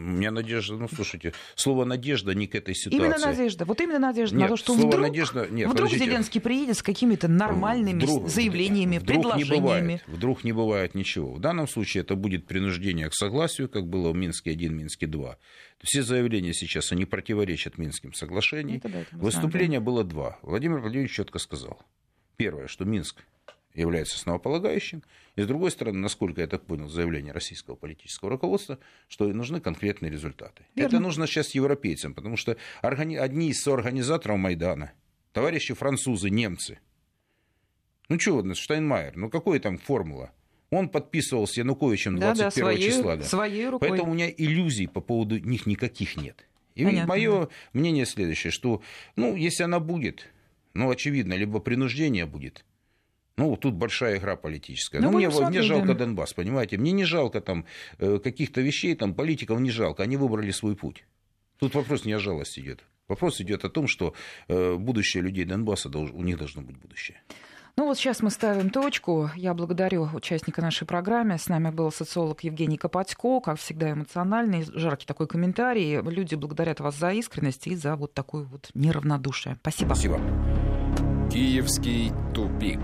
У 0.02 0.14
меня 0.14 0.32
надежда, 0.32 0.76
ну, 0.76 0.88
слушайте, 0.88 1.34
слово 1.56 1.86
«надежда» 1.86 2.34
не 2.34 2.48
к 2.48 2.56
этой 2.56 2.74
ситуации. 2.74 2.98
Именно 2.98 3.18
надежда, 3.20 3.66
вот 3.66 3.80
именно 3.82 4.00
надежда 4.00 4.36
нет, 4.36 4.50
на 4.50 4.56
то, 4.56 4.58
что 4.58 4.74
слово 4.74 4.88
вдруг, 4.88 5.02
надежда, 5.02 5.48
нет, 5.50 5.70
вдруг 5.70 5.88
подождите. 5.88 6.06
Зеленский 6.06 6.42
приедет 6.42 6.78
с 6.78 6.84
какими-то 6.84 7.28
нормальными 7.28 8.04
вдруг, 8.04 8.28
заявлениями, 8.28 8.98
вдруг 8.98 9.22
предложениями. 9.22 9.56
Не 9.56 9.62
бывает, 9.62 10.04
вдруг 10.08 10.44
не 10.44 10.54
бывает 10.54 10.96
ничего. 10.96 11.34
В 11.34 11.40
данном 11.40 11.68
случае 11.68 12.02
это 12.02 12.16
будет 12.16 12.48
принуждение 12.48 13.10
к 13.10 13.14
согласию, 13.14 13.70
как 13.70 13.88
было 13.88 14.12
в 14.12 14.16
Минске-1, 14.16 14.70
Минске-2. 14.70 15.36
Все 15.84 16.04
заявления 16.04 16.54
сейчас, 16.54 16.92
они 16.92 17.06
противоречат 17.06 17.78
Минским 17.78 18.14
соглашениям. 18.14 18.82
Да, 18.84 18.90
Выступления 19.12 19.80
было 19.80 20.04
два. 20.04 20.40
Владимир 20.42 20.80
Владимирович 20.80 21.12
четко 21.14 21.40
сказал. 21.40 21.82
Первое, 22.38 22.68
что 22.68 22.86
Минск 22.86 23.24
является 23.74 24.16
основополагающим. 24.16 25.04
И 25.36 25.42
с 25.42 25.48
другой 25.48 25.72
стороны, 25.72 26.00
насколько 26.00 26.42
я 26.42 26.48
так 26.48 26.66
понял, 26.66 26.90
заявление 26.90 27.34
российского 27.34 27.76
политического 27.76 28.30
руководства, 28.30 28.80
что 29.08 29.28
нужны 29.28 29.62
конкретные 29.62 30.12
результаты. 30.12 30.64
Верно. 30.76 30.88
Это 30.88 31.00
нужно 31.00 31.28
сейчас 31.28 31.56
европейцам, 31.56 32.14
потому 32.14 32.38
что 32.38 32.58
органи... 32.82 33.16
одни 33.16 33.50
из 33.50 33.62
соорганизаторов 33.62 34.38
Майдана, 34.38 34.92
товарищи 35.32 35.74
французы, 35.74 36.30
немцы, 36.30 36.80
ну 38.12 38.20
что, 38.20 38.54
Штайнмайер, 38.54 39.16
ну 39.16 39.30
какая 39.30 39.60
там 39.62 39.78
формула? 39.78 40.32
Он 40.70 40.90
подписывал 40.90 41.48
с 41.48 41.56
Януковичем 41.56 42.18
21 42.18 42.38
да, 42.38 42.44
да, 42.44 42.52
своей, 42.52 42.92
числа. 42.92 43.16
Да. 43.16 43.24
Своей 43.24 43.70
рукой. 43.70 43.90
Поэтому 43.90 44.12
у 44.12 44.14
меня 44.14 44.30
иллюзий 44.30 44.88
по 44.88 45.00
поводу 45.00 45.38
них 45.38 45.66
никаких 45.66 46.18
нет. 46.18 46.46
И 46.76 46.86
мое 46.86 47.48
мнение 47.72 48.06
следующее, 48.06 48.52
что, 48.52 48.82
ну, 49.16 49.36
если 49.36 49.64
она 49.64 49.80
будет, 49.80 50.28
ну, 50.74 50.90
очевидно, 50.90 51.34
либо 51.36 51.60
принуждение 51.60 52.26
будет, 52.26 52.66
ну, 53.42 53.56
тут 53.56 53.74
большая 53.74 54.18
игра 54.18 54.36
политическая. 54.36 55.00
Ну, 55.00 55.12
мне, 55.12 55.30
мне 55.30 55.62
жалко 55.64 55.96
Донбасс, 55.96 56.34
понимаете? 56.34 56.78
Мне 56.78 56.92
не 56.92 57.06
жалко 57.06 57.42
там 57.42 57.66
э, 57.98 58.20
каких-то 58.20 58.62
вещей, 58.62 58.96
там 58.96 59.16
политиков 59.16 59.60
не 59.60 59.72
жалко. 59.72 60.04
Они 60.04 60.16
выбрали 60.16 60.52
свой 60.52 60.76
путь. 60.76 61.06
Тут 61.58 61.74
вопрос 61.74 62.06
не 62.06 62.14
о 62.14 62.20
жалости 62.20 62.60
идет. 62.60 62.84
Вопрос 63.08 63.42
идет 63.42 63.66
о 63.66 63.70
том, 63.70 63.88
что 63.88 64.14
э, 64.48 64.76
будущее 64.76 65.24
людей 65.24 65.46
Донбасса, 65.46 65.90
у 65.90 66.22
них 66.22 66.38
должно 66.38 66.62
быть 66.62 66.78
будущее. 66.78 67.18
Ну 67.78 67.86
вот 67.86 67.98
сейчас 67.98 68.22
мы 68.22 68.30
ставим 68.30 68.70
точку. 68.70 69.32
Я 69.36 69.56
благодарю 69.56 70.08
участника 70.14 70.62
нашей 70.62 70.86
программы. 70.86 71.40
С 71.40 71.48
нами 71.48 71.72
был 71.72 71.92
социолог 71.92 72.44
Евгений 72.44 72.78
Копатько. 72.78 73.40
Как 73.40 73.58
всегда, 73.58 73.92
эмоциональный, 73.92 74.66
жаркий 74.72 75.08
такой 75.08 75.28
комментарий. 75.28 76.00
Люди 76.02 76.36
благодарят 76.36 76.80
вас 76.80 76.96
за 76.96 77.12
искренность 77.12 77.66
и 77.66 77.76
за 77.76 77.96
вот 77.96 78.14
такое 78.14 78.44
вот 78.44 78.70
неравнодушие. 78.76 79.58
Спасибо. 79.62 79.96
Спасибо. 79.96 80.20
Киевский 81.32 82.12
тупик. 82.36 82.80